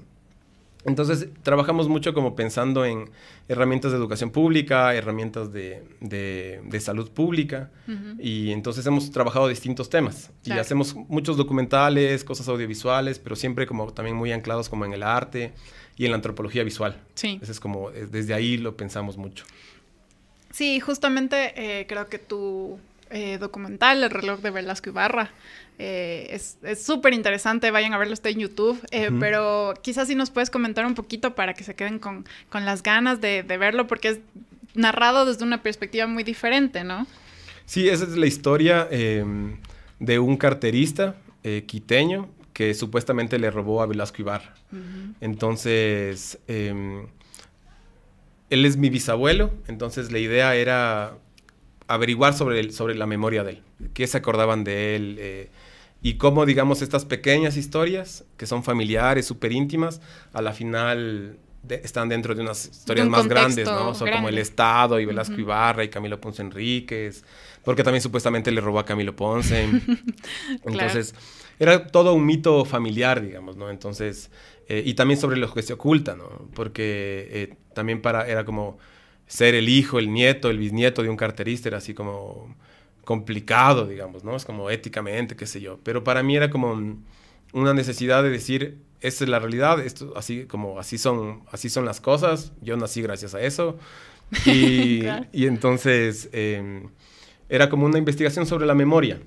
Entonces, 0.84 1.28
trabajamos 1.42 1.88
mucho 1.88 2.14
como 2.14 2.34
pensando 2.34 2.86
en 2.86 3.10
herramientas 3.48 3.92
de 3.92 3.98
educación 3.98 4.30
pública, 4.30 4.94
herramientas 4.94 5.52
de, 5.52 5.82
de, 6.00 6.80
salud 6.80 7.10
pública, 7.10 7.70
y 8.18 8.50
entonces 8.52 8.86
hemos 8.86 9.10
trabajado 9.10 9.48
distintos 9.48 9.90
temas. 9.90 10.30
Y 10.44 10.52
hacemos 10.52 10.94
muchos 10.94 11.36
documentales, 11.36 12.24
cosas 12.24 12.48
audiovisuales, 12.48 13.18
pero 13.18 13.36
siempre 13.36 13.66
como 13.66 13.92
también 13.92 14.16
muy 14.16 14.32
anclados 14.32 14.68
como 14.68 14.86
en 14.86 14.94
el 14.94 15.02
arte 15.02 15.52
y 15.96 16.06
en 16.06 16.12
la 16.12 16.16
antropología 16.16 16.64
visual. 16.64 16.98
Sí. 17.14 17.38
Ese 17.42 17.52
es 17.52 17.60
como, 17.60 17.90
desde 17.90 18.32
ahí 18.32 18.56
lo 18.56 18.76
pensamos 18.76 19.18
mucho. 19.18 19.44
Sí, 20.50 20.80
justamente 20.80 21.52
eh, 21.56 21.86
creo 21.86 22.08
que 22.08 22.18
tu 22.18 22.78
eh, 23.11 23.38
documental, 23.38 24.02
El 24.02 24.11
reloj 24.11 24.40
de 24.40 24.50
Velasco 24.50 24.90
Ibarra, 24.90 25.30
eh, 25.82 26.38
es 26.62 26.84
súper 26.84 27.14
interesante, 27.14 27.70
vayan 27.70 27.94
a 27.94 27.98
verlo, 27.98 28.12
está 28.12 28.28
en 28.28 28.38
YouTube, 28.38 28.78
eh, 28.90 29.08
pero 29.18 29.72
quizás 29.80 30.08
si 30.08 30.14
nos 30.14 30.28
puedes 30.28 30.50
comentar 30.50 30.84
un 30.84 30.94
poquito 30.94 31.34
para 31.34 31.54
que 31.54 31.64
se 31.64 31.74
queden 31.74 31.98
con, 31.98 32.26
las 32.52 32.82
ganas 32.82 33.22
de, 33.22 33.42
verlo, 33.42 33.86
porque 33.86 34.08
es 34.08 34.18
narrado 34.74 35.24
desde 35.24 35.42
una 35.42 35.62
perspectiva 35.62 36.06
muy 36.06 36.22
diferente, 36.22 36.84
¿no? 36.84 37.06
Sí, 37.64 37.88
esa 37.88 38.04
es 38.04 38.18
la 38.18 38.26
historia 38.26 38.88
em, 38.90 39.56
de 40.00 40.18
un 40.18 40.36
carterista 40.36 41.16
eh, 41.44 41.64
quiteño 41.66 42.28
que 42.52 42.74
supuestamente 42.74 43.38
le 43.38 43.50
robó 43.50 43.80
a 43.80 43.86
Velasco 43.86 44.20
Ibarra. 44.20 44.52
Entonces, 45.22 46.38
em, 46.46 47.06
él 48.50 48.66
es 48.66 48.76
mi 48.76 48.90
bisabuelo, 48.90 49.50
entonces 49.66 50.12
la 50.12 50.18
idea 50.18 50.54
era 50.56 51.16
averiguar 51.95 52.34
sobre, 52.34 52.72
sobre 52.72 52.95
la 52.95 53.07
memoria 53.07 53.45
de 53.45 53.53
él, 53.53 53.62
qué 53.95 54.07
se 54.07 54.18
acordaban 54.18 54.64
de 54.64 54.97
él, 54.97 55.49
y 56.03 56.14
cómo, 56.14 56.47
digamos, 56.47 56.80
estas 56.80 57.05
pequeñas 57.05 57.57
historias, 57.57 58.24
que 58.36 58.47
son 58.47 58.64
familiares, 58.64 59.26
súper 59.26 59.53
íntimas, 59.53 60.01
a 60.32 60.41
la 60.41 60.53
final 60.53 61.38
están 61.68 62.09
dentro 62.09 62.34
de 62.34 62.43
unas 62.43 62.66
historias 62.66 63.07
más 63.09 63.26
grandes, 63.28 63.66
¿no? 63.66 63.95
Son 63.95 64.11
como 64.11 64.28
el 64.28 64.38
Estado 64.38 64.99
y 64.99 65.05
Velasco 65.05 65.34
Ibarra 65.38 65.84
y 65.84 65.88
Camilo 65.88 66.20
Ponce 66.20 66.43
Enríquez, 66.43 67.22
porque 67.62 67.84
también 67.84 68.01
supuestamente 68.03 68.51
le 68.51 68.61
robó 68.61 68.78
a 68.78 68.84
Camilo 68.84 69.14
Ponce. 69.14 69.68
Entonces, 70.64 71.14
era 71.59 71.86
todo 71.86 72.14
un 72.14 72.24
mito 72.24 72.64
familiar, 72.64 73.20
digamos, 73.20 73.57
¿no? 73.57 73.68
Entonces, 73.68 74.30
eh, 74.68 74.82
y 74.84 74.95
también 74.95 75.20
sobre 75.20 75.36
lo 75.36 75.53
que 75.53 75.62
se 75.62 75.74
oculta, 75.74 76.16
¿no? 76.16 76.49
Porque 76.55 77.28
eh, 77.30 77.55
también 77.74 78.01
para, 78.01 78.26
era 78.26 78.45
como 78.45 78.78
ser 79.30 79.54
el 79.54 79.68
hijo, 79.68 80.00
el 80.00 80.12
nieto, 80.12 80.50
el 80.50 80.58
bisnieto 80.58 81.04
de 81.04 81.08
un 81.08 81.16
carterista, 81.16 81.68
era 81.68 81.78
así 81.78 81.94
como 81.94 82.52
complicado, 83.04 83.86
digamos, 83.86 84.24
¿no? 84.24 84.34
Es 84.34 84.44
como 84.44 84.70
éticamente, 84.70 85.36
qué 85.36 85.46
sé 85.46 85.60
yo. 85.60 85.78
Pero 85.84 86.02
para 86.02 86.24
mí 86.24 86.34
era 86.34 86.50
como 86.50 86.98
una 87.52 87.72
necesidad 87.72 88.24
de 88.24 88.30
decir, 88.30 88.78
esta 89.00 89.22
es 89.22 89.30
la 89.30 89.38
realidad, 89.38 89.78
esto, 89.78 90.14
así 90.16 90.46
como 90.46 90.80
así 90.80 90.98
son, 90.98 91.44
así 91.52 91.70
son 91.70 91.84
las 91.84 92.00
cosas, 92.00 92.52
yo 92.60 92.76
nací 92.76 93.02
gracias 93.02 93.34
a 93.34 93.40
eso. 93.40 93.78
Y, 94.46 95.02
y 95.32 95.46
entonces 95.46 96.28
em, 96.30 96.90
era 97.48 97.68
como 97.68 97.84
una 97.84 97.98
investigación 97.98 98.46
sobre 98.46 98.64
la 98.64 98.76
memoria 98.76 99.18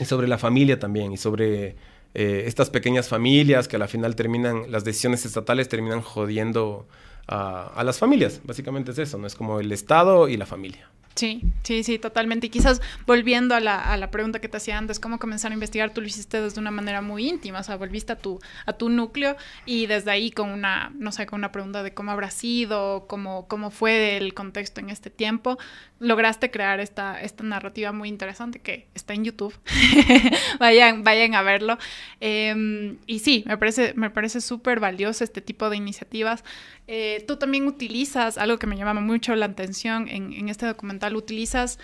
y 0.00 0.04
sobre 0.06 0.28
la 0.28 0.38
familia 0.38 0.78
también 0.78 1.12
y 1.12 1.18
sobre 1.18 1.76
eh, 2.14 2.44
estas 2.46 2.70
pequeñas 2.70 3.06
familias 3.06 3.68
que 3.68 3.76
a 3.76 3.78
la 3.78 3.86
final 3.86 4.16
terminan, 4.16 4.70
las 4.72 4.82
decisiones 4.82 5.26
estatales 5.26 5.68
terminan 5.68 6.00
jodiendo 6.00 6.88
a, 7.26 7.66
a 7.74 7.84
las 7.84 7.98
familias. 7.98 8.40
Básicamente 8.44 8.92
es 8.92 8.98
eso, 8.98 9.18
¿no? 9.18 9.26
Es 9.26 9.34
como 9.34 9.60
el 9.60 9.72
Estado 9.72 10.28
y 10.28 10.36
la 10.36 10.46
familia. 10.46 10.88
Sí, 11.14 11.42
sí, 11.62 11.84
sí, 11.84 12.00
totalmente. 12.00 12.48
Y 12.48 12.50
quizás 12.50 12.82
volviendo 13.06 13.54
a 13.54 13.60
la, 13.60 13.80
a 13.80 13.96
la, 13.96 14.10
pregunta 14.10 14.40
que 14.40 14.48
te 14.48 14.56
hacía 14.56 14.76
antes, 14.78 14.98
cómo 14.98 15.20
comenzar 15.20 15.52
a 15.52 15.54
investigar, 15.54 15.90
tú 15.90 16.00
lo 16.00 16.08
hiciste 16.08 16.40
desde 16.40 16.60
una 16.60 16.72
manera 16.72 17.02
muy 17.02 17.28
íntima, 17.28 17.60
o 17.60 17.62
sea, 17.62 17.76
volviste 17.76 18.12
a 18.12 18.16
tu, 18.16 18.40
a 18.66 18.72
tu 18.72 18.88
núcleo 18.88 19.36
y 19.64 19.86
desde 19.86 20.10
ahí 20.10 20.32
con 20.32 20.50
una, 20.50 20.90
no 20.96 21.12
sé, 21.12 21.26
con 21.26 21.38
una 21.38 21.52
pregunta 21.52 21.84
de 21.84 21.94
cómo 21.94 22.10
habrá 22.10 22.32
sido, 22.32 23.06
cómo, 23.06 23.46
cómo 23.46 23.70
fue 23.70 24.16
el 24.16 24.34
contexto 24.34 24.80
en 24.80 24.90
este 24.90 25.08
tiempo, 25.08 25.56
lograste 26.00 26.50
crear 26.50 26.80
esta, 26.80 27.20
esta 27.20 27.44
narrativa 27.44 27.92
muy 27.92 28.08
interesante 28.08 28.58
que 28.60 28.88
está 28.94 29.14
en 29.14 29.24
YouTube. 29.24 29.54
vayan, 30.58 31.04
vayan 31.04 31.34
a 31.34 31.42
verlo. 31.42 31.78
Em, 32.20 32.98
y 33.06 33.20
sí, 33.20 33.44
me 33.46 33.56
parece, 33.56 33.94
me 33.94 34.10
parece 34.10 34.40
súper 34.40 34.80
valioso 34.80 35.22
este 35.22 35.40
tipo 35.40 35.70
de 35.70 35.76
iniciativas. 35.76 36.44
Eh, 36.86 37.24
tú 37.26 37.36
también 37.36 37.66
utilizas, 37.66 38.36
algo 38.36 38.58
que 38.58 38.66
me 38.66 38.76
llama 38.76 39.00
mucho 39.00 39.34
la 39.36 39.46
atención 39.46 40.08
en, 40.08 40.32
en 40.32 40.48
este 40.48 40.66
documental, 40.66 41.03
utilizas 41.12 41.78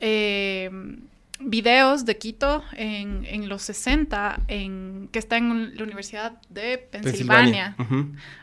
eh, 0.00 0.70
videos 1.40 2.04
de 2.04 2.18
Quito 2.18 2.62
en, 2.72 3.24
en, 3.24 3.48
los 3.48 3.62
60, 3.62 4.40
en, 4.48 5.08
que 5.12 5.18
está 5.18 5.36
en 5.36 5.76
la 5.76 5.84
Universidad 5.84 6.40
de 6.48 6.78
Pensilvania. 6.78 7.76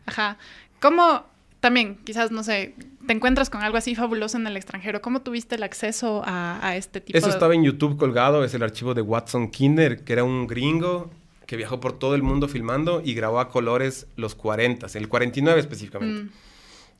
Ajá. 0.05 0.38
¿Cómo, 0.80 1.26
también, 1.59 1.97
quizás, 2.03 2.32
no 2.32 2.43
sé, 2.43 2.76
te 3.05 3.13
encuentras 3.13 3.49
con 3.49 3.61
algo 3.61 3.78
así 3.78 3.95
fabuloso 3.95 4.38
en 4.38 4.47
el 4.47 4.55
extranjero? 4.55 5.01
¿Cómo 5.01 5.21
tuviste 5.21 5.55
el 5.55 5.63
acceso 5.63 6.23
a, 6.26 6.65
a 6.65 6.76
este 6.76 7.01
tipo 7.01 7.17
Eso 7.17 7.30
estaba 7.30 7.53
en 7.53 7.63
YouTube 7.63 7.97
colgado, 7.97 8.43
es 8.43 8.53
el 8.53 8.63
archivo 8.63 8.93
de 8.93 9.01
Watson 9.01 9.49
Kinder, 9.49 10.03
que 10.03 10.13
era 10.13 10.23
un 10.23 10.47
gringo 10.47 11.11
que 11.45 11.57
viajó 11.57 11.80
por 11.80 11.97
todo 11.97 12.15
el 12.15 12.23
mundo 12.23 12.47
filmando 12.47 13.01
y 13.03 13.13
grabó 13.13 13.39
a 13.39 13.49
colores 13.49 14.07
los 14.15 14.36
40, 14.36 14.88
el 14.93 15.09
49 15.09 15.59
específicamente. 15.59 16.23
Mm. 16.23 16.30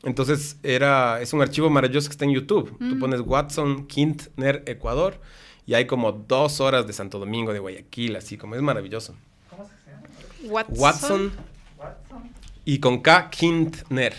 Entonces 0.06 0.58
era, 0.62 1.20
es 1.20 1.34
un 1.34 1.42
archivo 1.42 1.70
maravilloso 1.70 2.08
que 2.08 2.14
está 2.14 2.26
en 2.26 2.32
YouTube. 2.32 2.78
Tú 2.78 2.96
mm. 2.96 3.00
pones 3.00 3.22
Watson 3.22 3.88
Kintner 3.88 4.64
Ecuador 4.68 5.20
y 5.66 5.74
hay 5.74 5.88
como 5.88 6.12
dos 6.12 6.62
horas 6.62 6.86
de 6.86 6.94
Santo 6.94 7.18
Domingo, 7.18 7.52
de 7.52 7.60
Guayaquil, 7.60 8.16
así 8.16 8.38
como 8.38 8.56
es 8.56 8.62
maravilloso. 8.62 9.16
¿Cómo 9.50 9.66
se 9.66 9.92
llama? 9.92 10.66
Watson. 10.70 11.34
Watson. 11.78 12.32
Y 12.66 12.80
con 12.80 13.02
K, 13.02 13.32
Kintner. 13.32 14.14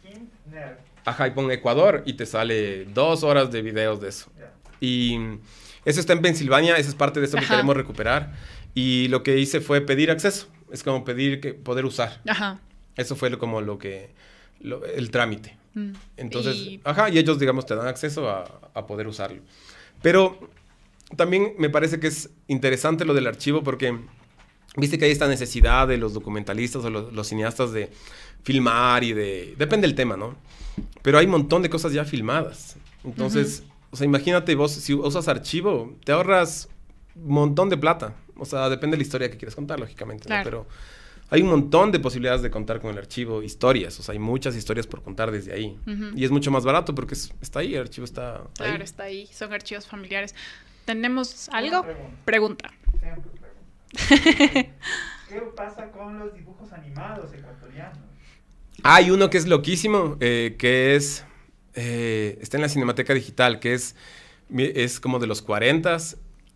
Kintner. 0.00 0.78
Ajá, 1.04 1.26
y 1.26 1.32
pon 1.32 1.50
Ecuador 1.50 2.04
y 2.06 2.12
te 2.12 2.24
sale 2.24 2.84
dos 2.84 3.24
horas 3.24 3.50
de 3.50 3.62
videos 3.62 4.00
de 4.00 4.08
eso. 4.08 4.30
Y 4.80 5.18
eso 5.84 5.98
está 5.98 6.12
en 6.12 6.22
Pensilvania, 6.22 6.76
esa 6.76 6.88
es 6.88 6.94
parte 6.94 7.18
de 7.18 7.26
eso 7.26 7.36
que 7.36 7.46
queremos 7.46 7.76
recuperar. 7.76 8.32
Y 8.74 9.08
lo 9.08 9.24
que 9.24 9.38
hice 9.38 9.60
fue 9.60 9.80
pedir 9.80 10.12
acceso. 10.12 10.46
Es 10.70 10.84
como 10.84 11.04
pedir 11.04 11.40
que 11.40 11.52
poder 11.52 11.84
usar. 11.84 12.20
Ajá. 12.28 12.60
Eso 12.96 13.16
fue 13.16 13.36
como 13.38 13.60
lo 13.60 13.78
que, 13.78 14.10
el 14.60 15.10
trámite. 15.10 15.56
Mm. 15.74 15.92
Entonces, 16.16 16.56
y... 16.56 16.80
ajá, 16.84 17.10
y 17.10 17.18
ellos, 17.18 17.38
digamos, 17.38 17.66
te 17.66 17.74
dan 17.74 17.86
acceso 17.86 18.28
a, 18.28 18.86
poder 18.86 19.06
usarlo. 19.06 19.42
Pero 20.02 20.38
también 21.16 21.54
me 21.58 21.70
parece 21.70 22.00
que 22.00 22.06
es 22.06 22.30
interesante 22.48 23.04
lo 23.04 23.14
del 23.14 23.26
archivo 23.26 23.62
porque 23.62 23.98
viste 24.76 24.98
que 24.98 25.04
hay 25.04 25.10
esta 25.10 25.28
necesidad 25.28 25.88
de 25.88 25.96
los 25.96 26.14
documentalistas 26.14 26.84
o 26.84 26.90
los, 26.90 27.28
cineastas 27.28 27.72
de 27.72 27.90
filmar 28.42 29.04
y 29.04 29.12
de... 29.12 29.54
Depende 29.56 29.86
del 29.86 29.96
tema, 29.96 30.16
¿no? 30.16 30.36
Pero 31.02 31.18
hay 31.18 31.26
un 31.26 31.32
montón 31.32 31.62
de 31.62 31.70
cosas 31.70 31.92
ya 31.92 32.04
filmadas. 32.04 32.76
Entonces, 33.04 33.62
o 33.90 33.96
sea, 33.96 34.04
imagínate 34.04 34.54
vos, 34.54 34.72
si 34.72 34.94
usas 34.94 35.28
archivo, 35.28 35.94
te 36.04 36.12
ahorras 36.12 36.68
un 37.14 37.34
montón 37.34 37.68
de 37.68 37.76
plata. 37.76 38.14
O 38.36 38.44
sea, 38.44 38.68
depende 38.68 38.96
de 38.96 38.98
la 38.98 39.02
historia 39.04 39.30
que 39.30 39.36
quieras 39.36 39.54
contar, 39.54 39.78
lógicamente, 39.78 40.28
¿no? 40.28 40.40
Pero 40.42 40.66
hay 41.30 41.42
un 41.42 41.48
montón 41.48 41.90
de 41.90 41.98
posibilidades 42.00 42.42
de 42.42 42.50
contar 42.50 42.80
con 42.80 42.90
el 42.90 42.98
archivo, 42.98 43.42
historias, 43.42 43.98
o 43.98 44.02
sea, 44.02 44.12
hay 44.12 44.18
muchas 44.18 44.54
historias 44.56 44.86
por 44.86 45.02
contar 45.02 45.30
desde 45.30 45.52
ahí. 45.52 45.78
Y 46.14 46.24
es 46.24 46.30
mucho 46.30 46.50
más 46.50 46.64
barato 46.64 46.94
porque 46.94 47.14
está 47.14 47.60
ahí, 47.60 47.74
el 47.74 47.82
archivo 47.82 48.04
está 48.04 48.42
claro, 48.56 48.84
está 48.84 49.04
ahí, 49.04 49.26
son 49.32 49.52
archivos 49.52 49.86
familiares. 49.86 50.34
¿Tenemos 50.84 51.48
algo? 51.50 51.84
Pregunta. 52.24 52.70
¿Qué 54.08 55.40
pasa 55.56 55.90
con 55.90 56.18
los 56.18 56.34
dibujos 56.34 56.72
animados 56.72 57.32
ecuatorianos? 57.32 57.98
Hay 58.82 59.10
uno 59.10 59.30
que 59.30 59.38
es 59.38 59.46
loquísimo, 59.46 60.16
eh, 60.20 60.56
que 60.58 60.94
es, 60.94 61.24
eh, 61.74 62.38
está 62.42 62.58
en 62.58 62.62
la 62.62 62.68
Cinemateca 62.68 63.14
Digital, 63.14 63.60
que 63.60 63.72
es, 63.74 63.96
es 64.56 65.00
como 65.00 65.18
de 65.18 65.26
los 65.26 65.42
40 65.42 65.96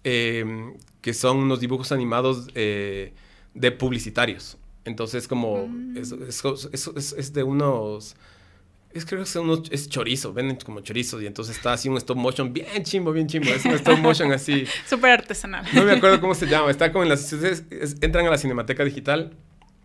eh, 0.04 0.74
que 1.00 1.14
son 1.14 1.38
unos 1.38 1.60
dibujos 1.60 1.90
animados 1.90 2.48
de 3.59 3.72
publicitarios. 3.72 4.56
Entonces, 4.84 5.28
como, 5.28 5.66
mm. 5.68 5.96
es, 5.96 7.12
es, 7.12 7.32
de 7.32 7.42
unos... 7.42 8.16
Es, 8.92 9.04
creo 9.04 9.18
que 9.18 9.28
es, 9.28 9.36
unos, 9.36 9.62
es 9.70 9.88
chorizo, 9.88 10.32
venden 10.32 10.56
como 10.56 10.80
chorizo 10.80 11.20
y 11.20 11.26
entonces 11.26 11.56
está 11.56 11.74
así 11.74 11.90
un 11.90 11.98
stop 11.98 12.16
motion 12.16 12.52
bien 12.54 12.82
chimbo, 12.84 13.12
bien 13.12 13.26
chimbo. 13.26 13.50
Es 13.50 13.64
un 13.64 13.72
stop 13.72 13.98
motion 13.98 14.32
así. 14.32 14.66
Súper 14.88 15.11
artesanal. 15.11 15.66
No 15.74 15.84
me 15.84 15.92
acuerdo 15.92 16.20
cómo 16.20 16.34
se 16.34 16.46
llama. 16.50 16.70
Está 16.70 16.90
como 16.90 17.02
en 17.02 17.11
las... 17.11 17.30
Entran 18.00 18.26
a 18.26 18.30
la 18.30 18.38
Cinemateca 18.38 18.84
Digital. 18.84 19.36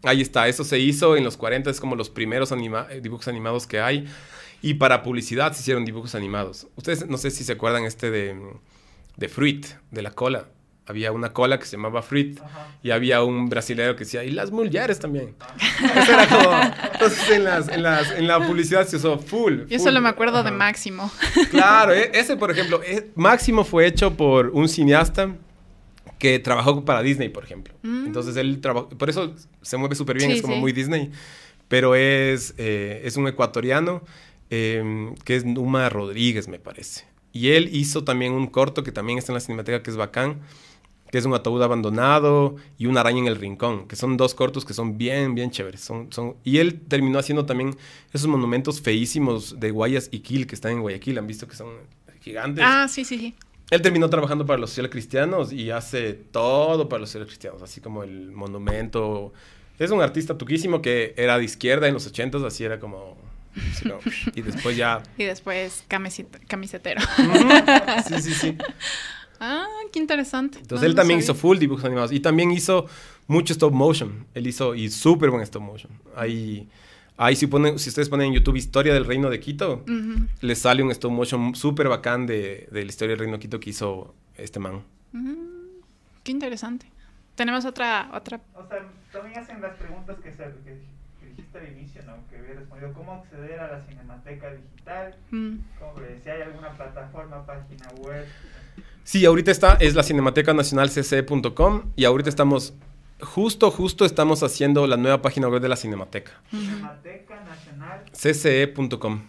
Ahí 0.03 0.21
está. 0.21 0.47
Eso 0.47 0.63
se 0.63 0.80
hizo 0.80 1.17
en 1.17 1.24
los 1.24 1.36
40. 1.36 1.69
Es 1.69 1.82
como 1.82 1.95
los 1.95 2.09
primeros 2.09 2.51
eh, 2.51 3.01
dibujos 3.01 3.28
animados 3.28 3.67
que 3.67 3.82
hay. 3.82 4.07
Y 4.61 4.76
para 4.76 5.03
publicidad 5.03 5.51
se 5.51 5.61
hicieron 5.61 5.84
dibujos 5.84 6.15
animados. 6.15 6.67
Ustedes 6.78 7.07
no 7.07 7.17
sé 7.17 7.30
si 7.32 7.43
se 7.43 7.51
acuerdan 7.51 7.84
este 7.84 8.09
de, 8.09 8.39
de 9.17 9.28
Fruit, 9.28 9.65
de 9.91 10.01
la 10.01 10.11
cola 10.11 10.47
había 10.86 11.11
una 11.11 11.31
cola 11.31 11.59
que 11.59 11.65
se 11.65 11.77
llamaba 11.77 12.01
Fruit 12.01 12.39
y 12.81 12.91
había 12.91 13.23
un 13.23 13.47
brasileño 13.47 13.95
que 13.95 14.03
decía, 14.03 14.23
y 14.23 14.31
las 14.31 14.51
mujeres 14.51 14.99
también. 14.99 15.36
Eso 15.95 16.11
era 16.11 16.27
como, 16.27 16.51
entonces 16.93 17.29
en, 17.29 17.43
las, 17.45 17.69
en, 17.69 17.84
las, 17.84 18.11
en, 18.11 18.27
la 18.27 18.45
publicidad 18.45 18.86
se 18.86 18.97
usó 18.97 19.17
full. 19.17 19.61
Yo 19.69 19.79
solo 19.79 20.01
me 20.01 20.09
acuerdo 20.09 20.43
de 20.43 20.51
Máximo. 20.51 21.09
Claro, 21.49 21.93
e, 21.93 22.11
ese 22.13 22.36
por 22.36 22.51
ejemplo, 22.51 22.81
e, 22.84 23.11
Máximo 23.15 23.63
fue 23.63 23.88
hecho 23.88 24.15
por 24.15 24.47
un 24.49 24.67
cineasta 24.67 25.36
que 26.19 26.39
trabajó 26.39 26.84
para 26.86 27.01
Disney, 27.01 27.29
por 27.29 27.43
ejemplo. 27.43 27.73
Mm. 27.81 28.07
Entonces 28.07 28.36
él 28.36 28.59
trabajó, 28.61 28.89
por 28.89 29.09
eso 29.09 29.36
se 29.61 29.77
mueve 29.77 29.95
súper 29.95 30.17
bien, 30.17 30.31
es 30.31 30.41
como 30.41 30.55
muy 30.55 30.71
Disney, 30.71 31.11
pero 31.67 31.95
es, 31.95 32.53
eh, 32.57 33.01
es 33.03 33.17
un 33.17 33.27
ecuatoriano 33.27 34.03
em, 34.49 35.15
que 35.25 35.36
es 35.36 35.45
Numa 35.45 35.89
Rodríguez, 35.89 36.47
me 36.47 36.59
parece. 36.59 37.05
Y 37.34 37.49
él 37.49 37.69
hizo 37.73 38.03
también 38.03 38.31
un 38.31 38.47
corto 38.47 38.84
que 38.84 38.91
también 38.91 39.17
está 39.17 39.31
en 39.31 39.36
la 39.36 39.39
cinemateca 39.39 39.81
que 39.81 39.89
es 39.89 39.97
bacán, 39.97 40.41
que 41.14 41.20
es 41.20 41.26
un 41.26 41.36
ataúd 41.36 41.61
abandonado 41.61 42.55
y 42.80 42.88
una 42.88 43.01
araña 43.01 43.20
en 43.20 43.28
el 43.28 43.36
rincón, 43.36 43.88
que 43.88 43.95
son 43.95 44.18
dos 44.18 44.34
cortos 44.34 44.66
que 44.66 44.74
son 44.74 44.97
bien, 44.97 45.36
bien 45.36 45.51
chéveres. 45.51 45.82
Son, 45.82 46.11
son... 46.11 46.38
Y 46.43 46.57
él 46.57 46.82
terminó 46.88 47.20
haciendo 47.20 47.45
también 47.45 47.78
esos 48.11 48.28
monumentos 48.28 48.82
feísimos 48.82 49.59
de 49.59 49.70
Guayas 49.70 50.09
y 50.11 50.22
Quil 50.22 50.47
que 50.47 50.55
están 50.55 50.72
en 50.72 50.82
Guayaquil, 50.82 51.20
han 51.20 51.28
visto 51.28 51.47
que 51.47 51.55
son 51.55 51.68
gigantes. 52.20 52.66
Ah, 52.68 52.88
sí, 52.89 53.05
sí, 53.05 53.20
sí. 53.20 53.36
Él 53.70 53.84
terminó 53.84 54.09
trabajando 54.09 54.47
para 54.47 54.57
los 54.57 54.72
social 54.72 54.89
cristianos 54.89 55.53
y 55.53 55.70
hace 55.70 56.14
todo 56.14 56.89
para 56.89 57.01
los 57.01 57.11
social 57.11 57.28
cristianos, 57.28 57.61
así 57.61 57.80
como 57.80 58.01
el 58.01 58.32
monumento. 58.32 59.34
Es 59.78 59.91
un 59.91 60.01
artista 60.01 60.36
tuquísimo 60.36 60.82
que 60.82 61.14
era 61.16 61.38
de 61.38 61.43
izquierda 61.43 61.88
en 61.88 61.93
los 61.93 62.07
ochentas, 62.07 62.41
así 62.41 62.64
era 62.64 62.80
como... 62.80 63.20
y 64.34 64.41
después 64.41 64.76
ya... 64.76 65.03
Y 65.20 65.26
después 65.26 65.86
camisetero. 65.88 67.01
Sí, 68.07 68.20
sí, 68.20 68.34
sí. 68.34 68.57
Ah, 69.45 69.67
qué 69.91 69.99
interesante. 69.99 70.59
Entonces 70.59 70.87
él 70.87 70.95
también 70.95 71.19
hizo 71.19 71.35
full 71.35 71.57
dibujos 71.57 71.83
animados 71.83 72.13
y 72.13 72.21
también 72.21 72.49
hizo 72.51 72.85
mucho 73.27 73.51
stop 73.51 73.73
motion. 73.73 74.25
Él 74.33 74.47
hizo 74.47 74.73
y 74.73 74.89
súper 74.89 75.31
buen 75.31 75.43
stop 75.43 75.61
motion. 75.61 75.91
Ahí, 76.15 76.69
ahí 77.17 77.35
si, 77.35 77.47
ponen, 77.47 77.77
si 77.77 77.89
ustedes 77.89 78.07
ponen 78.07 78.27
en 78.27 78.35
YouTube 78.35 78.55
Historia 78.55 78.93
del 78.93 79.03
Reino 79.03 79.29
de 79.29 79.41
Quito, 79.41 79.83
les 80.39 80.59
sale 80.59 80.81
un 80.81 80.91
stop 80.91 81.11
motion 81.11 81.55
súper 81.55 81.89
bacán 81.89 82.25
de, 82.25 82.69
de, 82.71 82.85
la 82.85 82.89
historia 82.89 83.11
del 83.11 83.19
Reino 83.19 83.33
de 83.33 83.39
Quito 83.39 83.59
que 83.59 83.71
hizo 83.71 84.15
este 84.37 84.61
man. 84.61 84.81
Mm, 85.11 85.81
qué 86.23 86.31
interesante. 86.31 86.85
Tenemos 87.35 87.65
otra, 87.65 88.11
otra... 88.13 88.39
O 88.53 88.65
sea, 88.65 88.79
también 89.11 89.37
hacen 89.37 89.61
las 89.61 89.75
preguntas 89.75 90.19
que, 90.23 90.31
se, 90.31 90.43
que, 90.63 90.79
dijiste 91.27 91.57
al 91.57 91.67
inicio, 91.67 92.01
¿no? 92.03 92.13
Que 92.29 92.37
había 92.37 92.53
respondido, 92.53 92.93
¿cómo 92.93 93.11
acceder 93.11 93.59
a 93.59 93.73
la 93.73 93.83
Cinemateca 93.83 94.53
Digital? 94.53 95.17
Mm. 95.31 95.55
si 96.23 96.29
hay 96.29 96.43
alguna 96.43 96.71
plataforma, 96.77 97.45
página 97.45 97.89
web... 97.97 98.25
Sí, 99.04 99.26
ahorita 99.26 99.51
está, 99.51 99.74
es 99.76 99.95
la 99.95 100.04
Cinemateca 100.04 100.54
Nacional 100.54 100.89
CCE.com 100.89 101.91
y 101.95 102.06
ahorita 102.06 102.30
estamos, 102.30 102.74
justo, 103.20 103.70
justo 103.70 104.06
estamos 104.06 104.43
haciendo 104.43 104.88
la 104.88 104.97
nueva 104.97 105.22
página 105.22 105.49
web 105.49 105.62
de 105.62 105.70
la 105.70 105.76
Cinemateca. 105.76 106.32
Cinemateca 106.49 107.43
Nacional 107.43 108.04
CCE.com. 108.12 109.22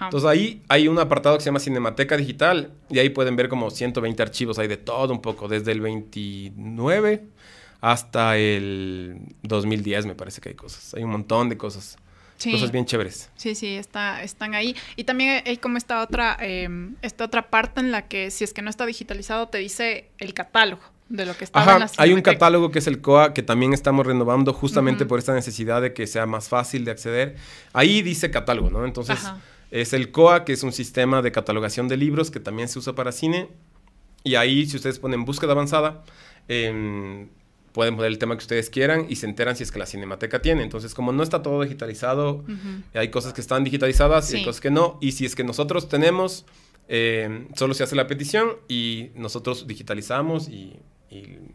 Entonces 0.00 0.28
ahí 0.28 0.62
hay 0.68 0.88
un 0.88 0.98
apartado 0.98 1.36
que 1.36 1.42
se 1.42 1.46
llama 1.46 1.58
Cinemateca 1.58 2.16
Digital 2.16 2.72
y 2.88 2.98
ahí 2.98 3.10
pueden 3.10 3.36
ver 3.36 3.48
como 3.48 3.70
120 3.70 4.22
archivos, 4.22 4.58
hay 4.58 4.68
de 4.68 4.76
todo 4.76 5.12
un 5.12 5.20
poco, 5.20 5.48
desde 5.48 5.72
el 5.72 5.80
29 5.80 7.24
hasta 7.80 8.36
el 8.38 9.18
2010 9.42 10.06
me 10.06 10.14
parece 10.14 10.40
que 10.40 10.50
hay 10.50 10.54
cosas, 10.54 10.94
hay 10.94 11.02
un 11.02 11.10
montón 11.10 11.48
de 11.48 11.58
cosas. 11.58 11.96
Cosas 12.50 12.72
bien 12.72 12.84
chéveres. 12.84 13.30
Sí, 13.36 13.54
sí, 13.54 13.76
está, 13.76 14.22
están 14.22 14.54
ahí. 14.54 14.74
Y 14.96 15.04
también 15.04 15.42
hay 15.46 15.56
como 15.58 15.78
esta 15.78 16.02
otra, 16.02 16.36
em, 16.40 16.96
esta 17.02 17.24
otra 17.24 17.50
parte 17.50 17.80
en 17.80 17.92
la 17.92 18.08
que 18.08 18.30
si 18.30 18.44
es 18.44 18.52
que 18.52 18.62
no 18.62 18.70
está 18.70 18.86
digitalizado 18.86 19.48
te 19.48 19.58
dice 19.58 20.10
el 20.18 20.34
catálogo 20.34 20.82
de 21.08 21.26
lo 21.26 21.36
que 21.36 21.44
está 21.44 21.60
en 21.60 21.80
la 21.80 21.90
Hay 21.98 22.12
un 22.12 22.22
catálogo 22.22 22.70
que 22.70 22.78
es 22.78 22.86
el 22.86 23.00
COA 23.00 23.34
que 23.34 23.42
también 23.42 23.72
estamos 23.72 24.06
renovando 24.06 24.52
justamente 24.52 25.04
por 25.04 25.18
esta 25.18 25.34
necesidad 25.34 25.82
de 25.82 25.92
que 25.92 26.06
sea 26.06 26.26
más 26.26 26.48
fácil 26.48 26.84
de 26.84 26.90
acceder. 26.90 27.36
Ahí 27.72 28.02
dice 28.02 28.30
catálogo, 28.30 28.70
¿no? 28.70 28.84
Entonces 28.84 29.18
es 29.70 29.92
el 29.92 30.10
COA, 30.10 30.44
que 30.44 30.52
es 30.52 30.62
un 30.62 30.72
sistema 30.72 31.22
de 31.22 31.32
catalogación 31.32 31.88
de 31.88 31.96
libros 31.96 32.30
que 32.30 32.40
también 32.40 32.68
se 32.68 32.78
usa 32.78 32.94
para 32.94 33.12
cine. 33.12 33.48
Y 34.24 34.36
ahí, 34.36 34.66
si 34.66 34.76
ustedes 34.76 34.98
ponen 34.98 35.24
búsqueda 35.24 35.52
avanzada, 35.52 36.04
eh, 36.48 37.26
pueden 37.72 37.96
poner 37.96 38.10
el 38.10 38.18
tema 38.18 38.36
que 38.36 38.42
ustedes 38.42 38.70
quieran 38.70 39.06
y 39.08 39.16
se 39.16 39.26
enteran 39.26 39.56
si 39.56 39.62
es 39.62 39.72
que 39.72 39.78
la 39.78 39.86
cinemateca 39.86 40.42
tiene. 40.42 40.62
Entonces, 40.62 40.94
como 40.94 41.12
no 41.12 41.22
está 41.22 41.42
todo 41.42 41.62
digitalizado, 41.62 42.44
hay 42.94 43.10
cosas 43.10 43.32
que 43.32 43.40
están 43.40 43.64
digitalizadas 43.64 44.32
y 44.32 44.38
hay 44.38 44.44
cosas 44.44 44.60
que 44.60 44.70
no. 44.70 44.98
Y 45.00 45.12
si 45.12 45.24
es 45.24 45.34
que 45.34 45.44
nosotros 45.44 45.88
tenemos, 45.88 46.44
eh, 46.88 47.46
solo 47.56 47.74
se 47.74 47.82
hace 47.82 47.96
la 47.96 48.06
petición 48.06 48.56
y 48.68 49.10
nosotros 49.14 49.66
digitalizamos 49.66 50.48
y... 50.48 50.78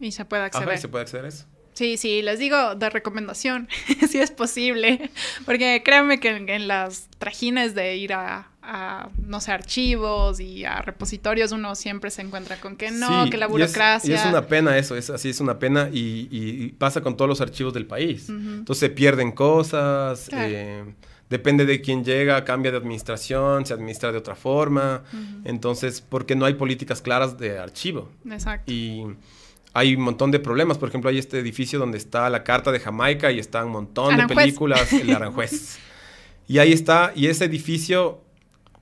Y, 0.00 0.12
se 0.12 0.24
puede 0.24 0.44
acceder. 0.44 0.78
se 0.78 0.86
puede 0.86 1.02
acceder 1.02 1.24
a 1.24 1.28
eso. 1.28 1.46
Sí, 1.78 1.96
sí, 1.96 2.22
les 2.22 2.40
digo 2.40 2.74
de 2.74 2.90
recomendación, 2.90 3.68
si 4.08 4.18
es 4.18 4.32
posible, 4.32 5.10
porque 5.44 5.82
créanme 5.84 6.18
que 6.18 6.30
en, 6.30 6.66
las 6.66 7.08
trajines 7.18 7.76
de 7.76 7.96
ir 7.96 8.14
a, 8.14 8.50
no 9.18 9.40
sé, 9.40 9.52
archivos 9.52 10.40
y 10.40 10.64
a 10.64 10.82
repositorios, 10.82 11.52
uno 11.52 11.74
siempre 11.74 12.10
se 12.10 12.22
encuentra 12.22 12.60
con 12.60 12.76
que 12.76 12.90
no, 12.90 13.28
que 13.30 13.38
la 13.38 13.46
burocracia... 13.46 14.10
Y 14.10 14.14
es, 14.14 14.26
una 14.26 14.46
pena 14.46 14.76
eso, 14.76 14.96
es 14.96 15.08
así, 15.10 15.30
es 15.30 15.40
una 15.40 15.58
pena 15.58 15.88
y, 15.92 16.74
pasa 16.78 17.00
con 17.00 17.16
todos 17.16 17.28
los 17.28 17.40
archivos 17.40 17.72
del 17.72 17.86
país. 17.86 18.28
Entonces 18.28 18.78
se 18.78 18.90
pierden 18.90 19.32
cosas, 19.32 20.28
eh, 20.32 20.84
depende 21.30 21.64
de 21.64 21.80
quién 21.80 22.04
llega, 22.04 22.44
cambia 22.44 22.70
de 22.70 22.76
administración, 22.76 23.64
se 23.64 23.72
administra 23.72 24.12
de 24.12 24.18
otra 24.18 24.34
forma, 24.34 25.02
entonces, 25.44 26.00
porque 26.00 26.36
no 26.36 26.44
hay 26.44 26.54
políticas 26.54 27.00
claras 27.00 27.38
de 27.38 27.58
archivo. 27.58 28.10
Exacto. 28.30 28.70
Y 28.70 29.04
hay 29.72 29.94
un 29.94 30.02
montón 30.02 30.30
de 30.30 30.40
problemas. 30.40 30.76
Por 30.76 30.88
ejemplo, 30.88 31.08
hay 31.08 31.18
este 31.18 31.38
edificio 31.38 31.78
donde 31.78 31.98
está 31.98 32.28
la 32.28 32.44
Carta 32.44 32.72
de 32.72 32.80
Jamaica 32.80 33.30
y 33.30 33.38
está 33.38 33.64
un 33.64 33.72
montón 33.72 34.16
de 34.16 34.26
películas, 34.26 34.92
el 34.92 35.10
Aranjuez. 35.14 35.78
y 36.48 36.58
ahí 36.58 36.72
está, 36.72 37.12
y 37.14 37.26
ese 37.26 37.46
edificio 37.46 38.27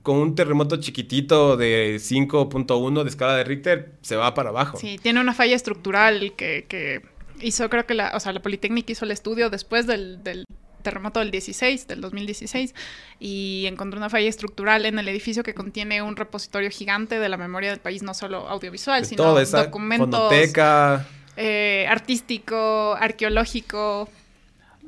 con 0.07 0.19
un 0.19 0.35
terremoto 0.35 0.77
chiquitito 0.77 1.57
de 1.57 1.97
5.1 1.97 3.03
de 3.03 3.09
escala 3.09 3.35
de 3.35 3.43
Richter 3.43 3.91
se 4.01 4.15
va 4.15 4.33
para 4.33 4.51
abajo. 4.51 4.77
Sí, 4.77 4.97
tiene 5.03 5.19
una 5.19 5.33
falla 5.33 5.53
estructural 5.53 6.31
que, 6.37 6.63
que 6.69 7.01
hizo, 7.41 7.69
creo 7.69 7.85
que 7.85 7.93
la, 7.93 8.13
o 8.15 8.19
sea, 8.21 8.31
la 8.31 8.41
Politécnica 8.41 8.89
hizo 8.93 9.03
el 9.03 9.11
estudio 9.11 9.49
después 9.49 9.85
del, 9.85 10.23
del 10.23 10.45
terremoto 10.81 11.19
del 11.19 11.29
16, 11.29 11.89
del 11.89 11.99
2016, 11.99 12.73
y 13.19 13.65
encontró 13.67 13.97
una 13.97 14.09
falla 14.09 14.29
estructural 14.29 14.85
en 14.85 14.97
el 14.97 15.09
edificio 15.09 15.43
que 15.43 15.53
contiene 15.53 16.01
un 16.01 16.15
repositorio 16.15 16.69
gigante 16.69 17.19
de 17.19 17.27
la 17.27 17.35
memoria 17.35 17.71
del 17.71 17.81
país, 17.81 18.01
no 18.01 18.13
solo 18.13 18.47
audiovisual, 18.47 19.03
sino 19.03 19.35
documentos 19.35 20.31
eh, 21.35 21.85
artístico, 21.89 22.95
arqueológico, 22.97 24.07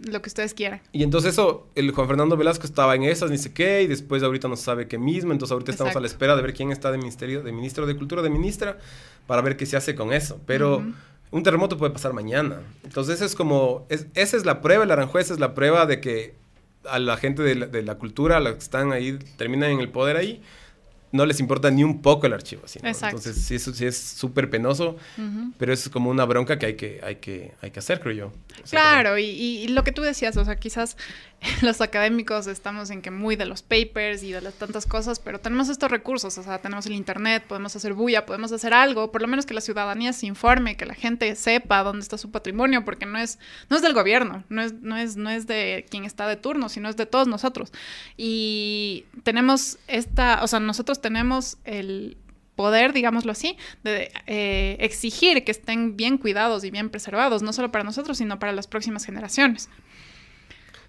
lo 0.03 0.21
que 0.21 0.29
ustedes 0.29 0.53
quieran. 0.53 0.81
Y 0.91 1.03
entonces 1.03 1.33
eso, 1.33 1.67
el 1.75 1.91
Juan 1.91 2.07
Fernando 2.07 2.37
Velasco 2.37 2.65
estaba 2.65 2.95
en 2.95 3.03
esas, 3.03 3.31
ni 3.31 3.37
sé 3.37 3.53
qué, 3.53 3.81
y 3.81 3.87
después 3.87 4.23
ahorita 4.23 4.47
no 4.47 4.55
sabe 4.55 4.87
qué 4.87 4.97
mismo, 4.97 5.31
entonces 5.31 5.51
ahorita 5.51 5.71
estamos 5.71 5.95
a 5.95 5.99
la 5.99 6.07
espera 6.07 6.35
de 6.35 6.41
ver 6.41 6.53
quién 6.53 6.71
está 6.71 6.91
de 6.91 6.97
ministerio, 6.97 7.43
de 7.43 7.51
ministro 7.51 7.85
de 7.85 7.95
Cultura, 7.95 8.21
de 8.21 8.29
ministra, 8.29 8.77
para 9.27 9.41
ver 9.41 9.57
qué 9.57 9.65
se 9.65 9.77
hace 9.77 9.95
con 9.95 10.13
eso. 10.13 10.39
Pero 10.45 10.83
un 11.31 11.43
terremoto 11.43 11.77
puede 11.77 11.91
pasar 11.91 12.13
mañana. 12.13 12.61
Entonces 12.83 13.21
es 13.21 13.35
como, 13.35 13.87
esa 13.89 14.37
es 14.37 14.45
la 14.45 14.61
prueba, 14.61 14.83
el 14.83 14.91
Aranjuez 14.91 15.31
es 15.31 15.39
la 15.39 15.53
prueba 15.53 15.85
de 15.85 15.99
que 15.99 16.35
a 16.85 16.99
la 16.99 17.17
gente 17.17 17.43
de 17.43 17.55
la, 17.55 17.67
de 17.67 17.83
la 17.83 17.95
cultura, 17.95 18.37
a 18.37 18.39
los 18.39 18.53
que 18.53 18.59
están 18.59 18.91
ahí, 18.91 19.19
terminan 19.37 19.71
en 19.71 19.79
el 19.79 19.89
poder 19.89 20.15
ahí, 20.15 20.41
no 21.11 21.25
les 21.25 21.39
importa 21.39 21.71
ni 21.71 21.83
un 21.83 22.01
poco 22.01 22.27
el 22.27 22.33
archivo. 22.33 22.63
Así, 22.65 22.79
Entonces, 22.81 23.35
sí, 23.35 23.55
eso 23.55 23.73
sí 23.73 23.85
es 23.85 23.97
súper 23.97 24.49
penoso, 24.49 24.97
pero 25.57 25.73
es 25.73 25.89
como 25.89 26.09
una 26.09 26.25
bronca 26.25 26.59
que 26.59 26.65
hay 26.65 26.75
que, 26.75 26.99
hay 27.03 27.15
que, 27.15 27.53
hay 27.61 27.71
que 27.71 27.79
hacer, 27.79 27.99
creo 27.99 28.13
yo. 28.13 28.33
claro, 28.69 29.17
y, 29.17 29.67
lo 29.69 29.83
que 29.83 29.91
tú 29.91 30.01
decías, 30.01 30.35
o 30.37 30.45
sea, 30.45 30.55
quizás 30.57 30.97
los 31.61 31.81
académicos 31.81 32.47
estamos 32.47 32.89
en 32.89 33.01
que 33.01 33.11
muy 33.11 33.35
de 33.35 33.45
los 33.45 33.61
papers 33.61 34.23
y 34.23 34.31
de 34.31 34.41
las 34.41 34.55
tantas 34.55 34.85
cosas, 34.85 35.19
pero 35.19 35.39
tenemos 35.39 35.69
estos 35.69 35.89
recursos, 35.89 36.37
o 36.37 36.43
sea, 36.43 36.59
tenemos 36.59 36.85
el 36.85 36.93
internet, 36.93 37.43
podemos 37.47 37.75
hacer 37.75 37.93
bulla, 37.93 38.25
podemos 38.25 38.51
hacer 38.51 38.73
algo, 38.73 39.11
por 39.11 39.21
lo 39.21 39.27
menos 39.27 39.45
que 39.45 39.53
la 39.53 39.61
ciudadanía 39.61 40.13
se 40.13 40.25
informe, 40.25 40.75
que 40.75 40.85
la 40.85 40.95
gente 40.95 41.35
sepa 41.35 41.83
dónde 41.83 42.01
está 42.01 42.17
su 42.17 42.31
patrimonio, 42.31 42.83
porque 42.83 43.05
no 43.05 43.17
es, 43.17 43.39
no 43.69 43.77
es 43.77 43.81
del 43.81 43.93
gobierno, 43.93 44.43
no 44.49 44.61
es, 44.61 44.73
no 44.73 44.97
es, 44.97 45.15
no 45.15 45.29
es 45.29 45.47
de 45.47 45.85
quien 45.89 46.05
está 46.05 46.27
de 46.27 46.35
turno, 46.35 46.69
sino 46.69 46.89
es 46.89 46.97
de 46.97 47.05
todos 47.05 47.27
nosotros. 47.27 47.71
Y 48.17 49.05
tenemos 49.23 49.77
esta, 49.87 50.43
o 50.43 50.47
sea, 50.47 50.59
nosotros 50.59 51.01
tenemos 51.01 51.57
el 51.63 52.17
poder, 52.55 52.91
digámoslo 52.91 53.31
así, 53.31 53.55
de 53.85 54.11
eh, 54.27 54.75
exigir 54.81 55.45
que 55.45 55.51
estén 55.51 55.95
bien 55.95 56.17
cuidados 56.17 56.65
y 56.65 56.71
bien 56.71 56.89
preservados, 56.89 57.41
no 57.41 57.53
solo 57.53 57.71
para 57.71 57.85
nosotros, 57.85 58.17
sino 58.17 58.37
para 58.37 58.51
las 58.51 58.67
próximas 58.67 59.05
generaciones. 59.05 59.69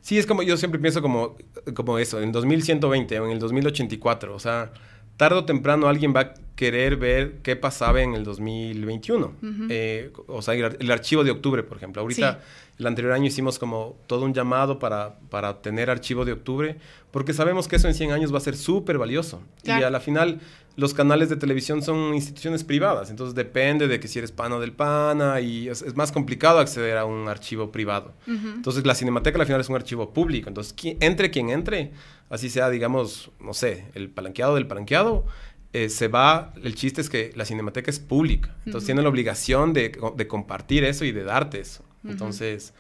Sí, 0.00 0.18
es 0.18 0.26
como, 0.26 0.42
yo 0.42 0.56
siempre 0.56 0.80
pienso 0.80 1.02
como, 1.02 1.36
como 1.74 1.98
eso, 1.98 2.20
en 2.20 2.32
2120 2.32 3.20
o 3.20 3.26
en 3.26 3.32
el 3.32 3.38
2084, 3.38 4.34
o 4.34 4.38
sea, 4.38 4.72
tarde 5.20 5.36
o 5.36 5.44
temprano 5.44 5.86
alguien 5.86 6.14
va 6.16 6.20
a 6.20 6.34
querer 6.56 6.96
ver 6.96 7.40
qué 7.42 7.54
pasaba 7.54 8.00
en 8.00 8.14
el 8.14 8.24
2021. 8.24 9.34
Eh, 9.68 10.12
o 10.26 10.40
sea, 10.40 10.54
el, 10.54 10.90
archivo 10.90 11.24
de 11.24 11.30
octubre, 11.30 11.62
por 11.62 11.76
ejemplo. 11.76 12.00
Ahorita, 12.00 12.40
el 12.78 12.86
anterior 12.86 13.12
año 13.12 13.26
hicimos 13.26 13.58
como 13.58 13.96
todo 14.06 14.24
un 14.24 14.32
llamado 14.32 14.78
para, 14.78 15.18
para 15.28 15.50
obtener 15.50 15.90
archivo 15.90 16.24
de 16.24 16.32
octubre, 16.32 16.76
porque 17.10 17.34
sabemos 17.34 17.68
que 17.68 17.76
eso 17.76 17.86
en 17.86 17.94
100 17.94 18.12
años 18.12 18.32
va 18.32 18.38
a 18.38 18.40
ser 18.40 18.56
súper 18.56 18.96
valioso. 18.96 19.42
Y 19.62 19.70
a 19.70 19.90
la 19.90 20.00
final, 20.00 20.40
los 20.80 20.94
canales 20.94 21.28
de 21.28 21.36
televisión 21.36 21.82
son 21.82 22.14
instituciones 22.14 22.64
privadas, 22.64 23.10
entonces 23.10 23.34
depende 23.34 23.86
de 23.86 24.00
que 24.00 24.08
si 24.08 24.18
eres 24.18 24.32
pana 24.32 24.58
del 24.58 24.72
pana 24.72 25.40
y 25.40 25.68
es, 25.68 25.94
más 25.94 26.10
complicado 26.10 26.58
acceder 26.58 26.96
a 26.96 27.04
un 27.04 27.28
archivo 27.28 27.70
privado. 27.70 28.14
Entonces 28.26 28.86
la 28.86 28.94
cinemateca 28.94 29.38
al 29.38 29.46
final 29.46 29.60
es 29.60 29.68
un 29.68 29.76
archivo 29.76 30.14
público, 30.14 30.48
entonces 30.48 30.74
entre 31.00 31.30
quien 31.30 31.50
entre, 31.50 31.92
así 32.30 32.48
sea, 32.48 32.70
digamos, 32.70 33.30
no 33.40 33.52
sé, 33.52 33.84
el 33.94 34.08
palanqueado 34.08 34.54
del 34.54 34.66
palanqueado, 34.66 35.26
eh, 35.74 35.90
se 35.90 36.08
va, 36.08 36.54
el 36.64 36.74
chiste 36.74 37.02
es 37.02 37.10
que 37.10 37.30
la 37.36 37.44
cinemateca 37.44 37.90
es 37.90 38.00
pública, 38.00 38.56
entonces 38.64 38.86
tiene 38.86 39.02
la 39.02 39.10
obligación 39.10 39.74
de, 39.74 39.92
de, 40.16 40.26
compartir 40.26 40.82
eso 40.84 41.04
y 41.04 41.12
de 41.12 41.24
darte 41.24 41.60
eso. 41.60 41.84
Entonces, 42.02 42.72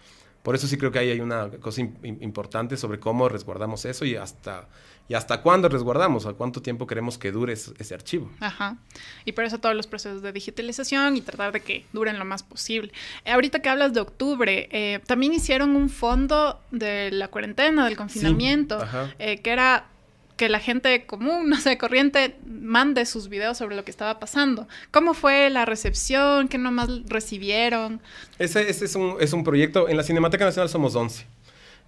por 0.42 0.54
eso 0.54 0.66
sí 0.66 0.78
creo 0.78 0.90
que 0.90 0.98
ahí 0.98 1.10
hay 1.10 1.20
una 1.20 1.50
cosa 1.50 1.82
importante 1.82 2.78
sobre 2.78 2.98
cómo 2.98 3.28
resguardamos 3.28 3.84
eso 3.84 4.06
y 4.06 4.16
hasta 4.16 4.68
¿Y 5.10 5.14
hasta 5.14 5.42
cuándo 5.42 5.68
resguardamos? 5.68 6.24
¿A 6.26 6.34
cuánto 6.34 6.62
tiempo 6.62 6.86
queremos 6.86 7.18
que 7.18 7.32
dure 7.32 7.54
ese, 7.54 7.94
archivo? 7.94 8.30
Ajá. 8.38 8.76
Y 9.24 9.32
por 9.32 9.42
eso 9.42 9.58
todos 9.58 9.74
los 9.74 9.88
procesos 9.88 10.22
de 10.22 10.30
digitalización 10.30 11.16
y 11.16 11.20
tratar 11.20 11.50
de 11.50 11.58
que 11.58 11.84
duren 11.92 12.16
lo 12.16 12.24
más 12.24 12.44
posible. 12.44 12.92
Eh, 13.24 13.32
ahorita 13.32 13.58
que 13.58 13.68
hablas 13.68 13.92
de 13.92 13.98
octubre, 13.98 14.68
eh, 14.70 15.00
también 15.06 15.32
hicieron 15.32 15.74
un 15.74 15.88
fondo 15.90 16.60
de 16.70 17.10
la 17.10 17.26
cuarentena, 17.26 17.86
del 17.86 17.96
confinamiento, 17.96 18.78
eh, 19.18 19.40
que 19.40 19.50
era 19.50 19.88
que 20.36 20.48
la 20.48 20.60
gente 20.60 21.04
común, 21.06 21.48
no 21.50 21.56
sé, 21.56 21.76
corriente, 21.76 22.36
mande 22.46 23.04
sus 23.04 23.28
videos 23.28 23.58
sobre 23.58 23.74
lo 23.74 23.84
que 23.84 23.90
estaba 23.90 24.20
pasando. 24.20 24.68
¿Cómo 24.92 25.14
fue 25.14 25.50
la 25.50 25.64
recepción? 25.64 26.46
¿Qué 26.46 26.56
nomás 26.56 26.88
recibieron? 27.08 28.00
Ese, 28.38 28.70
ese 28.70 28.84
es, 28.84 28.94
un, 28.94 29.16
es 29.18 29.32
un 29.32 29.42
proyecto, 29.42 29.88
en 29.88 29.96
la 29.96 30.04
Cinemateca 30.04 30.44
Nacional 30.44 30.68
somos 30.68 30.94
11. 30.94 31.26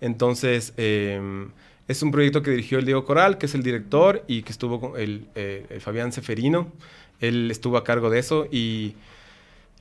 Entonces, 0.01 0.75
eh, 0.77 1.47
es 1.89 2.03
un 2.03 2.11
proyecto 2.11 2.43
que 2.43 2.51
dirigió 2.51 2.79
el 2.79 2.85
Diego 2.85 3.05
Coral, 3.05 3.39
que 3.39 3.47
es 3.47 3.55
el 3.55 3.63
director, 3.63 4.25
y 4.27 4.43
que 4.43 4.53
estuvo 4.53 4.81
con 4.81 5.01
el, 5.01 5.27
eh, 5.35 5.79
Fabián 5.81 6.13
Seferino. 6.13 6.73
Él 7.21 7.51
estuvo 7.51 7.77
a 7.77 7.85
cargo 7.85 8.11
de 8.11 8.19
eso 8.19 8.47
y, 8.51 8.95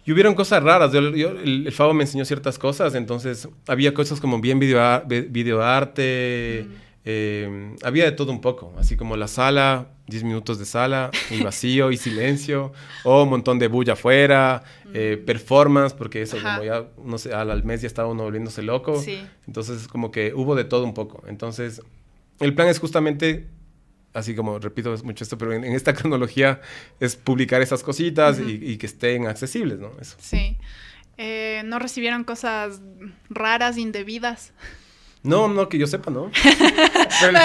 y 0.06 0.12
hubieron 0.12 0.36
cosas 0.36 0.64
raras. 0.64 0.93
el, 0.93 1.72
Fabo 1.72 1.93
me 1.93 2.04
enseñó 2.04 2.26
ciertas 2.26 2.58
cosas, 2.60 2.95
entonces 2.95 3.47
había 3.68 3.93
cosas 3.93 4.20
como 4.20 4.39
bien 4.39 4.60
video, 4.60 5.04
video 5.08 5.62
arte, 5.62 6.66
mm. 6.68 6.91
Eh, 7.04 7.76
había 7.82 8.06
de 8.06 8.12
todo 8.12 8.32
un 8.32 8.41
poco, 8.41 8.74
así 8.78 8.95
como 8.95 9.18
la 9.18 9.28
sala, 9.28 9.88
10 10.08 10.24
minutos 10.24 10.60
de 10.60 10.66
sala, 10.66 11.10
y 11.32 11.41
vacío 11.43 11.91
y 11.91 11.97
silencio, 11.97 12.74
o 13.04 13.24
un 13.24 13.30
montón 13.30 13.58
de 13.58 13.68
bulla 13.68 13.93
afuera, 13.93 14.64
eh, 14.93 15.18
mm. 15.20 15.26
performance, 15.26 15.93
porque 15.93 16.22
eso 16.22 16.38
como 16.38 16.64
ya, 16.64 16.86
no 17.04 17.18
sé, 17.18 17.34
al, 17.34 17.64
mes 17.64 17.82
ya 17.82 17.88
estaba 17.88 18.08
uno 18.10 18.24
volviéndose 18.24 18.62
loco. 18.62 19.02
Entonces 19.47 19.88
como 19.88 20.12
que 20.12 20.34
hubo 20.34 20.56
de 20.56 20.64
todo 20.64 20.84
un 20.84 20.93
poco. 20.93 21.24
Entonces 21.28 21.82
el 22.39 22.54
plan 22.54 22.68
es 22.68 22.80
justamente, 22.80 23.47
así 24.14 24.36
como 24.36 24.60
repito 24.60 24.95
mucho 25.04 25.24
esto, 25.24 25.38
pero 25.38 25.54
en, 25.54 25.64
esta 25.64 25.93
cronología 25.95 26.62
es 26.99 27.16
publicar 27.16 27.62
esas 27.62 27.82
cositas 27.82 28.39
y, 28.39 28.78
que 28.78 28.86
estén 28.86 29.26
accesibles, 29.26 29.80
¿no? 29.80 29.91
Eso. 29.99 30.18
Sí. 30.20 30.58
Eh, 31.18 31.62
¿No 31.66 31.78
recibieron 31.80 32.24
cosas 32.24 32.82
raras, 33.30 33.78
indebidas? 33.78 34.54
No, 35.24 35.47
no, 35.47 35.69
que 35.69 35.78
yo 35.78 35.88
sepa, 35.88 36.09
¿no? 36.11 36.32
Pero 37.22 37.38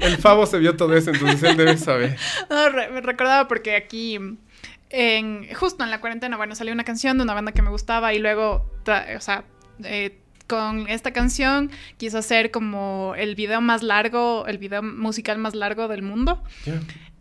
el 0.00 0.18
pavo, 0.18 0.46
se 0.46 0.58
vio 0.58 0.76
todo 0.76 0.96
eso, 0.96 1.10
entonces 1.10 1.42
él 1.42 1.56
debe 1.56 1.76
saber. 1.76 2.16
No, 2.50 2.70
me 2.92 3.00
recordaba 3.00 3.48
porque 3.48 3.74
aquí, 3.74 4.18
en, 4.90 5.54
justo 5.54 5.82
en 5.82 5.90
la 5.90 6.00
cuarentena, 6.00 6.36
bueno, 6.36 6.54
salió 6.54 6.72
una 6.72 6.84
canción 6.84 7.16
de 7.16 7.24
una 7.24 7.34
banda 7.34 7.52
que 7.52 7.62
me 7.62 7.70
gustaba 7.70 8.14
y 8.14 8.18
luego, 8.18 8.70
o 8.86 9.20
sea, 9.20 9.44
eh, 9.82 10.18
con 10.46 10.88
esta 10.88 11.12
canción 11.12 11.70
quiso 11.96 12.18
hacer 12.18 12.50
como 12.50 13.14
el 13.16 13.34
video 13.34 13.60
más 13.60 13.82
largo, 13.82 14.46
el 14.46 14.58
video 14.58 14.82
musical 14.82 15.38
más 15.38 15.54
largo 15.54 15.88
del 15.88 16.02
mundo. 16.02 16.42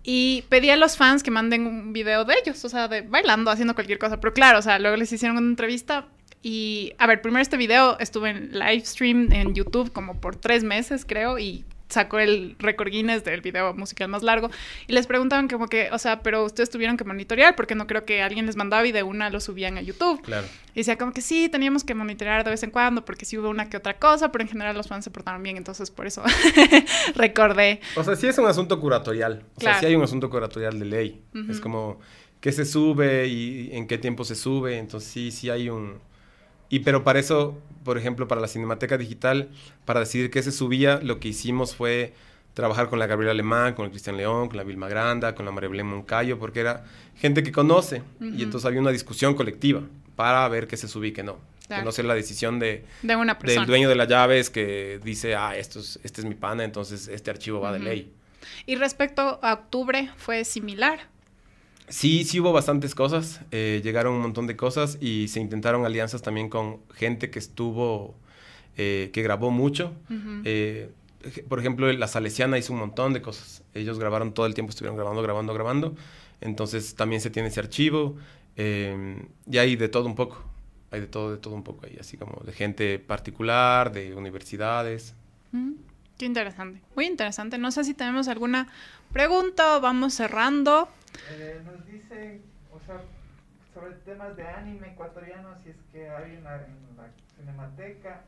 Y 0.03 0.43
pedí 0.49 0.69
a 0.69 0.75
los 0.75 0.97
fans 0.97 1.23
que 1.23 1.31
manden 1.31 1.65
un 1.65 1.91
video 1.91 2.25
de 2.25 2.35
ellos, 2.35 2.63
o 2.63 2.69
sea, 2.69 2.87
de 2.87 3.01
bailando, 3.01 3.49
haciendo 3.49 3.73
cualquier 3.73 3.97
cosa. 3.97 4.19
Pero 4.19 4.33
claro, 4.35 4.59
o 4.59 4.61
sea, 4.61 4.77
luego 4.77 4.95
les 4.97 5.11
hicieron 5.11 5.37
una 5.37 5.47
entrevista. 5.47 6.05
Y, 6.47 6.93
a 6.99 7.07
ver, 7.07 7.23
primero 7.23 7.41
este 7.41 7.57
video 7.57 7.97
estuve 7.97 8.29
en 8.29 8.51
live 8.51 8.85
stream 8.85 9.31
en 9.31 9.55
YouTube 9.55 9.91
como 9.91 10.21
por 10.21 10.35
tres 10.35 10.63
meses, 10.63 11.03
creo, 11.03 11.39
y 11.39 11.65
sacó 11.89 12.19
el 12.19 12.55
récord 12.59 12.91
Guinness 12.91 13.23
del 13.23 13.41
video 13.41 13.73
musical 13.73 14.09
más 14.09 14.21
largo 14.21 14.51
y 14.85 14.93
les 14.93 15.07
preguntaban 15.07 15.47
como 15.47 15.67
que, 15.67 15.89
o 15.91 15.97
sea, 15.97 16.21
pero 16.21 16.45
ustedes 16.45 16.69
tuvieron 16.69 16.97
que 16.97 17.03
monitorear 17.03 17.55
porque 17.55 17.73
no 17.73 17.87
creo 17.87 18.05
que 18.05 18.21
alguien 18.21 18.45
les 18.45 18.57
mandaba 18.57 18.85
y 18.85 18.91
de 18.91 19.01
una 19.01 19.31
lo 19.31 19.39
subían 19.39 19.79
a 19.79 19.81
YouTube. 19.81 20.21
Claro. 20.21 20.45
Y 20.75 20.81
decía 20.81 20.99
como 20.99 21.13
que 21.13 21.21
sí, 21.21 21.49
teníamos 21.49 21.83
que 21.83 21.95
monitorear 21.95 22.43
de 22.43 22.51
vez 22.51 22.61
en 22.61 22.69
cuando 22.69 23.03
porque 23.03 23.25
sí 23.25 23.39
hubo 23.39 23.49
una 23.49 23.67
que 23.67 23.77
otra 23.77 23.97
cosa, 23.97 24.31
pero 24.31 24.43
en 24.43 24.47
general 24.47 24.77
los 24.77 24.87
fans 24.87 25.03
se 25.03 25.09
portaron 25.09 25.41
bien, 25.41 25.57
entonces 25.57 25.89
por 25.89 26.05
eso 26.05 26.21
recordé. 27.15 27.81
O 27.95 28.03
sea, 28.03 28.15
sí 28.15 28.27
es 28.27 28.37
un 28.37 28.45
asunto 28.45 28.79
curatorial, 28.79 29.41
o 29.55 29.61
sea, 29.61 29.79
sí 29.79 29.87
hay 29.87 29.95
un 29.95 30.03
asunto 30.03 30.29
curatorial 30.29 30.77
de 30.77 30.85
ley. 30.85 31.21
Es 31.49 31.59
como 31.59 31.99
qué 32.39 32.51
se 32.51 32.65
sube 32.65 33.25
y 33.25 33.71
en 33.71 33.87
qué 33.87 33.97
tiempo 33.97 34.23
se 34.23 34.35
sube, 34.35 34.77
entonces 34.77 35.09
sí, 35.09 35.31
sí 35.31 35.49
hay 35.49 35.69
un 35.69 35.97
y 36.69 36.79
pero 36.79 37.03
para 37.03 37.19
eso, 37.19 37.59
por 37.83 37.97
ejemplo, 37.97 38.27
para 38.27 38.41
la 38.41 38.47
Cinemateca 38.47 38.97
Digital, 38.97 39.49
para 39.85 39.99
decidir 39.99 40.31
qué 40.31 40.41
se 40.43 40.51
subía, 40.51 40.99
lo 41.01 41.19
que 41.19 41.29
hicimos 41.29 41.75
fue 41.75 42.13
trabajar 42.53 42.89
con 42.89 42.99
la 42.99 43.05
Gabriela 43.05 43.31
Alemán, 43.31 43.73
con 43.73 43.85
el 43.85 43.91
Cristian 43.91 44.17
León, 44.17 44.47
con 44.47 44.57
la 44.57 44.63
Vilma 44.63 44.87
Granda, 44.87 45.35
con 45.35 45.45
la 45.45 45.51
María 45.51 45.69
Belén 45.69 45.87
Moncayo, 45.87 46.39
porque 46.39 46.61
era 46.61 46.85
gente 47.17 47.43
que 47.43 47.51
conoce. 47.51 48.01
Y 48.19 48.43
entonces 48.43 48.65
había 48.65 48.79
una 48.79 48.91
discusión 48.91 49.35
colectiva 49.35 49.81
para 50.15 50.47
ver 50.47 50.65
qué 50.67 50.77
se 50.77 50.87
subía 50.87 51.09
y 51.09 51.13
qué 51.13 51.23
no. 51.23 51.37
Que 51.67 51.81
no 51.81 51.91
sea 51.91 52.05
la 52.05 52.13
decisión 52.15 52.59
de, 52.59 52.85
de 53.01 53.15
una 53.15 53.37
persona. 53.37 53.61
del 53.61 53.67
dueño 53.67 53.89
de 53.89 53.95
las 53.95 54.07
llaves 54.07 54.49
que 54.49 54.99
dice, 55.03 55.35
ah, 55.35 55.55
esto 55.57 55.79
es, 55.79 55.99
este 56.03 56.21
es 56.21 56.25
mi 56.25 56.35
pana, 56.35 56.63
entonces 56.63 57.07
este 57.07 57.29
archivo 57.31 57.59
va 57.59 57.73
de 57.73 57.79
ley. 57.79 58.13
Y 58.65 58.75
respecto 58.75 59.39
a 59.41 59.53
octubre, 59.53 60.09
¿fue 60.15 60.45
similar? 60.45 61.09
Sí, 61.87 62.23
sí 62.23 62.39
hubo 62.39 62.51
bastantes 62.51 62.95
cosas, 62.95 63.41
eh, 63.51 63.81
llegaron 63.83 64.15
un 64.15 64.21
montón 64.21 64.47
de 64.47 64.55
cosas 64.55 64.97
y 65.01 65.27
se 65.27 65.39
intentaron 65.39 65.85
alianzas 65.85 66.23
también 66.23 66.49
con 66.49 66.79
gente 66.93 67.29
que 67.29 67.37
estuvo, 67.37 68.15
eh, 68.75 69.11
que 69.13 69.21
grabó 69.21 69.51
mucho. 69.51 69.93
Eh, 70.45 70.89
por 71.47 71.59
ejemplo, 71.59 71.91
la 71.91 72.07
Salesiana 72.07 72.57
hizo 72.57 72.73
un 72.73 72.79
montón 72.79 73.13
de 73.13 73.21
cosas. 73.21 73.63
Ellos 73.73 73.99
grabaron 73.99 74.33
todo 74.33 74.47
el 74.47 74.55
tiempo, 74.55 74.71
estuvieron 74.71 74.95
grabando, 74.95 75.21
grabando, 75.21 75.53
grabando. 75.53 75.95
Entonces 76.41 76.95
también 76.95 77.21
se 77.21 77.29
tiene 77.29 77.49
ese 77.49 77.59
archivo 77.59 78.15
y 78.57 79.57
hay 79.57 79.75
de 79.75 79.87
todo 79.87 80.05
un 80.07 80.15
poco. 80.15 80.43
hay 80.91 81.01
de 81.01 81.07
todo, 81.07 81.31
de 81.31 81.37
todo 81.37 81.53
un 81.53 81.63
poco 81.63 81.85
ahí, 81.85 81.97
así 81.99 82.17
como 82.17 82.41
de 82.45 82.51
gente 82.51 82.99
particular, 82.99 83.91
de 83.91 84.15
universidades. 84.15 85.13
Mm, 85.51 85.73
qué 86.17 86.25
interesante, 86.25 86.81
muy 86.95 87.05
interesante. 87.05 87.57
No 87.57 87.71
sé 87.71 87.83
si 87.83 87.93
tenemos 87.93 88.27
alguna 88.27 88.67
pregunta 89.11 89.77
o 89.77 89.81
vamos 89.81 90.13
cerrando. 90.13 90.89
Eh, 91.31 91.61
nos 91.65 91.85
dicen, 91.85 92.43
o 92.71 92.79
sea, 92.85 93.01
sobre 93.73 93.93
temas 94.05 94.35
de 94.35 94.47
anime 94.47 94.89
ecuatoriano, 94.91 95.55
si 95.63 95.69
es 95.69 95.77
que 95.91 96.09
hay 96.09 96.37
una 96.37 96.55
en 96.55 96.97
la 96.97 97.09
cinemateca, 97.35 98.21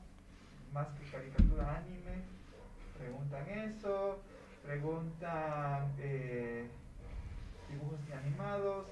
más 0.73 0.87
que 0.99 1.09
caricatura 1.09 1.77
anime, 1.77 2.23
preguntan 2.97 3.49
eso, 3.49 4.21
preguntan 4.65 5.93
eh, 5.99 6.67
dibujos 7.69 7.99
animados. 8.11 8.85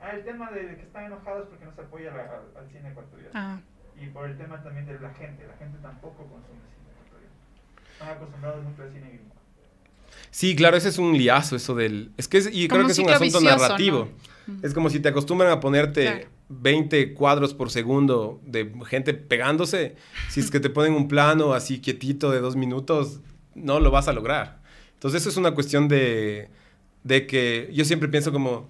Ah, 0.00 0.10
el 0.10 0.24
tema 0.24 0.50
de 0.52 0.76
que 0.76 0.82
están 0.82 1.06
enojados 1.06 1.48
porque 1.48 1.64
no 1.64 1.74
se 1.74 1.80
apoya 1.80 2.12
al 2.56 2.68
cine 2.70 2.90
ecuatoriano. 2.90 3.30
Ah. 3.34 3.58
Y 3.96 4.06
por 4.08 4.26
el 4.26 4.38
tema 4.38 4.62
también 4.62 4.86
de 4.86 4.98
la 5.00 5.10
gente, 5.14 5.46
la 5.46 5.56
gente 5.56 5.78
tampoco 5.82 6.24
consume 6.24 6.60
cine 6.72 6.90
ecuatoriano. 6.94 7.34
Están 7.92 8.08
acostumbrados 8.10 8.64
mucho 8.64 8.82
al 8.82 8.92
cine 8.92 9.08
gringo. 9.08 9.34
Sí, 10.30 10.54
claro, 10.54 10.76
ese 10.76 10.88
es 10.88 10.98
un 10.98 11.16
liazo, 11.16 11.56
eso 11.56 11.74
del... 11.74 12.12
Es 12.16 12.28
que 12.28 12.38
y 12.52 12.68
creo 12.68 12.86
que 12.86 12.92
es 12.92 12.98
un 12.98 13.10
asunto 13.10 13.40
narrativo. 13.40 14.08
Es 14.62 14.72
como 14.74 14.88
si 14.90 15.00
te 15.00 15.08
acostumbran 15.08 15.50
a 15.50 15.60
ponerte 15.60 16.28
20 16.48 17.14
cuadros 17.14 17.54
por 17.54 17.70
segundo 17.70 18.40
de 18.44 18.72
gente 18.86 19.14
pegándose. 19.14 19.96
Si 20.30 20.40
es 20.40 20.50
que 20.50 20.60
te 20.60 20.70
ponen 20.70 20.94
un 20.94 21.08
plano 21.08 21.52
así 21.52 21.80
quietito 21.80 22.30
de 22.30 22.40
dos 22.40 22.56
minutos, 22.56 23.20
no 23.54 23.80
lo 23.80 23.90
vas 23.90 24.08
a 24.08 24.12
lograr. 24.12 24.60
Entonces, 24.94 25.22
eso 25.22 25.30
es 25.30 25.36
una 25.36 25.52
cuestión 25.52 25.88
de, 25.88 26.48
de 27.04 27.26
que 27.26 27.70
yo 27.72 27.84
siempre 27.84 28.08
pienso 28.08 28.32
como... 28.32 28.68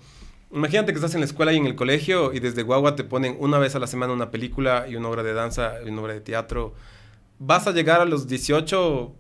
Imagínate 0.51 0.93
que 0.93 0.97
estás 0.97 1.15
en 1.15 1.21
la 1.21 1.27
escuela 1.27 1.53
y 1.53 1.59
en 1.59 1.67
el 1.67 1.75
colegio 1.75 2.33
y 2.33 2.41
desde 2.41 2.63
guagua 2.63 2.97
te 2.97 3.05
ponen 3.05 3.37
una 3.39 3.59
vez 3.59 3.75
a 3.75 3.79
la 3.79 3.87
semana 3.87 4.15
una 4.15 4.31
película 4.31 4.87
y 4.89 4.97
una 4.97 5.09
obra 5.09 5.23
de 5.23 5.35
danza 5.35 5.75
y 5.85 5.91
una 5.91 6.01
obra 6.01 6.15
de 6.15 6.23
teatro. 6.23 6.75
Vas 7.39 7.67
a 7.67 7.73
llegar 7.73 8.01
a 8.01 8.07
los 8.07 8.27
18 8.27 9.15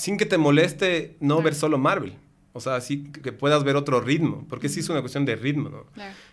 sin 0.00 0.16
que 0.16 0.24
te 0.24 0.38
moleste 0.38 1.16
no 1.20 1.42
ver 1.42 1.54
solo 1.54 1.76
Marvel. 1.76 2.14
O 2.52 2.60
sea, 2.60 2.76
así 2.76 3.04
que 3.04 3.32
puedas 3.32 3.62
ver 3.64 3.76
otro 3.76 4.00
ritmo, 4.00 4.46
porque 4.48 4.68
sí 4.68 4.80
es 4.80 4.88
una 4.88 5.00
cuestión 5.00 5.24
de 5.26 5.36
ritmo, 5.36 5.68
¿no? 5.68 5.86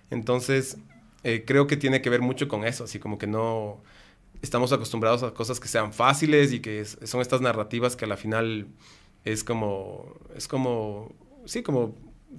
Entonces, 0.10 0.78
eh, 1.24 1.44
creo 1.46 1.68
que 1.68 1.76
tiene 1.76 2.02
que 2.02 2.10
ver 2.10 2.22
mucho 2.22 2.48
con 2.48 2.64
eso, 2.64 2.86
así 2.86 2.98
como 2.98 3.18
que 3.18 3.28
no 3.28 3.84
estamos 4.42 4.72
acostumbrados 4.72 5.22
a 5.24 5.34
cosas 5.34 5.60
que 5.60 5.68
sean 5.68 5.92
fáciles 5.92 6.54
y 6.54 6.60
que 6.60 6.86
son 6.86 7.22
estas 7.22 7.42
narrativas 7.42 7.96
que 7.96 8.06
a 8.06 8.08
la 8.08 8.18
final 8.18 8.68
es 9.26 9.44
como, 9.44 10.16
es 10.36 10.48
como, 10.48 11.14
sí, 11.46 11.62
como 11.62 11.96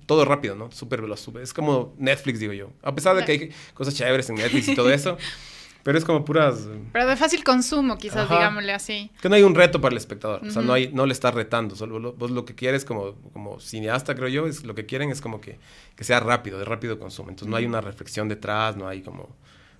todo 0.06 0.24
rápido, 0.24 0.56
¿no? 0.56 0.72
Súper 0.72 1.02
veloz, 1.02 1.28
es 1.42 1.52
como 1.52 1.94
Netflix, 1.98 2.40
digo 2.40 2.54
yo. 2.54 2.70
A 2.82 2.94
pesar 2.94 3.14
de 3.16 3.24
que 3.24 3.32
hay 3.32 3.52
cosas 3.74 3.94
chéveres 3.94 4.30
en 4.30 4.36
Netflix 4.36 4.68
y 4.68 4.74
todo 4.74 4.90
eso, 4.90 5.18
Pero 5.82 5.96
es 5.96 6.04
como 6.04 6.24
puras... 6.24 6.68
Pero 6.92 7.06
de 7.06 7.16
fácil 7.16 7.44
consumo, 7.44 7.96
quizás, 7.96 8.28
digámosle 8.28 8.72
así. 8.72 9.10
Que 9.22 9.28
no 9.28 9.36
hay 9.36 9.42
un 9.42 9.54
reto 9.54 9.80
para 9.80 9.92
el 9.92 9.96
espectador. 9.96 10.44
O 10.44 10.50
sea, 10.50 10.62
no, 10.62 10.72
hay, 10.72 10.92
no 10.92 11.06
le 11.06 11.12
estás 11.12 11.34
retando. 11.34 11.76
Solo 11.76 11.98
lo, 11.98 12.12
vos 12.12 12.30
lo 12.30 12.44
que 12.44 12.54
quieres 12.54 12.84
como, 12.84 13.14
como 13.32 13.60
cineasta, 13.60 14.14
creo 14.14 14.28
yo, 14.28 14.46
es 14.46 14.64
lo 14.64 14.74
que 14.74 14.86
quieren 14.86 15.10
es 15.10 15.20
como 15.20 15.40
que, 15.40 15.58
que 15.96 16.04
sea 16.04 16.20
rápido, 16.20 16.58
de 16.58 16.64
rápido 16.64 16.98
consumo. 16.98 17.30
Entonces 17.30 17.48
no 17.48 17.56
hay 17.56 17.64
una 17.64 17.80
reflexión 17.80 18.28
detrás, 18.28 18.76
no 18.76 18.88
hay 18.88 19.02
como... 19.02 19.34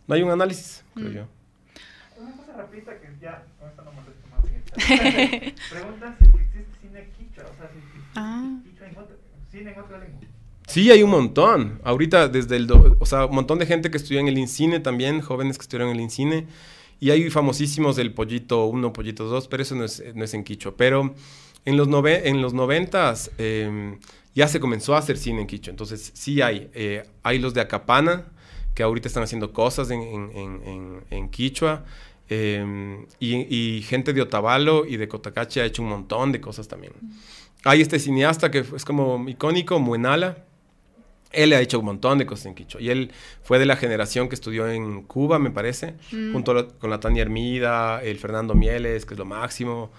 No 0.07 0.15
hay 0.15 0.23
un 0.23 0.31
análisis, 0.31 0.85
creo 0.95 1.11
yo. 1.11 1.29
Una 2.17 2.33
cosa 2.37 2.53
rapidita 2.57 2.99
que 2.99 3.09
ya... 3.21 3.45
Con 3.59 3.69
esto 3.69 3.83
no 3.85 3.93
molesto 3.93 4.29
más. 4.31 4.41
Preguntan 5.71 6.17
si 6.19 6.25
existe 6.25 6.65
cine 6.81 7.11
quichua. 7.19 7.45
O 7.45 7.57
sea, 7.57 7.69
si, 7.69 8.01
ah. 8.15 8.59
quichua 8.65 8.87
en 8.87 8.97
otra, 8.97 9.17
cine 9.51 9.73
en 9.73 9.81
otra 9.81 9.99
lengua. 9.99 10.21
Sí, 10.69 10.91
hay 10.91 11.03
un 11.03 11.11
montón. 11.11 11.81
Ahorita 11.83 12.29
desde 12.29 12.57
el... 12.57 12.71
o 12.71 13.07
sea, 13.07 13.25
un 13.25 13.35
montón 13.35 13.59
de 13.59 13.65
gente 13.65 13.91
que 13.91 13.97
estudió 13.97 14.21
en 14.21 14.29
el 14.29 14.37
INCINE 14.37 14.81
también, 14.81 15.23
jóvenes 15.23 15.57
que 15.57 15.63
estudiaron 15.63 15.89
en 15.89 15.97
el 15.97 16.03
INCINE. 16.03 16.47
Y 17.01 17.11
hay 17.11 17.31
famosísimos 17.31 17.97
del 17.97 18.13
Pollito 18.13 18.67
1, 18.67 18.93
Pollito 18.93 19.25
2, 19.25 19.49
pero 19.49 19.63
eso 19.63 19.75
no 19.75 19.85
es, 19.85 20.03
no 20.15 20.25
es 20.25 20.35
en 20.35 20.45
Quicho. 20.45 20.77
Pero 20.77 21.15
en 21.65 21.77
los, 21.79 21.89
nove, 21.89 22.29
en 22.29 22.43
los 22.43 22.53
90 22.53 23.15
em, 23.39 23.99
ya 24.35 24.47
se 24.47 24.61
comenzó 24.61 24.95
a 24.95 24.99
hacer 24.99 25.17
cine 25.17 25.41
en 25.41 25.47
Quicho. 25.47 25.71
Entonces 25.71 26.11
sí 26.15 26.43
hay. 26.43 26.69
Eh, 26.75 27.09
hay 27.23 27.39
los 27.39 27.55
de 27.55 27.63
Acapana, 27.63 28.27
que 28.75 28.83
ahorita 28.83 29.09
están 29.09 29.23
haciendo 29.23 29.55
cosas 29.55 29.91
en, 29.91 31.29
Quichua. 31.31 31.87
Em, 32.29 33.07
y, 33.19 33.81
gente 33.89 34.13
de 34.13 34.21
Otavalo 34.21 34.85
y 34.85 34.99
de 34.99 35.09
Cotacachi 35.09 35.61
ha 35.61 35.65
hecho 35.65 35.81
un 35.81 35.89
montón 35.89 36.31
de 36.31 36.43
cosas 36.43 36.69
también. 36.69 36.93
Hay 37.65 37.81
este 37.81 37.99
cineasta 37.99 38.51
que 38.51 38.59
es 38.59 38.85
como 38.85 39.27
icónico, 39.29 39.79
Muenala, 39.79 40.45
él 41.33 41.53
ha 41.53 41.61
hecho 41.61 41.79
un 41.79 41.85
montón 41.85 42.19
de 42.19 42.27
cosas 42.27 42.47
en 42.47 42.55
Quicho. 42.55 42.79
Y 42.81 42.91
él 42.91 43.11
fue 43.43 43.59
de 43.59 43.67
la 43.67 43.77
generación 43.77 44.29
que 44.29 44.35
estudió 44.35 44.69
en 44.69 45.03
Cuba, 45.03 45.39
me 45.39 45.51
parece, 45.51 45.95
mm. 46.13 46.33
junto 46.33 46.69
con 46.79 46.91
la 46.91 47.01
Tania 47.01 47.23
Hermida, 47.23 48.03
el 48.03 48.19
Fernando 48.19 48.55
Mieles, 48.55 49.05
que 49.05 49.15
es 49.15 49.19
lo 49.19 49.25
máximo. 49.25 49.91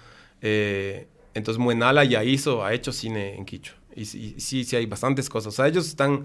Eh, 0.42 1.06
entonces, 1.34 1.58
Muenala 1.58 2.04
ya 2.04 2.24
hizo, 2.24 2.64
ha 2.64 2.74
hecho 2.74 2.92
cine 2.92 3.36
en 3.36 3.44
Quicho. 3.44 3.74
Y, 3.94 4.02
y, 4.02 4.40
sí, 4.40 4.64
sí 4.64 4.76
hay 4.76 4.86
bastantes 4.86 5.28
cosas. 5.28 5.52
O 5.52 5.56
sea, 5.56 5.68
ellos 5.68 5.86
están 5.86 6.24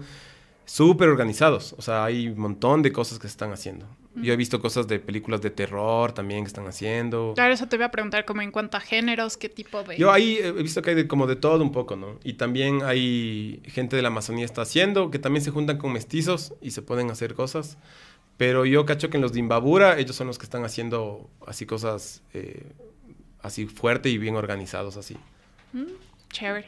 súper 0.64 1.08
organizados. 1.08 1.74
O 1.78 1.82
sea, 1.82 2.04
hay 2.04 2.28
un 2.28 2.38
montón 2.38 2.82
de 2.82 2.92
cosas 2.92 3.18
que 3.18 3.28
se 3.28 3.32
están 3.32 3.52
haciendo. 3.52 3.86
Yo 4.16 4.32
he 4.32 4.36
visto 4.36 4.60
cosas 4.60 4.88
de 4.88 4.98
películas 4.98 5.42
de 5.42 5.50
terror 5.50 6.12
también 6.12 6.44
que 6.44 6.48
están 6.48 6.66
haciendo. 6.66 7.32
Claro, 7.34 7.52
eso 7.52 7.66
te 7.68 7.76
voy 7.76 7.84
a 7.84 7.90
preguntar 7.90 8.24
como 8.24 8.42
en 8.42 8.50
cuanto 8.50 8.76
a 8.76 8.80
géneros, 8.80 9.36
qué 9.36 9.48
tipo 9.48 9.82
de... 9.82 9.98
Yo 9.98 10.10
ahí 10.10 10.38
he 10.42 10.52
visto 10.52 10.80
que 10.82 10.90
hay 10.90 11.06
como 11.06 11.26
de 11.26 11.36
todo 11.36 11.62
un 11.62 11.72
poco, 11.72 11.96
¿no? 11.96 12.18
Y 12.24 12.34
también 12.34 12.82
hay 12.82 13.60
gente 13.66 13.94
de 13.94 14.02
la 14.02 14.08
Amazonía 14.08 14.44
está 14.44 14.62
haciendo, 14.62 15.10
que 15.10 15.18
también 15.18 15.44
se 15.44 15.50
juntan 15.50 15.78
con 15.78 15.92
mestizos 15.92 16.54
y 16.62 16.70
se 16.70 16.82
pueden 16.82 17.10
hacer 17.10 17.34
cosas. 17.34 17.78
Pero 18.36 18.64
yo 18.66 18.84
cacho 18.86 19.10
que 19.10 19.16
en 19.16 19.22
los 19.22 19.32
de 19.32 19.40
Imbabura, 19.40 19.98
ellos 19.98 20.16
son 20.16 20.26
los 20.26 20.38
que 20.38 20.44
están 20.44 20.64
haciendo 20.64 21.30
así 21.46 21.66
cosas 21.66 22.22
eh, 22.34 22.72
así 23.42 23.66
fuerte 23.66 24.08
y 24.08 24.18
bien 24.18 24.36
organizados 24.36 24.96
así. 24.96 25.16
Mm, 25.72 25.84
chévere. 26.30 26.66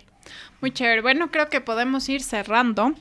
Muy 0.60 0.70
chévere. 0.70 1.02
Bueno, 1.02 1.30
creo 1.30 1.48
que 1.48 1.60
podemos 1.60 2.08
ir 2.08 2.22
cerrando 2.22 2.92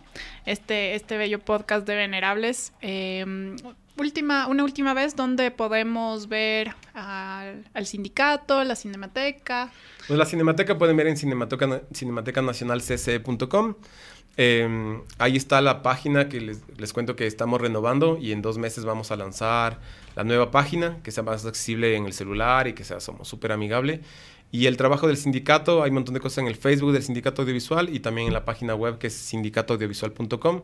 este, 0.46 0.96
este 0.96 1.18
bello 1.18 1.40
podcast 1.40 1.88
de 1.88 1.96
Venerables. 1.96 2.74
Em, 2.82 3.56
última, 3.98 4.48
una 4.48 4.64
última 4.64 4.94
vez, 4.94 5.16
¿dónde 5.16 5.52
podemos 5.52 6.28
ver 6.28 6.74
al, 6.94 7.86
sindicato, 7.86 8.64
la 8.64 8.76
cinemateca? 8.76 9.72
Pues 10.08 10.18
la 10.18 10.26
cinemateca 10.26 10.78
pueden 10.78 10.98
ver 10.98 11.08
en 11.08 11.18
cinemateca, 11.18 11.82
cinematecanacionalcce.com. 11.94 13.76
Em, 14.40 15.02
ahí 15.18 15.36
está 15.36 15.62
la 15.62 15.82
página 15.82 16.30
que 16.30 16.40
les, 16.40 16.62
les, 16.78 16.94
cuento 16.94 17.16
que 17.16 17.26
estamos 17.26 17.60
renovando 17.60 18.20
y 18.22 18.34
en 18.34 18.44
dos 18.44 18.60
meses 18.60 18.86
vamos 18.86 19.10
a 19.10 19.16
lanzar 19.16 19.80
la 20.16 20.24
nueva 20.24 20.52
página 20.52 21.00
que 21.02 21.12
sea 21.12 21.24
más 21.24 21.44
accesible 21.46 21.96
en 21.96 22.06
el 22.06 22.14
celular 22.14 22.68
y 22.68 22.74
que 22.74 22.84
sea 22.84 23.00
súper 23.00 23.52
amigable. 23.52 24.02
Y 24.52 24.68
el 24.68 24.78
trabajo 24.78 25.08
del 25.08 25.18
sindicato, 25.18 25.84
hay 25.84 25.90
un 25.90 25.96
montón 25.96 26.14
de 26.14 26.22
cosas 26.22 26.40
en 26.40 26.48
el 26.48 26.56
Facebook 26.56 26.94
del 26.94 27.04
Sindicato 27.04 27.42
Audiovisual 27.42 27.94
y 27.94 28.00
también 28.00 28.28
en 28.28 28.34
la 28.34 28.46
página 28.46 28.76
web 28.76 28.98
que 28.98 29.08
es 29.08 29.14
sindicatoaudiovisual.com. 29.14 30.62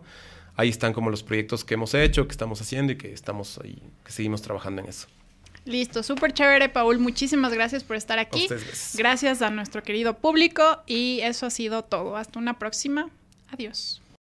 Ahí 0.55 0.69
están 0.69 0.93
como 0.93 1.09
los 1.09 1.23
proyectos 1.23 1.63
que 1.63 1.73
hemos 1.73 1.93
hecho, 1.93 2.27
que 2.27 2.31
estamos 2.31 2.61
haciendo 2.61 2.93
y 2.93 2.97
que 2.97 3.11
estamos 3.11 3.59
ahí, 3.63 3.81
que 4.05 4.11
seguimos 4.11 4.41
trabajando 4.41 4.81
en 4.81 4.89
eso. 4.89 5.07
Listo, 5.65 6.03
súper 6.03 6.33
chévere, 6.33 6.69
Paul. 6.69 6.99
Muchísimas 6.99 7.53
gracias 7.53 7.83
por 7.83 7.95
estar 7.95 8.19
aquí. 8.19 8.47
gracias 8.95 9.41
a 9.41 9.49
nuestro 9.49 9.81
querido 9.81 10.17
público 10.17 10.83
y 10.85 11.21
eso 11.21 11.45
ha 11.45 11.49
sido 11.49 11.83
todo. 11.83 12.17
Hasta 12.17 12.37
una 12.37 12.59
próxima. 12.59 13.09
Adiós. 13.51 14.02